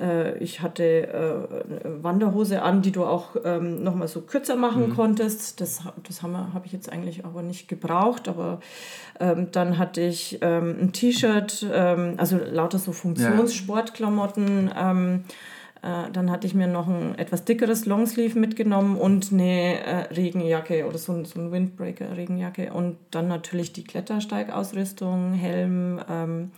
äh, 0.00 0.36
ich 0.38 0.60
hatte 0.60 0.82
äh, 0.84 2.02
Wanderhose 2.02 2.62
an, 2.62 2.82
die 2.82 2.90
du 2.90 3.04
auch 3.04 3.36
ähm, 3.44 3.82
nochmal 3.82 4.08
so 4.08 4.22
kürzer 4.22 4.56
machen 4.56 4.88
mhm. 4.88 4.94
konntest. 4.94 5.60
Das, 5.60 5.82
das 6.02 6.22
habe 6.22 6.54
hab 6.54 6.66
ich 6.66 6.72
jetzt 6.72 6.90
eigentlich 6.90 7.24
aber 7.24 7.42
nicht 7.42 7.68
gebraucht, 7.68 8.28
aber 8.28 8.60
ähm, 9.20 9.48
dann 9.52 9.78
hatte 9.78 10.00
ich 10.00 10.38
ähm, 10.42 10.76
ein 10.80 10.92
T-Shirt, 10.92 11.66
ähm, 11.72 12.14
also 12.16 12.36
lauter 12.36 12.78
so 12.78 12.92
Funktionssportklamotten. 12.92 14.70
Ähm, 14.76 15.24
äh, 15.82 16.10
dann 16.12 16.30
hatte 16.30 16.46
ich 16.46 16.54
mir 16.54 16.68
noch 16.68 16.86
ein 16.86 17.18
etwas 17.18 17.44
dickeres 17.44 17.86
Longsleeve 17.86 18.38
mitgenommen 18.38 18.96
und 18.96 19.32
eine 19.32 19.80
äh, 19.80 19.96
Regenjacke 20.14 20.86
oder 20.86 20.98
so, 20.98 21.24
so 21.24 21.40
ein 21.40 21.50
Windbreaker-Regenjacke. 21.50 22.72
Und 22.72 22.98
dann 23.10 23.26
natürlich 23.26 23.72
die 23.72 23.84
Klettersteigausrüstung, 23.84 25.32
Helm, 25.34 26.00
ähm, 26.08 26.52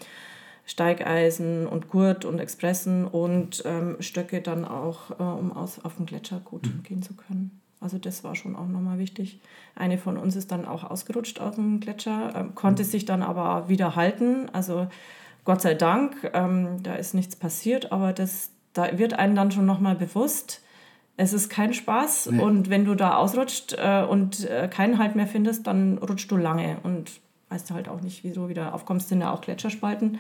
Steigeisen 0.66 1.66
und 1.66 1.88
Gurt 1.88 2.24
und 2.24 2.38
Expressen 2.38 3.06
und 3.06 3.62
ähm, 3.66 3.96
Stöcke 4.00 4.40
dann 4.40 4.64
auch, 4.64 5.10
äh, 5.18 5.22
um 5.22 5.52
aus, 5.52 5.82
auf 5.82 5.96
den 5.96 6.06
Gletscher 6.06 6.40
gut 6.40 6.66
mhm. 6.66 6.82
gehen 6.82 7.02
zu 7.02 7.14
können. 7.14 7.60
Also 7.80 7.98
das 7.98 8.24
war 8.24 8.34
schon 8.34 8.56
auch 8.56 8.66
nochmal 8.66 8.98
wichtig. 8.98 9.40
Eine 9.74 9.98
von 9.98 10.16
uns 10.16 10.37
ist 10.37 10.52
dann 10.52 10.64
auch 10.64 10.84
ausgerutscht 10.84 11.40
auf 11.40 11.56
dem 11.56 11.80
Gletscher, 11.80 12.34
äh, 12.34 12.44
konnte 12.54 12.82
mhm. 12.82 12.88
sich 12.88 13.04
dann 13.04 13.22
aber 13.22 13.68
wieder 13.68 13.96
halten. 13.96 14.48
Also 14.52 14.87
Gott 15.44 15.60
sei 15.60 15.74
Dank, 15.74 16.30
ähm, 16.32 16.82
da 16.82 16.94
ist 16.94 17.12
nichts 17.12 17.37
passiert, 17.37 17.92
aber 17.92 18.14
das, 18.14 18.50
da 18.74 18.98
wird 18.98 19.14
einem 19.14 19.34
dann 19.34 19.50
schon 19.50 19.66
nochmal 19.66 19.94
bewusst, 19.94 20.60
es 21.16 21.32
ist 21.32 21.48
kein 21.48 21.72
Spaß 21.72 22.30
nee. 22.30 22.40
und 22.40 22.70
wenn 22.70 22.84
du 22.84 22.94
da 22.94 23.16
ausrutscht 23.16 23.76
äh, 23.78 24.02
und 24.02 24.48
äh, 24.50 24.68
keinen 24.68 24.98
Halt 24.98 25.14
mehr 25.16 25.26
findest, 25.26 25.66
dann 25.66 25.98
rutschst 25.98 26.30
du 26.30 26.37
lange 26.37 26.78
und 26.82 27.12
weißt 27.50 27.70
du 27.70 27.74
halt 27.74 27.88
auch 27.88 28.00
nicht, 28.00 28.24
wie 28.24 28.32
du 28.32 28.48
wieder 28.48 28.74
aufkommst, 28.74 29.08
sind 29.08 29.20
ja 29.20 29.32
auch 29.32 29.40
Gletscherspalten. 29.40 30.18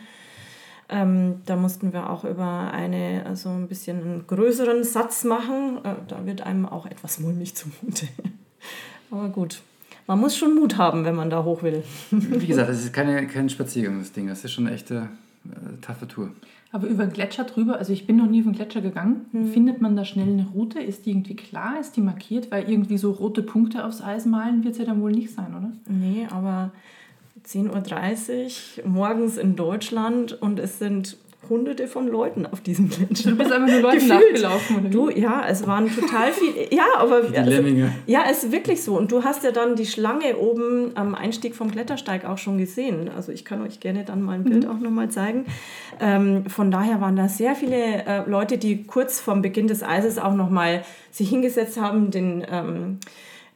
Ähm, 0.88 1.40
da 1.46 1.56
mussten 1.56 1.92
wir 1.92 2.10
auch 2.10 2.24
über 2.24 2.70
eine, 2.72 3.24
also 3.26 3.48
ein 3.48 3.68
bisschen 3.68 4.02
einen 4.02 4.26
größeren 4.26 4.84
Satz 4.84 5.24
machen. 5.24 5.78
Äh, 5.82 5.94
da 6.06 6.26
wird 6.26 6.42
einem 6.42 6.66
auch 6.66 6.86
etwas 6.86 7.18
mulmig 7.18 7.56
zumute. 7.56 8.06
Aber 9.10 9.30
gut, 9.30 9.62
man 10.06 10.20
muss 10.20 10.36
schon 10.36 10.54
Mut 10.54 10.76
haben, 10.76 11.04
wenn 11.04 11.14
man 11.14 11.30
da 11.30 11.42
hoch 11.42 11.62
will. 11.62 11.82
Wie 12.10 12.46
gesagt, 12.46 12.68
das 12.68 12.84
ist 12.84 12.92
keine, 12.92 13.26
kein 13.26 13.48
Spaziergang, 13.48 13.98
das 13.98 14.12
Ding. 14.12 14.28
Das 14.28 14.44
ist 14.44 14.52
schon 14.52 14.66
eine 14.66 14.76
echte 14.76 15.08
äh, 15.46 15.80
taffe 15.80 16.06
Tour. 16.06 16.30
Aber 16.74 16.88
über 16.88 17.06
den 17.06 17.12
Gletscher 17.12 17.44
drüber, 17.44 17.78
also 17.78 17.92
ich 17.92 18.04
bin 18.04 18.16
noch 18.16 18.26
nie 18.26 18.40
auf 18.40 18.46
den 18.46 18.52
Gletscher 18.52 18.80
gegangen. 18.80 19.26
Hm. 19.30 19.52
Findet 19.52 19.80
man 19.80 19.94
da 19.94 20.04
schnell 20.04 20.26
eine 20.26 20.48
Route? 20.52 20.80
Ist 20.80 21.06
die 21.06 21.12
irgendwie 21.12 21.36
klar? 21.36 21.78
Ist 21.78 21.96
die 21.96 22.00
markiert? 22.00 22.50
Weil 22.50 22.68
irgendwie 22.68 22.98
so 22.98 23.12
rote 23.12 23.44
Punkte 23.44 23.84
aufs 23.84 24.02
Eis 24.02 24.26
malen 24.26 24.64
wird 24.64 24.72
es 24.72 24.80
ja 24.80 24.84
dann 24.84 25.00
wohl 25.00 25.12
nicht 25.12 25.32
sein, 25.32 25.54
oder? 25.56 25.70
Nee, 25.88 26.26
aber 26.32 26.72
10.30 27.46 28.82
Uhr 28.82 28.90
morgens 28.90 29.36
in 29.36 29.54
Deutschland 29.54 30.32
und 30.42 30.58
es 30.58 30.80
sind 30.80 31.16
hunderte 31.48 31.86
von 31.86 32.08
Leuten 32.08 32.46
auf 32.46 32.60
diesem 32.60 32.88
Gletscher. 32.88 33.30
Du 33.30 33.36
bist 33.36 33.52
einfach 33.52 33.68
nur 33.68 33.80
Leuten 33.92 34.08
nachgelaufen, 34.08 34.76
oder? 34.78 34.88
Du, 34.88 35.10
ja, 35.10 35.44
es 35.48 35.66
waren 35.66 35.94
total 35.94 36.32
viele. 36.32 36.74
Ja, 36.74 36.84
aber. 36.98 37.22
Die 37.22 37.36
also, 37.36 37.50
Lemminge. 37.50 37.92
Ja, 38.06 38.24
es 38.30 38.44
ist 38.44 38.52
wirklich 38.52 38.82
so. 38.82 38.96
Und 38.96 39.12
du 39.12 39.24
hast 39.24 39.44
ja 39.44 39.50
dann 39.50 39.76
die 39.76 39.86
Schlange 39.86 40.36
oben 40.36 40.92
am 40.94 41.14
Einstieg 41.14 41.54
vom 41.54 41.70
Klettersteig 41.70 42.24
auch 42.24 42.38
schon 42.38 42.58
gesehen. 42.58 43.10
Also 43.14 43.32
ich 43.32 43.44
kann 43.44 43.62
euch 43.62 43.80
gerne 43.80 44.04
dann 44.04 44.22
mal 44.22 44.32
ein 44.32 44.44
Bild 44.44 44.64
mhm. 44.64 44.70
auch 44.70 44.80
nochmal 44.80 45.10
zeigen. 45.10 45.46
Ähm, 46.00 46.46
von 46.46 46.70
daher 46.70 47.00
waren 47.00 47.16
da 47.16 47.28
sehr 47.28 47.54
viele 47.54 48.04
äh, 48.06 48.28
Leute, 48.28 48.58
die 48.58 48.84
kurz 48.84 49.20
vorm 49.20 49.42
Beginn 49.42 49.68
des 49.68 49.82
Eises 49.82 50.18
auch 50.18 50.34
nochmal 50.34 50.84
sich 51.10 51.28
hingesetzt 51.28 51.80
haben, 51.80 52.10
den. 52.10 52.44
Ähm, 52.50 52.98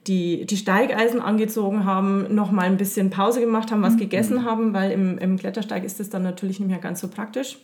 die, 0.06 0.46
die 0.46 0.56
Steigeisen 0.56 1.20
angezogen 1.20 1.84
haben, 1.84 2.34
noch 2.34 2.50
mal 2.50 2.62
ein 2.62 2.78
bisschen 2.78 3.10
Pause 3.10 3.40
gemacht 3.40 3.70
haben, 3.70 3.82
was 3.82 3.94
Mhm. 3.94 3.98
gegessen 3.98 4.44
haben, 4.44 4.72
weil 4.72 4.90
im, 4.90 5.18
im 5.18 5.38
Klettersteig 5.38 5.84
ist 5.84 6.00
das 6.00 6.08
dann 6.08 6.22
natürlich 6.22 6.60
nicht 6.60 6.70
mehr 6.70 6.78
ganz 6.78 7.00
so 7.00 7.08
praktisch. 7.08 7.58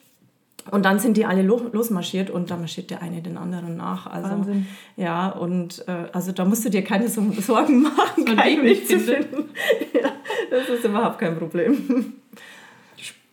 Und 0.70 0.84
dann 0.84 0.98
sind 0.98 1.16
die 1.16 1.26
alle 1.26 1.42
lo 1.42 1.60
losmarschiert 1.72 2.30
und 2.30 2.50
da 2.50 2.56
marschiert 2.56 2.90
der 2.90 3.02
eine 3.02 3.20
den 3.20 3.36
anderen 3.36 3.76
nach. 3.76 4.06
Also, 4.06 4.30
Wahnsinn. 4.30 4.66
Ja, 4.96 5.28
und 5.28 5.84
äh, 5.86 6.08
also 6.12 6.32
da 6.32 6.44
musst 6.44 6.64
du 6.64 6.70
dir 6.70 6.82
keine 6.82 7.08
so 7.08 7.22
Sorgen 7.40 7.82
machen, 7.96 8.24
keinen 8.24 8.62
Weg 8.62 8.62
nicht 8.62 8.88
zu 8.88 8.98
finden. 8.98 9.50
Ja, 9.92 10.10
das 10.50 10.68
ist 10.68 10.84
überhaupt 10.84 11.18
kein 11.18 11.38
Problem. 11.38 12.14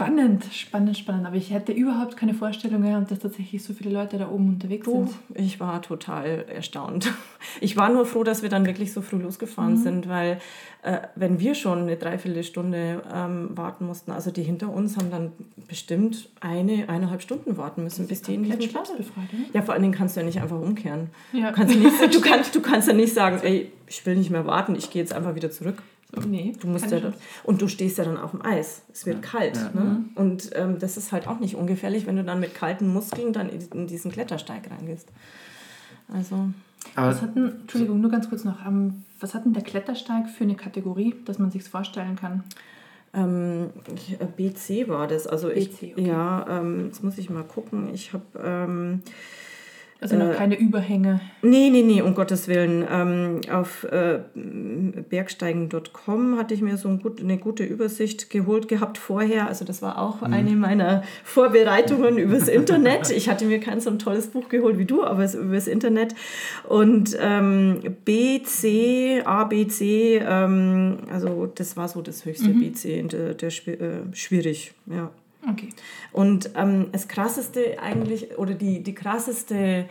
Spannend, 0.06 0.46
spannend, 0.52 0.98
spannend. 0.98 1.26
Aber 1.28 1.36
ich 1.36 1.52
hätte 1.52 1.72
überhaupt 1.72 2.18
keine 2.18 2.34
Vorstellung 2.34 2.82
gehabt, 2.82 3.12
dass 3.12 3.20
tatsächlich 3.20 3.64
so 3.64 3.74
viele 3.74 3.92
Leute 3.92 4.18
da 4.18 4.30
oben 4.30 4.50
unterwegs 4.50 4.86
Du, 4.86 5.06
sind. 5.08 5.16
ich 5.36 5.60
war 5.60 5.82
total 5.82 6.46
erstaunt. 6.48 7.12
Ich 7.60 7.76
war 7.76 7.90
nur 7.90 8.06
froh, 8.06 8.24
dass 8.24 8.44
wir 8.44 8.50
dann 8.50 8.68
wirklich 8.68 8.94
so 8.94 9.02
früh 9.02 9.18
losgefahren 9.18 9.76
sind, 9.76 10.08
weil 10.08 10.40
äh, 10.84 11.00
wenn 11.16 11.40
wir 11.40 11.56
schon 11.56 11.80
eine 11.80 11.98
Dreiviertelstunde 11.98 13.02
ähm, 13.12 13.50
warten 13.58 13.88
mussten, 13.88 14.12
also 14.12 14.30
die 14.30 14.44
hinter 14.44 14.70
uns 14.72 14.96
haben 14.96 15.10
dann 15.10 15.32
bestimmt 15.68 16.30
eine, 16.40 16.88
eineinhalb 16.88 17.24
Stunden 17.24 17.58
warten 17.58 17.84
müssen, 17.84 18.08
bis 18.08 18.22
die 18.22 18.36
in 18.36 18.44
diesem 18.44 18.60
Platz 18.60 18.90
schmerzbefreit, 18.90 19.30
oder? 19.34 19.54
Ja, 19.54 19.64
vor 19.64 19.74
allen 19.74 19.82
Dingen 19.82 19.96
kannst 19.96 20.16
du 20.16 20.20
ja 20.20 20.26
nicht 20.28 20.40
einfach 20.40 20.60
umkehren. 20.60 21.10
Ja. 21.34 21.50
Du, 21.50 21.56
kannst 21.56 21.74
ja 21.74 21.82
nicht, 21.82 22.16
du, 22.16 22.22
kannst, 22.30 22.56
du 22.56 22.62
kannst 22.62 22.88
ja 22.88 22.94
nicht 22.94 23.14
sagen, 23.14 23.40
ey, 23.42 23.72
ich 23.88 24.06
will 24.06 24.16
nicht 24.16 24.30
mehr 24.30 24.46
warten, 24.46 24.76
ich 24.76 24.92
gehe 24.92 25.02
jetzt 25.02 25.14
einfach 25.14 25.34
wieder 25.34 25.50
zurück. 25.50 25.82
So, 26.13 26.28
nee, 26.28 26.54
Du 26.60 26.67
musst 26.67 26.91
ja, 26.91 27.00
Chance. 27.00 27.17
und 27.43 27.62
du 27.62 27.67
stehst 27.67 27.97
ja 27.97 28.04
dann 28.04 28.17
auf 28.17 28.32
dem 28.32 28.41
Eis. 28.45 28.82
Es 28.91 29.06
wird 29.06 29.21
kalt. 29.21 29.56
Ja. 29.56 29.71
Ne? 29.74 30.06
Und 30.15 30.50
ähm, 30.56 30.78
das 30.80 30.97
ist 30.97 31.12
halt 31.12 31.28
auch 31.28 31.39
nicht 31.39 31.56
ungefährlich, 31.56 32.06
wenn 32.06 32.17
du 32.17 32.24
dann 32.24 32.39
mit 32.41 32.54
kalten 32.54 32.88
Muskeln 32.91 33.32
dann 33.34 33.50
in, 33.50 33.88
diesen 33.88 34.12
Klettersteig 34.12 34.69
reingehst. 34.69 35.08
Also, 36.13 36.50
Aber 36.95 37.08
Was 37.08 37.21
hat 37.21 37.36
denn, 37.36 37.62
Entschuldigung, 37.62 38.02
nur 38.02 38.12
ganz 38.12 38.30
kurz 38.30 38.43
noch, 38.43 38.65
ähm, 38.65 39.06
was 39.21 39.34
hat 39.34 39.45
denn 39.45 39.54
der 39.54 39.63
Klettersteig 39.63 40.30
für 40.30 40.43
eine 40.43 40.56
Kategorie, 40.56 41.15
dass 41.26 41.39
man 41.39 41.52
sich 41.52 41.63
vorstellen 41.63 42.15
kann? 42.17 42.43
ähm, 43.13 43.69
ich- 43.95 44.19
äh, 44.19 44.26
BC 44.26 44.88
war 44.89 45.08
das. 45.08 45.28
Also 45.28 45.50
ich, 45.50 45.69
BC, 45.71 45.93
okay. 45.97 46.08
ja, 46.08 46.45
ähm, 46.50 46.86
jetzt 46.88 47.04
muss 47.04 47.17
ich 47.17 47.30
mal 47.30 47.43
gucken. 47.43 47.93
Ich 47.93 48.13
habe 48.13 48.24
ähm, 48.41 49.02
Also 50.02 50.16
noch 50.16 50.36
keine 50.36 50.60
Überhänge. 50.60 51.22
Nee, 51.44 51.70
nee, 51.70 51.84
nee, 51.84 52.02
um 52.02 52.16
Gottes 52.16 52.48
Willen. 52.48 52.84
Ähm, 52.92 53.42
auf 53.52 53.84
äh, 53.84 54.22
bergsteigen.com 54.34 56.40
hatte 56.40 56.56
ich 56.56 56.64
mir 56.64 56.76
so 56.78 56.90
ein 56.90 57.00
gut, 57.00 57.22
eine 57.22 57.38
gute 57.38 57.64
Übersicht 57.64 58.32
geholt 58.32 58.68
gehabt 58.68 58.98
vorher. 58.98 59.48
Also 59.48 59.64
das 59.64 59.84
war 59.84 60.00
auch 60.00 60.24
eine 60.24 60.56
meiner 60.56 61.04
Vorbereitungen 61.24 62.18
übers 62.18 62.48
Internet. 62.48 63.12
Ich 63.12 63.30
hatte 63.30 63.46
mir 63.46 63.60
kein 63.60 63.80
so 63.80 63.92
ein 63.92 64.00
tolles 64.00 64.26
Buch 64.26 64.50
geholt 64.50 64.80
wie 64.80 64.86
du, 64.86 65.04
aber 65.04 65.24
es 65.24 65.36
übers 65.36 65.68
Internet. 65.68 66.16
Und 66.68 67.16
ähm, 67.22 67.82
BC, 68.04 69.22
ABC, 69.24 70.18
ähm, 70.18 70.98
also 71.12 71.48
das 71.54 71.78
war 71.78 71.88
so 71.88 72.02
das 72.02 72.26
höchste 72.26 72.50
BC, 72.50 72.86
in 72.86 73.10
der, 73.10 73.36
der 73.36 73.50
äh, 73.50 74.02
schwierig, 74.14 74.74
ja. 74.88 75.12
Okay. 75.50 75.70
Und 76.12 76.52
ähm, 76.56 76.90
das 76.92 77.08
krasseste 77.08 77.80
eigentlich, 77.82 78.38
oder 78.38 78.54
die, 78.54 78.84
die 78.84 78.94
krasseste 78.94 79.90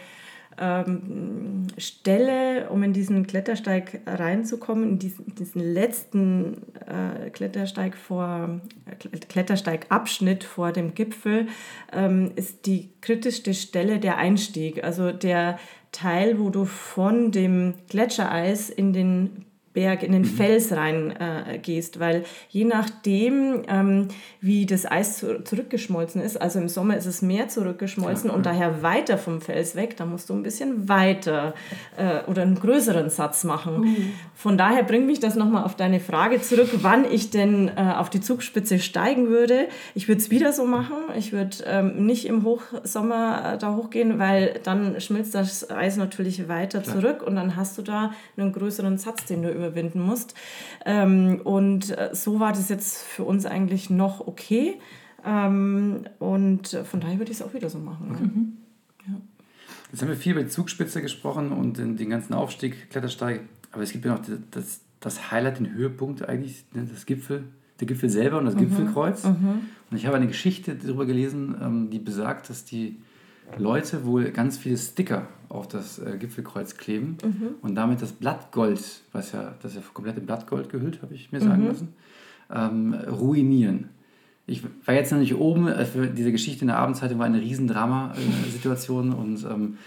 ähm, 0.58 1.66
Stelle, 1.78 2.68
um 2.70 2.82
in 2.82 2.92
diesen 2.92 3.26
Klettersteig 3.26 4.02
reinzukommen, 4.06 4.90
in 4.90 4.98
diesen, 4.98 5.34
diesen 5.34 5.60
letzten 5.60 6.62
äh, 6.86 7.30
Klettersteig 7.30 7.96
vor, 7.96 8.60
äh, 8.86 9.18
Klettersteigabschnitt 9.18 10.44
vor 10.44 10.72
dem 10.72 10.94
Gipfel, 10.94 11.48
ähm, 11.92 12.32
ist 12.36 12.66
die 12.66 12.90
kritischste 13.00 13.54
Stelle 13.54 13.98
der 13.98 14.18
Einstieg. 14.18 14.84
Also 14.84 15.12
der 15.12 15.58
Teil, 15.92 16.38
wo 16.38 16.50
du 16.50 16.64
von 16.66 17.32
dem 17.32 17.74
Gletschereis 17.88 18.70
in 18.70 18.92
den 18.92 19.46
Berg, 19.72 20.02
in 20.02 20.10
den 20.10 20.24
Fels 20.24 20.72
rein 20.72 21.12
äh, 21.12 21.58
gehst, 21.58 22.00
weil 22.00 22.24
je 22.48 22.64
nachdem, 22.64 23.62
ähm, 23.68 24.08
wie 24.40 24.66
das 24.66 24.84
Eis 24.90 25.18
zu, 25.18 25.44
zurückgeschmolzen 25.44 26.20
ist, 26.20 26.40
also 26.40 26.58
im 26.58 26.68
Sommer 26.68 26.96
ist 26.96 27.06
es 27.06 27.22
mehr 27.22 27.48
zurückgeschmolzen 27.48 28.30
und 28.30 28.46
daher 28.46 28.82
weiter 28.82 29.16
vom 29.16 29.40
Fels 29.40 29.76
weg, 29.76 29.96
da 29.96 30.06
musst 30.06 30.28
du 30.28 30.34
ein 30.34 30.42
bisschen 30.42 30.88
weiter 30.88 31.54
äh, 31.96 32.28
oder 32.28 32.42
einen 32.42 32.58
größeren 32.58 33.10
Satz 33.10 33.44
machen. 33.44 34.12
Von 34.34 34.58
daher 34.58 34.82
bringt 34.82 35.06
mich 35.06 35.20
das 35.20 35.36
nochmal 35.36 35.64
auf 35.64 35.76
deine 35.76 36.00
Frage 36.00 36.40
zurück, 36.40 36.70
wann 36.82 37.04
ich 37.04 37.30
denn 37.30 37.68
äh, 37.68 37.94
auf 37.96 38.10
die 38.10 38.20
Zugspitze 38.20 38.80
steigen 38.80 39.28
würde. 39.28 39.68
Ich 39.94 40.08
würde 40.08 40.20
es 40.20 40.30
wieder 40.30 40.52
so 40.52 40.64
machen. 40.64 40.96
Ich 41.16 41.32
würde 41.32 41.58
ähm, 41.66 42.06
nicht 42.06 42.26
im 42.26 42.42
Hochsommer 42.44 43.54
äh, 43.54 43.58
da 43.58 43.76
hochgehen, 43.76 44.18
weil 44.18 44.58
dann 44.64 45.00
schmilzt 45.00 45.34
das 45.34 45.70
Eis 45.70 45.96
natürlich 45.96 46.48
weiter 46.48 46.82
zurück 46.82 47.22
und 47.22 47.36
dann 47.36 47.54
hast 47.54 47.78
du 47.78 47.82
da 47.82 48.12
einen 48.36 48.52
größeren 48.52 48.98
Satz, 48.98 49.26
den 49.26 49.42
du 49.42 49.59
überwinden 49.60 50.00
musst. 50.00 50.34
Ähm, 50.84 51.40
und 51.44 51.96
äh, 51.96 52.10
so 52.12 52.40
war 52.40 52.52
das 52.52 52.68
jetzt 52.68 53.02
für 53.02 53.24
uns 53.24 53.46
eigentlich 53.46 53.90
noch 53.90 54.26
okay. 54.26 54.74
Ähm, 55.24 56.04
und 56.18 56.72
äh, 56.74 56.84
von 56.84 57.00
daher 57.00 57.18
würde 57.18 57.30
ich 57.30 57.40
es 57.40 57.42
auch 57.42 57.54
wieder 57.54 57.70
so 57.70 57.78
machen. 57.78 58.56
Jetzt 59.92 60.02
haben 60.02 60.08
wir 60.08 60.16
viel 60.16 60.32
über 60.32 60.42
die 60.42 60.48
Zugspitze 60.48 61.02
gesprochen 61.02 61.50
und 61.50 61.78
den, 61.78 61.96
den 61.96 62.10
ganzen 62.10 62.32
Aufstieg, 62.34 62.90
Klettersteig. 62.90 63.40
Aber 63.72 63.82
es 63.82 63.92
gibt 63.92 64.04
ja 64.04 64.12
noch 64.12 64.24
das, 64.24 64.38
das, 64.50 64.80
das 65.00 65.30
Highlight, 65.30 65.58
den 65.58 65.72
Höhepunkt 65.72 66.28
eigentlich, 66.28 66.64
ne, 66.72 66.86
das 66.90 67.06
Gipfel, 67.06 67.44
der 67.80 67.86
Gipfel 67.86 68.08
selber 68.08 68.38
und 68.38 68.44
das 68.44 68.56
Gipfelkreuz. 68.56 69.24
Und 69.24 69.96
ich 69.96 70.06
habe 70.06 70.16
eine 70.16 70.28
Geschichte 70.28 70.76
darüber 70.76 71.06
gelesen, 71.06 71.56
ähm, 71.60 71.90
die 71.90 71.98
besagt, 71.98 72.50
dass 72.50 72.64
die 72.64 73.00
Leute 73.58 74.04
wohl 74.04 74.30
ganz 74.30 74.58
viele 74.58 74.76
Sticker 74.76 75.26
auf 75.50 75.68
das 75.68 75.98
äh, 75.98 76.16
Gipfelkreuz 76.18 76.76
kleben 76.78 77.18
und 77.60 77.74
damit 77.74 78.00
das 78.00 78.12
Blattgold, 78.12 78.80
was 79.12 79.32
ja, 79.32 79.52
das 79.62 79.72
ist 79.72 79.76
ja 79.76 79.82
komplett 79.92 80.16
in 80.16 80.24
Blattgold 80.24 80.70
gehüllt, 80.70 81.02
habe 81.02 81.12
ich 81.14 81.30
mir 81.32 81.40
sagen 81.40 81.66
lassen, 81.66 81.88
ähm, 82.50 82.94
ruinieren. 82.94 83.88
Ich 84.46 84.62
war 84.86 84.94
jetzt 84.94 85.12
noch 85.12 85.18
nicht 85.18 85.34
oben, 85.34 85.68
äh, 85.68 85.84
für 85.84 86.06
diese 86.06 86.32
Geschichte 86.32 86.62
in 86.62 86.68
der 86.68 86.78
Abendzeitung 86.78 87.18
war 87.18 87.26
eine 87.26 87.40
riesen 87.40 87.66
Drama-Situation 87.68 89.12
und 89.20 89.44
ähm, 89.44 89.78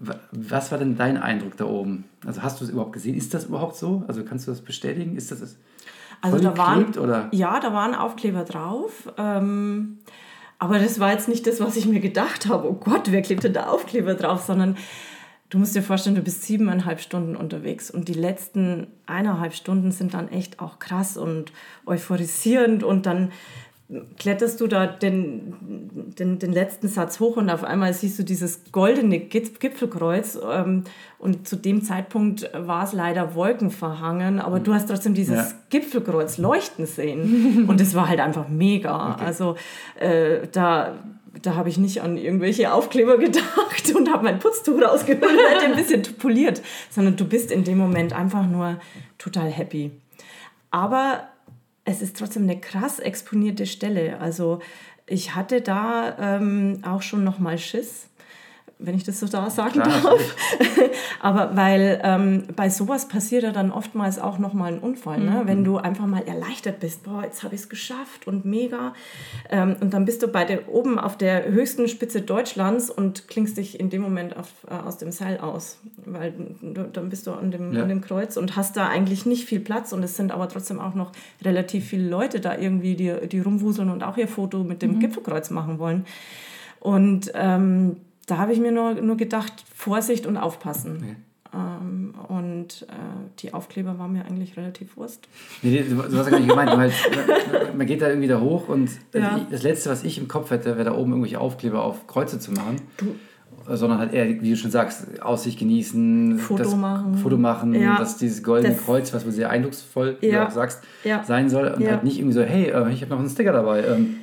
wa- 0.00 0.18
was 0.32 0.70
war 0.70 0.78
denn 0.78 0.96
dein 0.96 1.16
Eindruck 1.16 1.56
da 1.56 1.64
oben? 1.66 2.04
Also 2.26 2.42
hast 2.42 2.60
du 2.60 2.64
es 2.64 2.70
überhaupt 2.70 2.92
gesehen? 2.92 3.16
Ist 3.16 3.34
das 3.34 3.44
überhaupt 3.46 3.76
so? 3.76 4.04
Also 4.08 4.24
kannst 4.24 4.46
du 4.46 4.50
das 4.50 4.60
bestätigen? 4.60 5.16
Ist 5.16 5.30
das 5.30 5.40
das 5.40 5.56
Also 6.20 6.38
da 6.38 6.56
waren, 6.56 6.96
oder? 6.98 7.28
ja, 7.32 7.60
da 7.60 7.72
waren 7.72 7.94
Aufkleber 7.94 8.44
drauf. 8.44 9.12
Ähm, 9.18 9.98
aber 10.58 10.78
das 10.78 11.00
war 11.00 11.10
jetzt 11.12 11.28
nicht 11.28 11.46
das, 11.48 11.58
was 11.60 11.76
ich 11.76 11.86
mir 11.86 11.98
gedacht 12.00 12.48
habe. 12.48 12.68
Oh 12.70 12.74
Gott, 12.74 13.10
wer 13.10 13.22
klebt 13.22 13.42
denn 13.42 13.52
da 13.52 13.66
Aufkleber 13.66 14.14
drauf? 14.14 14.42
Sondern 14.42 14.76
du 15.52 15.58
musst 15.58 15.74
dir 15.74 15.82
vorstellen, 15.82 16.16
du 16.16 16.22
bist 16.22 16.42
siebeneinhalb 16.44 16.98
Stunden 17.00 17.36
unterwegs 17.36 17.90
und 17.90 18.08
die 18.08 18.14
letzten 18.14 18.86
eineinhalb 19.06 19.52
Stunden 19.54 19.92
sind 19.92 20.14
dann 20.14 20.28
echt 20.28 20.60
auch 20.60 20.78
krass 20.78 21.18
und 21.18 21.52
euphorisierend 21.84 22.82
und 22.82 23.04
dann 23.04 23.30
kletterst 24.18 24.58
du 24.62 24.66
da 24.68 24.86
den, 24.86 25.52
den, 26.18 26.38
den 26.38 26.52
letzten 26.52 26.88
Satz 26.88 27.20
hoch 27.20 27.36
und 27.36 27.50
auf 27.50 27.62
einmal 27.64 27.92
siehst 27.92 28.18
du 28.18 28.22
dieses 28.22 28.72
goldene 28.72 29.18
Gip- 29.18 29.60
Gipfelkreuz 29.60 30.38
ähm, 30.50 30.84
und 31.18 31.46
zu 31.46 31.56
dem 31.56 31.82
Zeitpunkt 31.82 32.48
war 32.56 32.84
es 32.84 32.94
leider 32.94 33.34
wolkenverhangen, 33.34 34.40
aber 34.40 34.60
du 34.60 34.72
hast 34.72 34.88
trotzdem 34.88 35.12
dieses 35.12 35.36
Ja. 35.36 35.58
Gipfelkreuz 35.68 36.38
leuchten 36.38 36.86
sehen 36.86 37.66
und 37.68 37.78
es 37.82 37.94
war 37.94 38.08
halt 38.08 38.20
einfach 38.20 38.48
mega. 38.48 39.16
Also 39.22 39.56
äh, 40.00 40.48
da 40.50 40.94
da 41.40 41.54
habe 41.54 41.68
ich 41.68 41.78
nicht 41.78 42.02
an 42.02 42.16
irgendwelche 42.16 42.72
Aufkleber 42.72 43.16
gedacht 43.18 43.94
und 43.94 44.12
habe 44.12 44.24
mein 44.24 44.38
Putztuch 44.38 44.80
rausgeholt 44.80 45.22
und 45.22 45.64
ein 45.64 45.76
bisschen 45.76 46.02
poliert, 46.18 46.60
sondern 46.90 47.16
du 47.16 47.24
bist 47.24 47.50
in 47.50 47.64
dem 47.64 47.78
Moment 47.78 48.12
einfach 48.12 48.46
nur 48.46 48.78
total 49.18 49.50
happy. 49.50 49.90
Aber 50.70 51.28
es 51.84 52.02
ist 52.02 52.16
trotzdem 52.16 52.44
eine 52.44 52.60
krass 52.60 52.98
exponierte 52.98 53.66
Stelle. 53.66 54.18
Also 54.20 54.60
ich 55.06 55.34
hatte 55.34 55.60
da 55.60 56.16
ähm, 56.18 56.80
auch 56.82 57.02
schon 57.02 57.24
noch 57.24 57.38
mal 57.38 57.58
Schiss, 57.58 58.08
wenn 58.84 58.94
ich 58.94 59.04
das 59.04 59.20
so 59.20 59.26
da 59.26 59.48
sagen 59.50 59.80
Klar, 59.80 59.88
darf. 60.02 60.36
Aber 61.20 61.56
weil 61.56 62.00
ähm, 62.02 62.44
bei 62.56 62.68
sowas 62.68 63.08
passiert 63.08 63.42
ja 63.42 63.52
dann 63.52 63.70
oftmals 63.70 64.18
auch 64.18 64.38
noch 64.38 64.52
mal 64.54 64.72
ein 64.72 64.78
Unfall, 64.78 65.20
ne? 65.20 65.42
wenn 65.44 65.64
du 65.64 65.78
einfach 65.78 66.06
mal 66.06 66.22
erleichtert 66.26 66.80
bist, 66.80 67.04
boah, 67.04 67.22
jetzt 67.22 67.42
habe 67.42 67.54
ich 67.54 67.62
es 67.62 67.68
geschafft 67.68 68.26
und 68.26 68.44
mega. 68.44 68.94
Ähm, 69.50 69.76
und 69.80 69.94
dann 69.94 70.04
bist 70.04 70.22
du 70.22 70.28
bei 70.28 70.44
der, 70.44 70.68
oben 70.68 70.98
auf 70.98 71.16
der 71.16 71.46
höchsten 71.50 71.88
Spitze 71.88 72.22
Deutschlands 72.22 72.90
und 72.90 73.28
klingst 73.28 73.56
dich 73.56 73.78
in 73.78 73.90
dem 73.90 74.02
Moment 74.02 74.36
auf, 74.36 74.48
äh, 74.68 74.74
aus 74.74 74.98
dem 74.98 75.12
Seil 75.12 75.38
aus, 75.38 75.78
weil 76.04 76.32
du, 76.60 76.84
dann 76.92 77.08
bist 77.08 77.26
du 77.26 77.32
an 77.32 77.50
dem, 77.50 77.72
Ja. 77.72 77.82
an 77.82 77.88
dem 77.88 78.00
Kreuz 78.00 78.36
und 78.36 78.56
hast 78.56 78.76
da 78.76 78.88
eigentlich 78.88 79.26
nicht 79.26 79.44
viel 79.46 79.60
Platz 79.60 79.92
und 79.92 80.02
es 80.02 80.16
sind 80.16 80.32
aber 80.32 80.48
trotzdem 80.48 80.80
auch 80.80 80.94
noch 80.94 81.12
relativ 81.44 81.86
viele 81.86 82.08
Leute 82.08 82.40
da 82.40 82.56
irgendwie, 82.56 82.96
die, 82.96 83.12
die 83.28 83.40
rumwuseln 83.40 83.90
und 83.90 84.02
auch 84.02 84.16
ihr 84.16 84.28
Foto 84.28 84.64
mit 84.64 84.82
dem 84.82 84.98
Gipfelkreuz 84.98 85.50
machen 85.50 85.78
wollen. 85.78 86.04
Und 86.80 87.30
ähm, 87.34 87.96
da 88.26 88.38
habe 88.38 88.52
ich 88.52 88.60
mir 88.60 88.72
nur, 88.72 88.94
nur 88.94 89.16
gedacht, 89.16 89.52
Vorsicht 89.74 90.26
und 90.26 90.36
aufpassen. 90.36 91.16
Ähm, 91.54 92.14
und 92.28 92.86
äh, 92.88 92.94
die 93.40 93.52
Aufkleber 93.52 93.98
waren 93.98 94.12
mir 94.12 94.24
eigentlich 94.24 94.56
relativ 94.56 94.96
Wurst. 94.96 95.28
Nee, 95.60 95.84
nee, 95.86 95.94
du 95.94 96.02
hast 96.02 96.12
ja 96.14 96.30
gar 96.30 96.38
nicht 96.38 96.48
gemeint. 96.48 96.70
du 96.70 96.76
Halt, 96.78 96.92
man 97.76 97.86
geht 97.86 98.00
da 98.00 98.08
irgendwie 98.08 98.28
da 98.28 98.40
hoch 98.40 98.68
und 98.68 98.90
Ja. 99.12 99.38
das 99.50 99.62
Letzte, 99.62 99.90
was 99.90 100.02
ich 100.04 100.16
im 100.18 100.28
Kopf 100.28 100.50
hätte, 100.50 100.76
wäre 100.78 100.84
da 100.84 100.94
oben 100.96 101.10
irgendwelche 101.10 101.40
Aufkleber 101.40 101.82
auf 101.84 102.06
Kreuze 102.06 102.38
zu 102.38 102.52
machen. 102.52 102.76
sondern 103.68 103.98
halt 104.00 104.12
eher, 104.12 104.26
wie 104.40 104.50
du 104.50 104.56
schon 104.56 104.72
sagst, 104.72 105.22
Aussicht 105.22 105.56
genießen, 105.60 106.36
Foto 106.38 106.64
das 106.64 106.74
machen. 106.74 107.14
Foto 107.18 107.36
machen, 107.36 107.74
Ja. 107.74 107.96
dass 107.96 108.16
dieses 108.16 108.42
goldene 108.42 108.74
Das- 108.74 108.84
Kreuz, 108.84 109.14
was 109.14 109.24
wohl 109.24 109.30
sehr 109.30 109.50
eindrucksvoll, 109.50 110.16
Ja. 110.20 110.40
du 110.40 110.46
auch 110.48 110.50
sagst, 110.50 110.82
Ja. 111.04 111.22
sein 111.22 111.48
soll 111.48 111.68
und 111.68 111.80
Ja. 111.82 111.90
halt 111.92 112.02
nicht 112.02 112.18
irgendwie 112.18 112.34
so, 112.34 112.42
hey, 112.42 112.70
äh, 112.70 112.90
ich 112.92 113.02
habe 113.02 113.10
noch 113.12 113.20
einen 113.20 113.28
Sticker 113.28 113.52
dabei, 113.52 113.84
ähm, 113.86 114.16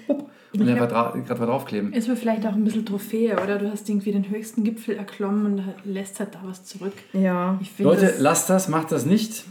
und 0.53 0.61
Ich 0.61 0.69
einfach 0.69 1.13
gerade 1.25 1.45
draufkleben. 1.45 1.93
Ist 1.93 2.07
mir 2.07 2.15
vielleicht 2.15 2.45
auch 2.45 2.53
ein 2.53 2.63
bisschen 2.63 2.85
Trophäe, 2.85 3.33
oder? 3.41 3.57
Du 3.59 3.69
hast 3.71 3.87
irgendwie 3.87 4.11
den 4.11 4.29
höchsten 4.29 4.63
Gipfel 4.63 4.95
erklommen 4.95 5.45
und 5.45 5.63
lässt 5.85 6.19
halt 6.19 6.33
da 6.35 6.39
was 6.43 6.65
zurück. 6.65 6.93
Ja. 7.13 7.57
Ich 7.61 7.71
finde 7.71 7.91
Leute, 7.91 8.07
das- 8.07 8.19
lasst 8.19 8.49
das, 8.49 8.67
macht 8.67 8.91
das 8.91 9.05
nicht. 9.05 9.45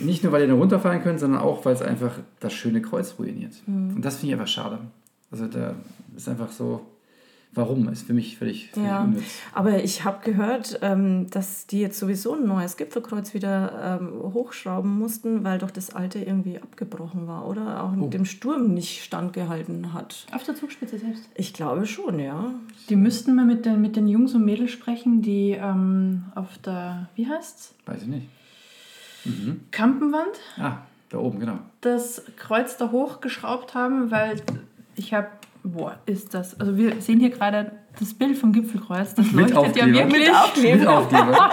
Nicht 0.00 0.24
nur, 0.24 0.32
weil 0.32 0.42
ihr 0.42 0.48
da 0.48 0.54
runterfallen 0.54 1.02
könnt, 1.02 1.20
sondern 1.20 1.40
auch, 1.40 1.64
weil 1.64 1.74
es 1.74 1.82
einfach 1.82 2.12
das 2.40 2.52
schöne 2.52 2.82
Kreuz 2.82 3.14
ruiniert. 3.18 3.52
Mhm. 3.66 3.96
Und 3.96 4.04
das 4.04 4.16
finde 4.16 4.34
ich 4.34 4.40
einfach 4.40 4.52
schade. 4.52 4.78
Also 5.30 5.46
da 5.46 5.74
ist 6.16 6.28
einfach 6.28 6.50
so, 6.50 6.80
warum? 7.54 7.88
Ist 7.88 8.06
für 8.06 8.12
mich 8.14 8.36
völlig, 8.38 8.70
völlig 8.70 8.88
Ja, 8.88 9.02
unnütz. 9.02 9.22
aber 9.52 9.82
ich 9.82 10.04
habe 10.04 10.18
gehört, 10.24 10.78
ähm, 10.82 11.28
dass 11.30 11.66
die 11.66 11.80
jetzt 11.80 11.98
sowieso 11.98 12.34
ein 12.34 12.46
neues 12.46 12.76
Gipfelkreuz 12.76 13.32
wieder 13.34 13.98
ähm, 14.00 14.32
hochschrauben 14.32 14.98
mussten, 14.98 15.44
weil 15.44 15.58
doch 15.58 15.70
das 15.70 15.94
alte 15.94 16.18
irgendwie 16.18 16.58
abgebrochen 16.58 17.26
war, 17.26 17.46
oder? 17.48 17.82
Auch 17.84 17.92
mit 17.92 18.04
Oh. 18.04 18.08
dem 18.08 18.24
Sturm 18.24 18.74
nicht 18.74 19.02
standgehalten 19.04 19.92
hat. 19.92 20.26
Auf 20.32 20.44
der 20.44 20.54
Zugspitze 20.54 20.98
selbst. 20.98 21.24
Ich 21.34 21.52
glaube 21.54 21.86
schon, 21.86 22.18
ja. 22.18 22.50
Die 22.88 22.96
müssten 22.96 23.34
mal 23.34 23.44
mit 23.44 23.64
den, 23.66 23.80
mit 23.80 23.96
den 23.96 24.08
Jungs 24.08 24.34
und 24.34 24.44
Mädels 24.44 24.70
sprechen, 24.70 25.22
die 25.22 25.52
ähm, 25.52 26.24
auf 26.34 26.58
der, 26.58 27.08
wie 27.14 27.26
heißt's? 27.28 27.74
Weiß 27.86 28.02
ich 28.02 28.08
nicht. 28.08 28.28
Kampenwand 29.70 30.38
Ah, 30.58 30.78
da 31.08 31.18
oben, 31.18 31.40
genau. 31.40 31.58
das 31.80 32.22
Kreuz 32.36 32.76
da 32.76 32.90
hochgeschraubt 32.90 33.74
haben, 33.74 34.10
weil 34.10 34.42
ich 34.96 35.14
habe, 35.14 35.28
boah, 35.64 35.98
ist 36.06 36.32
das, 36.34 36.58
also 36.60 36.76
wir 36.76 37.00
sehen 37.00 37.18
hier 37.20 37.30
gerade 37.30 37.72
das 37.98 38.14
Bild 38.14 38.36
vom 38.38 38.52
Gipfelkreuz, 38.52 39.14
das 39.14 39.32
Mit 39.32 39.50
leuchtet 39.50 39.76
ja 39.76 39.84
Aufkleber. 39.84 39.94
wirklich 40.10 40.28
Mit 40.28 40.34
Aufkleber. 40.36 40.76
Mit 40.78 40.86
Aufkleber. 40.88 41.50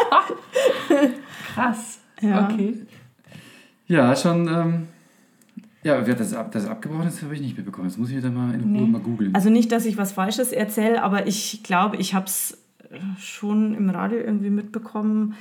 krass. 1.53 1.99
Ja. 2.21 2.47
Okay. 2.49 2.85
ja, 3.87 4.15
schon. 4.15 4.47
Ähm, 4.47 4.87
ja, 5.83 6.05
wer 6.05 6.13
das, 6.13 6.33
ab- 6.33 6.51
das 6.51 6.67
abgebrochen 6.67 7.07
ist, 7.07 7.23
habe 7.23 7.33
ich 7.33 7.41
nicht 7.41 7.57
mitbekommen. 7.57 7.87
Das 7.87 7.97
muss 7.97 8.09
ich 8.09 8.15
mir 8.15 8.21
dann 8.21 8.35
mal 8.35 8.53
in 8.53 8.61
Ruhe 8.61 8.69
Nee. 8.69 8.87
mal 8.87 9.01
googeln. 9.01 9.33
Also 9.33 9.49
nicht, 9.49 9.71
dass 9.71 9.85
ich 9.85 9.97
was 9.97 10.11
Falsches 10.11 10.51
erzähle, 10.51 11.01
aber 11.01 11.25
ich 11.25 11.63
glaube, 11.63 11.97
ich 11.97 12.13
habe 12.13 12.25
es 12.27 12.59
schon 13.17 13.73
im 13.73 13.89
Radio 13.89 14.19
irgendwie 14.19 14.49
mitbekommen. 14.51 15.33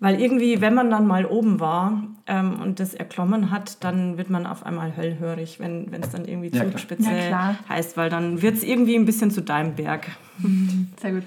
Weil 0.00 0.20
irgendwie, 0.20 0.60
wenn 0.60 0.74
man 0.74 0.90
dann 0.90 1.06
mal 1.06 1.24
oben 1.24 1.60
war 1.60 2.02
ähm, 2.26 2.60
und 2.60 2.80
das 2.80 2.94
erklommen 2.94 3.50
hat, 3.50 3.82
dann 3.84 4.18
wird 4.18 4.28
man 4.28 4.44
auf 4.44 4.66
einmal 4.66 4.96
höllhörig, 4.96 5.60
wenn 5.60 5.88
es 6.02 6.10
dann 6.10 6.24
irgendwie 6.26 6.48
Ja, 6.48 6.60
klar. 6.60 6.70
Zugspitze 6.72 7.10
Ja, 7.30 7.56
heißt, 7.68 7.96
weil 7.96 8.10
dann 8.10 8.42
wird 8.42 8.56
es 8.56 8.62
irgendwie 8.64 8.96
ein 8.96 9.04
bisschen 9.06 9.30
zu 9.30 9.40
deinem 9.40 9.74
Berg. 9.76 10.08
Sehr 11.00 11.12
gut. 11.12 11.22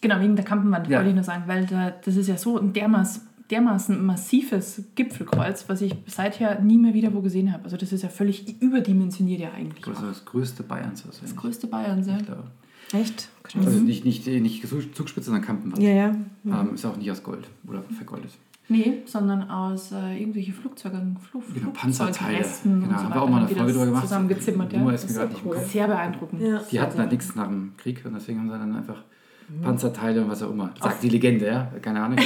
Genau, 0.00 0.20
wegen 0.20 0.36
der 0.36 0.44
Kampenwand 0.44 0.88
Ja. 0.88 0.96
wollte 0.98 1.10
ich 1.10 1.14
nur 1.14 1.24
sagen, 1.24 1.44
weil 1.46 1.66
da, 1.66 1.90
das 1.90 2.16
ist 2.16 2.28
ja 2.28 2.36
so 2.36 2.58
ein 2.58 2.72
dermaßen, 2.72 3.22
dermaßen 3.50 4.04
massives 4.04 4.82
Gipfelkreuz, 4.94 5.68
was 5.68 5.80
ich 5.80 5.94
seither 6.06 6.60
nie 6.60 6.78
mehr 6.78 6.94
wieder 6.94 7.14
wo 7.14 7.20
gesehen 7.20 7.52
habe. 7.52 7.64
Also 7.64 7.76
das 7.76 7.92
ist 7.92 8.02
ja 8.02 8.08
völlig 8.08 8.60
überdimensioniert 8.60 9.40
ja 9.40 9.50
eigentlich. 9.56 9.84
das 9.84 9.98
ist 9.98 10.02
das 10.08 10.24
größte 10.24 10.62
Bayerns. 10.64 11.04
Das 11.06 11.20
Das 11.20 11.36
größte 11.36 11.66
Bayerns, 11.68 12.06
ja. 12.08 12.16
Ich 12.16 12.26
glaube. 12.26 12.44
Echt? 12.92 13.28
Krass. 13.42 13.66
Also 13.66 13.80
nicht, 13.80 14.04
nicht, 14.04 14.26
nicht 14.26 14.66
Zugspitze, 14.68 15.26
sondern 15.26 15.44
Kampenwand. 15.44 15.82
Ja, 15.82 15.90
ja. 15.90 16.16
Ähm, 16.44 16.74
ist 16.74 16.84
auch 16.84 16.96
nicht 16.96 17.10
aus 17.10 17.22
Gold 17.22 17.48
oder 17.66 17.82
vergoldet. 17.96 18.30
Nee, 18.68 19.02
sondern 19.04 19.48
aus 19.48 19.92
äh, 19.92 20.18
irgendwelchen 20.18 20.52
Flugzeugen, 20.52 21.16
Flug, 21.18 21.44
Genau, 21.54 21.70
Panzerteile. 21.70 22.38
Flugzeugresten 22.38 22.80
Genau, 22.80 22.86
und 22.86 22.90
so 22.90 22.96
haben 22.96 23.04
weiter, 23.04 23.14
wir 23.14 23.22
auch 23.22 23.30
mal 23.30 23.38
eine 23.38 23.46
Folge 23.48 23.62
das 23.62 23.72
drüber 23.72 23.86
gemacht. 23.86 24.02
Zusammengezimmert, 24.02 24.72
ja. 24.72 24.90
ist 24.90 25.10
mir 25.10 25.22
ist 25.24 25.32
im 25.32 25.50
cool. 25.50 25.58
Sehr 25.58 25.86
beeindruckend. 25.86 26.42
Ja. 26.42 26.62
Die 26.70 26.80
hatten 26.80 26.98
halt 26.98 27.12
nichts 27.12 27.34
nach 27.36 27.46
dem 27.46 27.72
Krieg 27.76 28.04
und 28.04 28.14
deswegen 28.14 28.40
haben 28.40 28.50
sie 28.50 28.58
dann 28.58 28.74
einfach 28.74 29.02
Mhm. 29.48 29.62
Panzerteile 29.62 30.22
und 30.22 30.30
was 30.30 30.42
auch 30.42 30.50
immer. 30.50 30.72
Sagt 30.80 31.02
die 31.02 31.08
Legende, 31.08 31.46
ja. 31.46 31.70
Keine 31.80 32.02
Ahnung. 32.02 32.18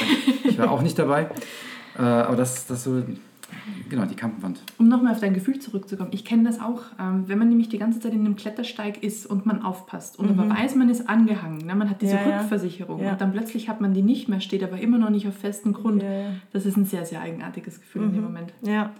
Ich 0.44 0.58
war 0.58 0.70
auch 0.70 0.82
nicht 0.82 0.98
dabei. 0.98 1.30
Äh, 1.98 2.02
aber 2.02 2.36
das, 2.36 2.66
das 2.66 2.84
so, 2.84 3.02
genau, 3.88 4.04
die 4.06 4.14
Kampenwand. 4.16 4.62
Um 4.78 4.88
nochmal 4.88 5.12
auf 5.12 5.20
dein 5.20 5.34
Gefühl 5.34 5.58
zurückzukommen, 5.58 6.10
ich 6.12 6.24
kenne 6.24 6.44
das 6.44 6.60
auch, 6.60 6.82
ähm, 6.98 7.24
wenn 7.26 7.38
man 7.38 7.48
nämlich 7.48 7.68
die 7.68 7.78
ganze 7.78 8.00
Zeit 8.00 8.12
in 8.12 8.20
einem 8.20 8.36
Klettersteig 8.36 9.02
ist 9.02 9.26
und 9.26 9.46
man 9.46 9.62
aufpasst 9.62 10.18
und 10.18 10.28
aber 10.30 10.48
weiß, 10.50 10.74
man 10.76 10.88
ist 10.88 11.08
angehangen, 11.08 11.66
ne? 11.66 11.74
man 11.74 11.88
hat 11.90 12.02
diese 12.02 12.14
Mhm. 12.16 12.28
Ja. 12.28 12.40
Rückversicherung 12.40 13.02
Ja. 13.02 13.12
und 13.12 13.20
dann 13.20 13.32
plötzlich 13.32 13.68
hat 13.68 13.80
man 13.80 13.94
die 13.94 14.02
nicht 14.02 14.28
mehr, 14.28 14.40
steht 14.40 14.62
aber 14.62 14.78
immer 14.80 14.98
noch 14.98 15.10
nicht 15.10 15.26
auf 15.28 15.36
festem 15.36 15.72
Grund. 15.72 16.02
Ja, 16.02 16.10
ja. 16.12 16.26
Das 16.52 16.66
ist 16.66 16.76
ein 16.76 16.84
sehr, 16.84 17.04
sehr 17.06 17.20
eigenartiges 17.20 17.80
Gefühl 17.80 18.02
Mhm. 18.02 18.08
in 18.08 18.14
dem 18.14 18.24
Moment. 18.24 18.52
Ja. 18.62 18.92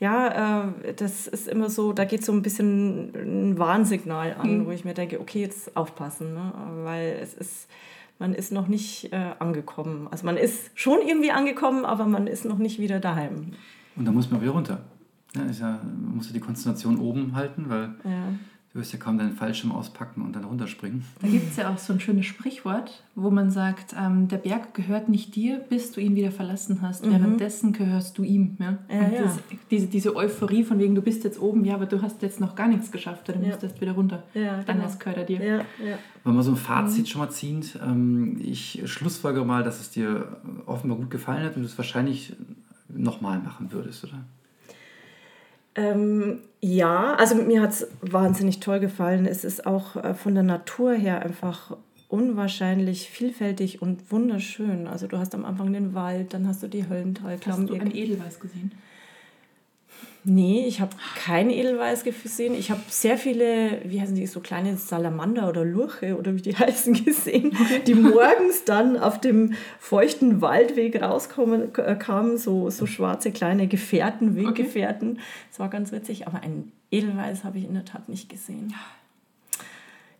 Ja, 0.00 0.64
äh, 0.64 0.94
das 0.94 1.28
ist 1.28 1.46
immer 1.46 1.70
so, 1.70 1.92
da 1.92 2.04
geht 2.04 2.24
so 2.24 2.32
ein 2.32 2.42
bisschen 2.42 3.12
ein 3.14 3.58
Warnsignal 3.58 4.34
an, 4.36 4.58
Mhm. 4.58 4.66
wo 4.66 4.72
ich 4.72 4.84
mir 4.84 4.94
denke, 4.94 5.20
okay, 5.20 5.40
jetzt 5.42 5.76
aufpassen, 5.76 6.34
ne? 6.34 6.52
weil 6.82 7.18
es 7.22 7.34
ist, 7.34 7.68
man 8.22 8.34
ist 8.34 8.52
noch 8.52 8.68
nicht 8.68 9.12
äh, 9.12 9.32
angekommen. 9.40 10.06
Also 10.08 10.24
man 10.24 10.36
ist 10.36 10.70
schon 10.74 11.00
irgendwie 11.04 11.32
angekommen, 11.32 11.84
aber 11.84 12.06
man 12.06 12.28
ist 12.28 12.44
noch 12.44 12.58
nicht 12.58 12.78
wieder 12.78 13.00
daheim. 13.00 13.50
Und 13.96 14.04
da 14.04 14.12
muss 14.12 14.30
man 14.30 14.40
wieder 14.40 14.52
runter. 14.52 14.78
Ja, 15.34 15.42
ja, 15.50 15.80
man 15.82 16.16
muss 16.16 16.28
ja 16.28 16.32
die 16.32 16.40
Konzentration 16.40 16.98
oben 16.98 17.34
halten, 17.34 17.64
weil 17.68 17.94
Ja. 18.04 18.28
Du 18.72 18.80
wirst 18.80 18.92
ja 18.92 18.98
kaum 18.98 19.18
deinen 19.18 19.32
Fallschirm 19.32 19.70
auspacken 19.72 20.22
und 20.22 20.34
dann 20.34 20.44
runterspringen. 20.44 21.04
Da 21.20 21.28
gibt 21.28 21.50
es 21.50 21.56
ja 21.56 21.68
auch 21.70 21.76
so 21.78 21.92
ein 21.92 22.00
schönes 22.00 22.24
Sprichwort, 22.24 23.02
wo 23.14 23.30
man 23.30 23.50
sagt, 23.50 23.94
ähm, 23.98 24.28
der 24.28 24.38
Berg 24.38 24.72
gehört 24.72 25.08
nicht 25.10 25.34
dir, 25.34 25.58
bis 25.58 25.92
du 25.92 26.00
ihn 26.00 26.14
wieder 26.14 26.30
verlassen 26.30 26.80
hast. 26.80 27.08
Währenddessen 27.08 27.72
gehörst 27.74 28.16
du 28.16 28.22
ihm. 28.22 28.56
Ja? 28.58 28.70
Mhm. 28.72 28.78
Ja, 28.88 29.00
Und 29.06 29.12
ja. 29.12 29.22
Das, 29.24 29.38
diese, 29.70 29.86
diese 29.88 30.16
Euphorie 30.16 30.64
von 30.64 30.78
wegen, 30.78 30.94
du 30.94 31.02
bist 31.02 31.22
jetzt 31.24 31.38
oben, 31.40 31.64
ja, 31.66 31.74
aber 31.74 31.86
du 31.86 32.00
hast 32.00 32.22
jetzt 32.22 32.40
noch 32.40 32.54
gar 32.54 32.68
nichts 32.68 32.90
geschafft, 32.90 33.28
du 33.28 33.32
Ja. 33.32 33.38
musst 33.38 33.62
erst 33.62 33.80
wieder 33.80 33.92
runter. 33.92 34.22
Ja, 34.32 34.56
Dann 34.62 34.76
genau. 34.76 34.82
erst 34.84 35.00
gehört 35.00 35.18
er 35.18 35.24
dir. 35.24 35.44
Ja, 35.44 35.56
ja. 35.58 35.98
Wenn 36.24 36.34
man 36.34 36.42
so 36.42 36.52
ein 36.52 36.56
Fazit 36.56 37.08
schon 37.08 37.20
mal 37.20 37.30
ziehend, 37.30 37.78
ähm, 37.84 38.38
ich 38.40 38.80
schlussfolgere 38.86 39.44
mal, 39.44 39.62
dass 39.64 39.80
es 39.80 39.90
dir 39.90 40.38
offenbar 40.66 40.96
gut 40.98 41.10
gefallen 41.10 41.44
hat 41.44 41.56
und 41.56 41.62
du 41.62 41.66
es 41.68 41.76
wahrscheinlich 41.76 42.34
nochmal 42.88 43.38
machen 43.40 43.72
würdest, 43.72 44.04
oder? 44.04 44.24
Ähm, 45.74 46.40
ja, 46.60 47.14
also 47.14 47.34
mir 47.34 47.62
hat 47.62 47.70
es 47.70 47.88
wahnsinnig 48.00 48.60
toll 48.60 48.80
gefallen. 48.80 49.26
Es 49.26 49.44
ist 49.44 49.66
auch 49.66 49.96
äh, 49.96 50.14
von 50.14 50.34
der 50.34 50.44
Natur 50.44 50.92
her 50.92 51.22
einfach 51.22 51.76
unwahrscheinlich 52.08 53.08
vielfältig 53.08 53.80
und 53.80 54.12
wunderschön. 54.12 54.86
Also 54.86 55.06
du 55.06 55.18
hast 55.18 55.34
am 55.34 55.46
Anfang 55.46 55.72
den 55.72 55.94
Wald, 55.94 56.34
dann 56.34 56.46
hast 56.46 56.62
du 56.62 56.68
die 56.68 56.86
Höllentalklamm. 56.86 57.60
Hast 57.62 57.70
du 57.70 57.74
ein 57.74 57.94
Edelweiß 57.94 58.38
gesehen? 58.38 58.72
Nee, 60.24 60.66
ich 60.68 60.80
habe 60.80 60.94
kein 61.16 61.50
Edelweiß 61.50 62.04
gesehen. 62.04 62.54
Ich 62.54 62.70
habe 62.70 62.80
sehr 62.88 63.18
viele, 63.18 63.80
wie 63.84 64.00
heißen 64.00 64.14
die, 64.14 64.26
so 64.26 64.38
kleine 64.38 64.76
Salamander 64.76 65.48
oder 65.48 65.64
Lurche 65.64 66.16
oder 66.16 66.36
wie 66.36 66.42
die 66.42 66.56
heißen 66.56 67.04
gesehen, 67.04 67.56
die 67.86 67.94
morgens 67.94 68.64
dann 68.64 68.96
auf 68.96 69.20
dem 69.20 69.54
feuchten 69.80 70.40
Waldweg 70.40 71.02
rauskommen 71.02 71.74
äh, 71.74 71.96
kamen, 71.96 72.38
so, 72.38 72.70
so 72.70 72.86
schwarze 72.86 73.32
kleine 73.32 73.66
Gefährten, 73.66 74.36
Weggefährten. 74.36 75.18
Das 75.50 75.58
war 75.58 75.68
ganz 75.68 75.90
witzig, 75.90 76.28
aber 76.28 76.40
ein 76.40 76.70
Edelweiß 76.92 77.42
habe 77.42 77.58
ich 77.58 77.64
in 77.64 77.74
der 77.74 77.84
Tat 77.84 78.08
nicht 78.08 78.28
gesehen. 78.28 78.72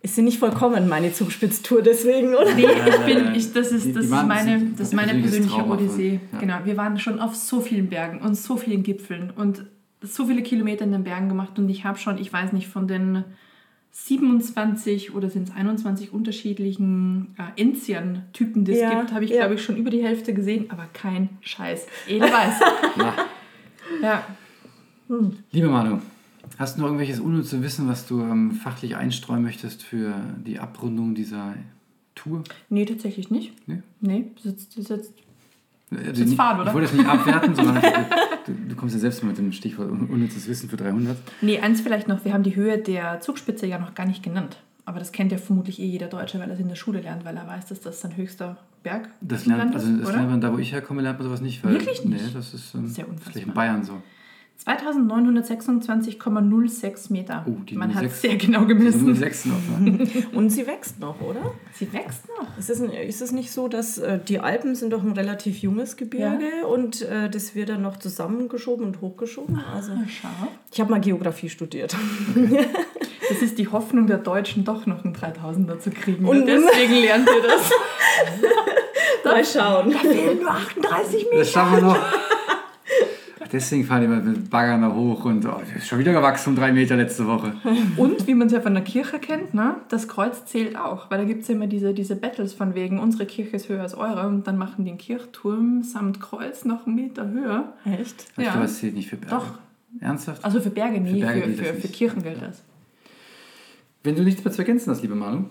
Ist 0.04 0.16
sie 0.16 0.22
nicht 0.22 0.38
vollkommen, 0.40 0.88
meine 0.88 1.12
Zugspitztour 1.12 1.80
deswegen, 1.82 2.34
oder? 2.34 2.52
Nee, 2.54 2.66
ich 2.66 2.96
bin, 3.14 3.34
ich, 3.36 3.52
das 3.52 3.70
ist, 3.70 3.94
das 3.94 4.06
ist 4.06 4.10
meine, 4.10 4.72
das 4.76 4.88
ist 4.88 4.92
ein 4.92 4.96
meine 4.96 5.14
persönliche 5.20 5.64
Odyssee. 5.64 6.20
ja. 6.32 6.38
Genau, 6.40 6.54
wir 6.64 6.76
waren 6.76 6.98
schon 6.98 7.20
auf 7.20 7.36
so 7.36 7.60
vielen 7.60 7.88
Bergen 7.88 8.20
und 8.20 8.34
so 8.34 8.56
vielen 8.56 8.82
Gipfeln 8.82 9.30
und 9.30 9.64
so 10.00 10.26
viele 10.26 10.42
Kilometer 10.42 10.84
in 10.84 10.90
den 10.90 11.04
Bergen 11.04 11.28
gemacht 11.28 11.56
und 11.58 11.68
ich 11.68 11.84
habe 11.84 11.98
schon, 11.98 12.18
ich 12.18 12.32
weiß 12.32 12.52
nicht, 12.52 12.66
von 12.66 12.88
den 12.88 13.22
27 13.92 15.14
oder 15.14 15.30
sind 15.30 15.48
es 15.50 15.54
21 15.54 16.12
unterschiedlichen 16.12 17.36
äh, 17.38 17.60
Enzian-Typen, 17.60 18.64
die 18.64 18.72
es 18.72 18.80
Ja, 18.80 18.98
gibt, 18.98 19.12
habe 19.12 19.24
ich, 19.24 19.30
ja. 19.30 19.36
glaube 19.40 19.54
ich, 19.54 19.62
schon 19.62 19.76
über 19.76 19.90
die 19.90 20.02
Hälfte 20.02 20.34
gesehen, 20.34 20.64
aber 20.70 20.86
kein 20.92 21.28
Scheiß. 21.42 21.86
Edelweiß. 22.08 22.60
Ja. 22.96 23.14
ja. 24.02 24.24
Liebe 25.50 25.68
Manu, 25.68 26.00
hast 26.62 26.76
du 26.76 26.80
noch 26.80 26.86
irgendwelches 26.88 27.20
unnütze 27.20 27.62
Wissen, 27.62 27.88
was 27.88 28.06
du 28.06 28.22
ähm, 28.22 28.52
fachlich 28.52 28.96
einstreuen 28.96 29.42
möchtest 29.42 29.82
für 29.82 30.14
die 30.46 30.58
Abrundung 30.58 31.14
dieser 31.14 31.54
Tour? 32.14 32.42
Nee, 32.70 32.84
tatsächlich 32.86 33.30
nicht. 33.30 33.52
Nee? 33.68 33.82
Nee, 34.00 34.24
sitzt, 34.42 34.72
sitzt. 34.72 35.12
Also 35.90 36.04
Jetzt 36.06 36.18
nicht- 36.20 36.36
Fahrt, 36.36 36.58
oder? 36.60 36.68
Ich 36.68 36.74
wollte 36.74 36.86
es 36.88 36.92
nicht 36.94 37.06
abwerten, 37.06 37.54
sondern 37.56 37.82
du, 38.46 38.52
du 38.70 38.74
kommst 38.76 38.94
ja 38.94 39.00
selbst 39.00 39.22
mit 39.24 39.36
dem 39.36 39.52
Stichwort 39.52 39.90
un- 39.90 40.06
unnützes 40.08 40.48
Wissen 40.48 40.70
für 40.70 40.76
300. 40.78 41.16
Nee, 41.42 41.58
eins 41.60 41.82
vielleicht 41.82 42.08
noch, 42.08 42.24
wir 42.24 42.32
haben 42.32 42.42
die 42.44 42.56
Höhe 42.56 42.78
der 42.78 43.20
Zugspitze 43.20 43.66
ja 43.66 43.78
noch 43.78 43.94
gar 43.94 44.06
nicht 44.06 44.22
genannt. 44.22 44.56
Aber 44.84 44.98
das 44.98 45.12
kennt 45.12 45.30
ja 45.32 45.38
vermutlich 45.38 45.78
eh 45.80 45.86
jeder 45.86 46.08
Deutsche, 46.08 46.38
weil 46.40 46.48
er 46.48 46.54
es 46.54 46.60
in 46.60 46.68
der 46.68 46.74
Schule 46.76 47.00
lernt, 47.02 47.24
weil 47.24 47.36
er 47.36 47.46
weiß, 47.46 47.66
dass 47.66 47.80
das 47.80 48.00
sein 48.00 48.16
höchster 48.16 48.56
Berg 48.82 49.10
Das 49.20 49.46
lernt, 49.46 49.60
Land 49.62 49.74
also 49.76 49.86
ist, 49.92 50.00
das 50.00 50.08
oder? 50.08 50.16
lernt 50.16 50.30
man 50.30 50.40
da, 50.40 50.52
wo 50.52 50.58
ich 50.58 50.72
herkomme, 50.72 51.02
lernt 51.02 51.18
man 51.18 51.28
sowas 51.28 51.40
nicht. 51.40 51.62
Weil, 51.62 51.74
Wirklich 51.74 52.04
nicht? 52.04 52.24
Nee, 52.24 52.30
das 52.34 52.52
ist, 52.54 52.74
ähm, 52.74 52.86
Sehr 52.88 53.04
ist 53.06 53.10
vielleicht 53.22 53.36
in 53.36 53.42
unfassbar. 53.42 53.54
Bayern 53.54 53.84
so. 53.84 54.02
2926,06 54.66 57.12
Meter. 57.12 57.44
Oh, 57.48 57.52
die 57.68 57.74
Man 57.76 57.94
hat 57.94 58.02
06. 58.04 58.20
sehr 58.20 58.36
genau 58.36 58.64
gemessen. 58.64 59.14
sechs 59.14 59.44
noch. 59.44 59.56
Ne? 59.80 60.06
Und 60.32 60.50
sie 60.50 60.66
wächst 60.66 60.98
noch, 61.00 61.20
oder? 61.20 61.40
Sie 61.74 61.92
wächst 61.92 62.22
noch. 62.28 62.46
Ist 62.58 62.70
es, 62.70 62.80
ist 62.80 63.22
es 63.22 63.32
nicht 63.32 63.50
so, 63.50 63.68
dass 63.68 63.98
äh, 63.98 64.18
die 64.20 64.38
Alpen 64.40 64.74
sind 64.74 64.92
doch 64.92 65.02
ein 65.02 65.12
relativ 65.12 65.58
junges 65.58 65.96
Gebirge 65.96 66.66
und 66.66 67.02
äh, 67.02 67.28
das 67.30 67.54
wird 67.54 67.68
dann 67.70 67.82
noch 67.82 67.96
zusammengeschoben 67.98 68.84
und 68.86 69.00
hochgeschoben? 69.00 69.60
Also, 69.74 69.92
Na, 69.94 70.04
schau. 70.08 70.28
ich 70.72 70.80
habe 70.80 70.90
mal 70.90 71.00
Geografie 71.00 71.48
studiert. 71.48 71.96
Das 73.28 73.40
ist 73.40 73.56
die 73.56 73.68
Hoffnung 73.68 74.08
der 74.08 74.18
Deutschen, 74.18 74.64
doch 74.64 74.84
noch 74.84 75.04
einen 75.04 75.14
3000er 75.14 75.78
zu 75.78 75.90
kriegen. 75.90 76.24
Und 76.26 76.44
deswegen 76.44 76.94
lernt 77.02 77.28
ihr 77.28 77.42
das. 77.48 77.70
Mal 79.24 79.44
schauen. 79.44 79.92
Da 79.92 79.98
fehlen 80.00 80.38
nur 80.40 80.50
38 80.50 81.24
Meter. 81.26 81.38
Das 81.38 81.50
schaffen 81.50 81.76
wir 81.76 81.82
noch. 81.82 81.96
Deswegen 83.52 83.84
fahren 83.84 84.00
die 84.00 84.06
immer 84.06 84.20
mit 84.20 84.48
Baggern 84.48 84.80
da 84.80 84.94
hoch 84.94 85.26
und 85.26 85.44
oh, 85.44 85.60
ist 85.76 85.86
schon 85.86 85.98
wieder 85.98 86.12
gewachsen 86.12 86.50
um 86.50 86.56
drei 86.56 86.72
Meter 86.72 86.96
letzte 86.96 87.26
Woche. 87.26 87.52
Und 87.98 88.26
wie 88.26 88.34
man 88.34 88.46
es 88.46 88.52
ja 88.54 88.60
von 88.62 88.72
der 88.72 88.82
Kirche 88.82 89.18
kennt, 89.18 89.52
ne, 89.52 89.76
das 89.90 90.08
Kreuz 90.08 90.46
zählt 90.46 90.74
auch. 90.76 91.10
Weil 91.10 91.18
da 91.18 91.24
gibt 91.24 91.42
es 91.42 91.48
ja 91.48 91.54
immer 91.54 91.66
diese, 91.66 91.92
diese 91.92 92.16
Battles 92.16 92.54
von 92.54 92.74
wegen, 92.74 92.98
unsere 92.98 93.26
Kirche 93.26 93.56
ist 93.56 93.68
höher 93.68 93.82
als 93.82 93.94
eure. 93.94 94.26
Und 94.26 94.46
dann 94.46 94.56
machen 94.56 94.84
die 94.86 94.92
den 94.92 94.98
Kirchturm 94.98 95.82
samt 95.82 96.20
Kreuz 96.20 96.64
noch 96.64 96.86
einen 96.86 96.94
Meter 96.96 97.28
höher. 97.30 97.72
Echt? 97.84 98.26
Ich 98.36 98.44
Ja. 98.44 98.52
glaube, 98.52 98.66
das 98.66 98.78
zählt 98.78 98.94
nicht 98.94 99.08
für 99.08 99.16
Berge. 99.16 99.34
Doch. 99.36 99.58
Ernsthaft? 100.00 100.44
Also 100.44 100.60
für 100.60 100.70
Berge 100.70 101.00
nie, 101.00 101.20
für, 101.20 101.26
Berge 101.26 101.42
für, 101.42 101.64
für, 101.64 101.74
nicht. 101.74 101.92
Kirchen 101.92 102.22
gilt 102.22 102.40
das. 102.40 102.62
Wenn 104.02 104.16
du 104.16 104.22
nichts 104.22 104.42
mehr 104.44 104.52
zu 104.52 104.62
ergänzen 104.62 104.90
hast, 104.90 105.02
liebe 105.02 105.14
Manu, 105.14 105.44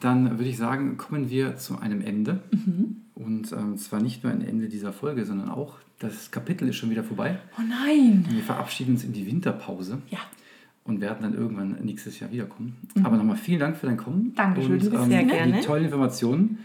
dann 0.00 0.38
würde 0.38 0.50
ich 0.50 0.56
sagen, 0.58 0.96
kommen 0.96 1.30
wir 1.30 1.56
zu 1.56 1.78
einem 1.78 2.00
Ende. 2.00 2.40
Mhm. 2.50 2.96
Und 3.24 3.52
ähm, 3.52 3.76
zwar 3.76 4.00
nicht 4.00 4.24
nur 4.24 4.32
ein 4.32 4.40
Ende 4.40 4.68
dieser 4.68 4.92
Folge, 4.92 5.26
sondern 5.26 5.50
auch 5.50 5.74
das 5.98 6.30
Kapitel 6.30 6.68
ist 6.68 6.76
schon 6.76 6.88
wieder 6.88 7.04
vorbei. 7.04 7.38
Oh 7.58 7.62
nein! 7.68 8.24
Wir 8.30 8.42
verabschieden 8.42 8.92
uns 8.92 9.04
in 9.04 9.12
die 9.12 9.26
Winterpause 9.26 9.98
Ja. 10.08 10.20
und 10.84 11.02
werden 11.02 11.18
dann 11.20 11.34
irgendwann 11.34 11.76
nächstes 11.84 12.18
Jahr 12.18 12.32
wiederkommen. 12.32 12.76
Aber 13.02 13.18
nochmal 13.18 13.36
vielen 13.36 13.60
Dank 13.60 13.76
für 13.76 13.86
dein 13.86 13.98
Kommen. 13.98 14.28
Mhm. 14.28 14.34
Dankeschön, 14.34 14.72
und, 14.72 14.82
du 14.84 14.90
bist 14.90 15.02
ähm, 15.02 15.10
sehr 15.10 15.20
für 15.20 15.26
gerne. 15.26 15.52
Die 15.52 15.60
tollen 15.60 15.84
Informationen 15.84 16.58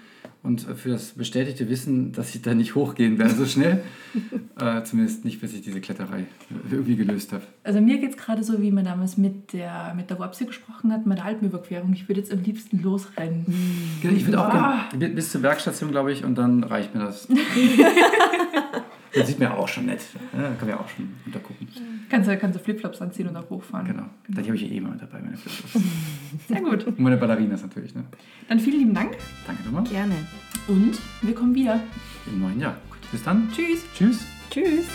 und 0.46 0.62
für 0.62 0.90
das 0.90 1.12
bestätigte 1.12 1.68
Wissen, 1.70 2.12
dass 2.12 2.34
ich 2.36 2.42
da 2.42 2.54
nicht 2.54 2.76
hochgehen 2.76 3.18
werde 3.20 3.34
so 3.34 3.46
schnell. 3.46 3.84
äh, 4.60 4.84
zumindest 4.84 5.26
nicht, 5.26 5.42
bis 5.42 5.54
ich 5.54 5.62
diese 5.62 5.82
Kletterei 5.82 6.26
irgendwie 6.72 6.96
gelöst 6.96 7.34
habe. 7.34 7.44
Also 7.64 7.82
mir 7.82 7.98
geht 7.98 8.12
es 8.12 8.18
gerade 8.18 8.44
so, 8.44 8.62
wie 8.62 8.72
man 8.72 8.86
damals 8.86 9.18
mit 9.18 9.52
der, 9.54 9.94
mit 9.96 10.10
der 10.10 10.20
Wopsi 10.20 10.46
gesprochen 10.46 10.92
hat, 10.94 11.06
mit 11.06 11.18
der 11.18 11.26
Alpenüberquerung. 11.26 11.92
Ich 11.94 12.08
würde 12.08 12.22
jetzt 12.22 12.32
am 12.32 12.42
liebsten 12.44 12.82
losrennen. 12.82 13.46
Genau, 14.02 14.14
Ich 14.16 14.26
würde 14.26 14.40
auch 14.40 14.54
Ah. 14.54 14.90
gerne 14.98 15.14
bis 15.16 15.32
zur 15.32 15.42
Bergstation, 15.42 15.92
glaube 15.92 16.12
ich, 16.14 16.24
und 16.24 16.36
dann 16.38 16.64
reicht 16.64 16.94
mir 16.96 17.02
das. 17.02 17.28
das 19.14 19.28
sieht 19.28 19.40
mir 19.40 19.54
auch 19.54 19.68
schon 19.68 19.86
nett. 19.86 20.02
Ja, 20.34 20.42
da 20.42 20.48
kann 20.50 20.58
man 20.62 20.70
ja 20.70 20.80
auch 20.80 20.90
schon 20.90 21.14
untergucken. 21.26 21.68
Kannst 22.10 22.30
du, 22.30 22.38
kannst 22.38 22.60
du 22.60 22.64
Flipflops 22.64 23.02
anziehen 23.02 23.28
und 23.28 23.36
auch 23.36 23.50
hochfahren. 23.50 23.88
Genau. 23.88 24.06
Die 24.28 24.38
habe 24.38 24.56
ich 24.56 24.62
ja 24.62 24.68
eh 24.68 24.78
immer 24.78 24.90
mit 24.90 25.02
dabei, 25.02 25.20
meine 25.22 25.38
Flipflops. 25.38 25.86
Sehr 26.48 26.62
gut. 26.62 26.86
Und 26.86 27.00
meine 27.00 27.18
Ballerinas 27.18 27.62
natürlich. 27.62 27.96
Ne? 27.96 28.04
Dann 28.48 28.60
vielen 28.60 28.80
lieben 28.80 28.94
Dank 28.94 29.18
Danke 29.48 29.64
nochmal. 29.64 29.84
Gerne. 29.86 30.16
und 30.68 31.00
wir 31.22 31.36
kommen 31.36 31.56
wieder. 31.56 31.80
Im 32.28 32.42
neuen 32.42 32.60
Jahr. 32.60 32.78
Bis 33.12 33.24
dann. 33.24 33.50
Tschüss. 33.52 33.86
Tschüss. 33.96 34.26
Tschüss. 34.50 34.88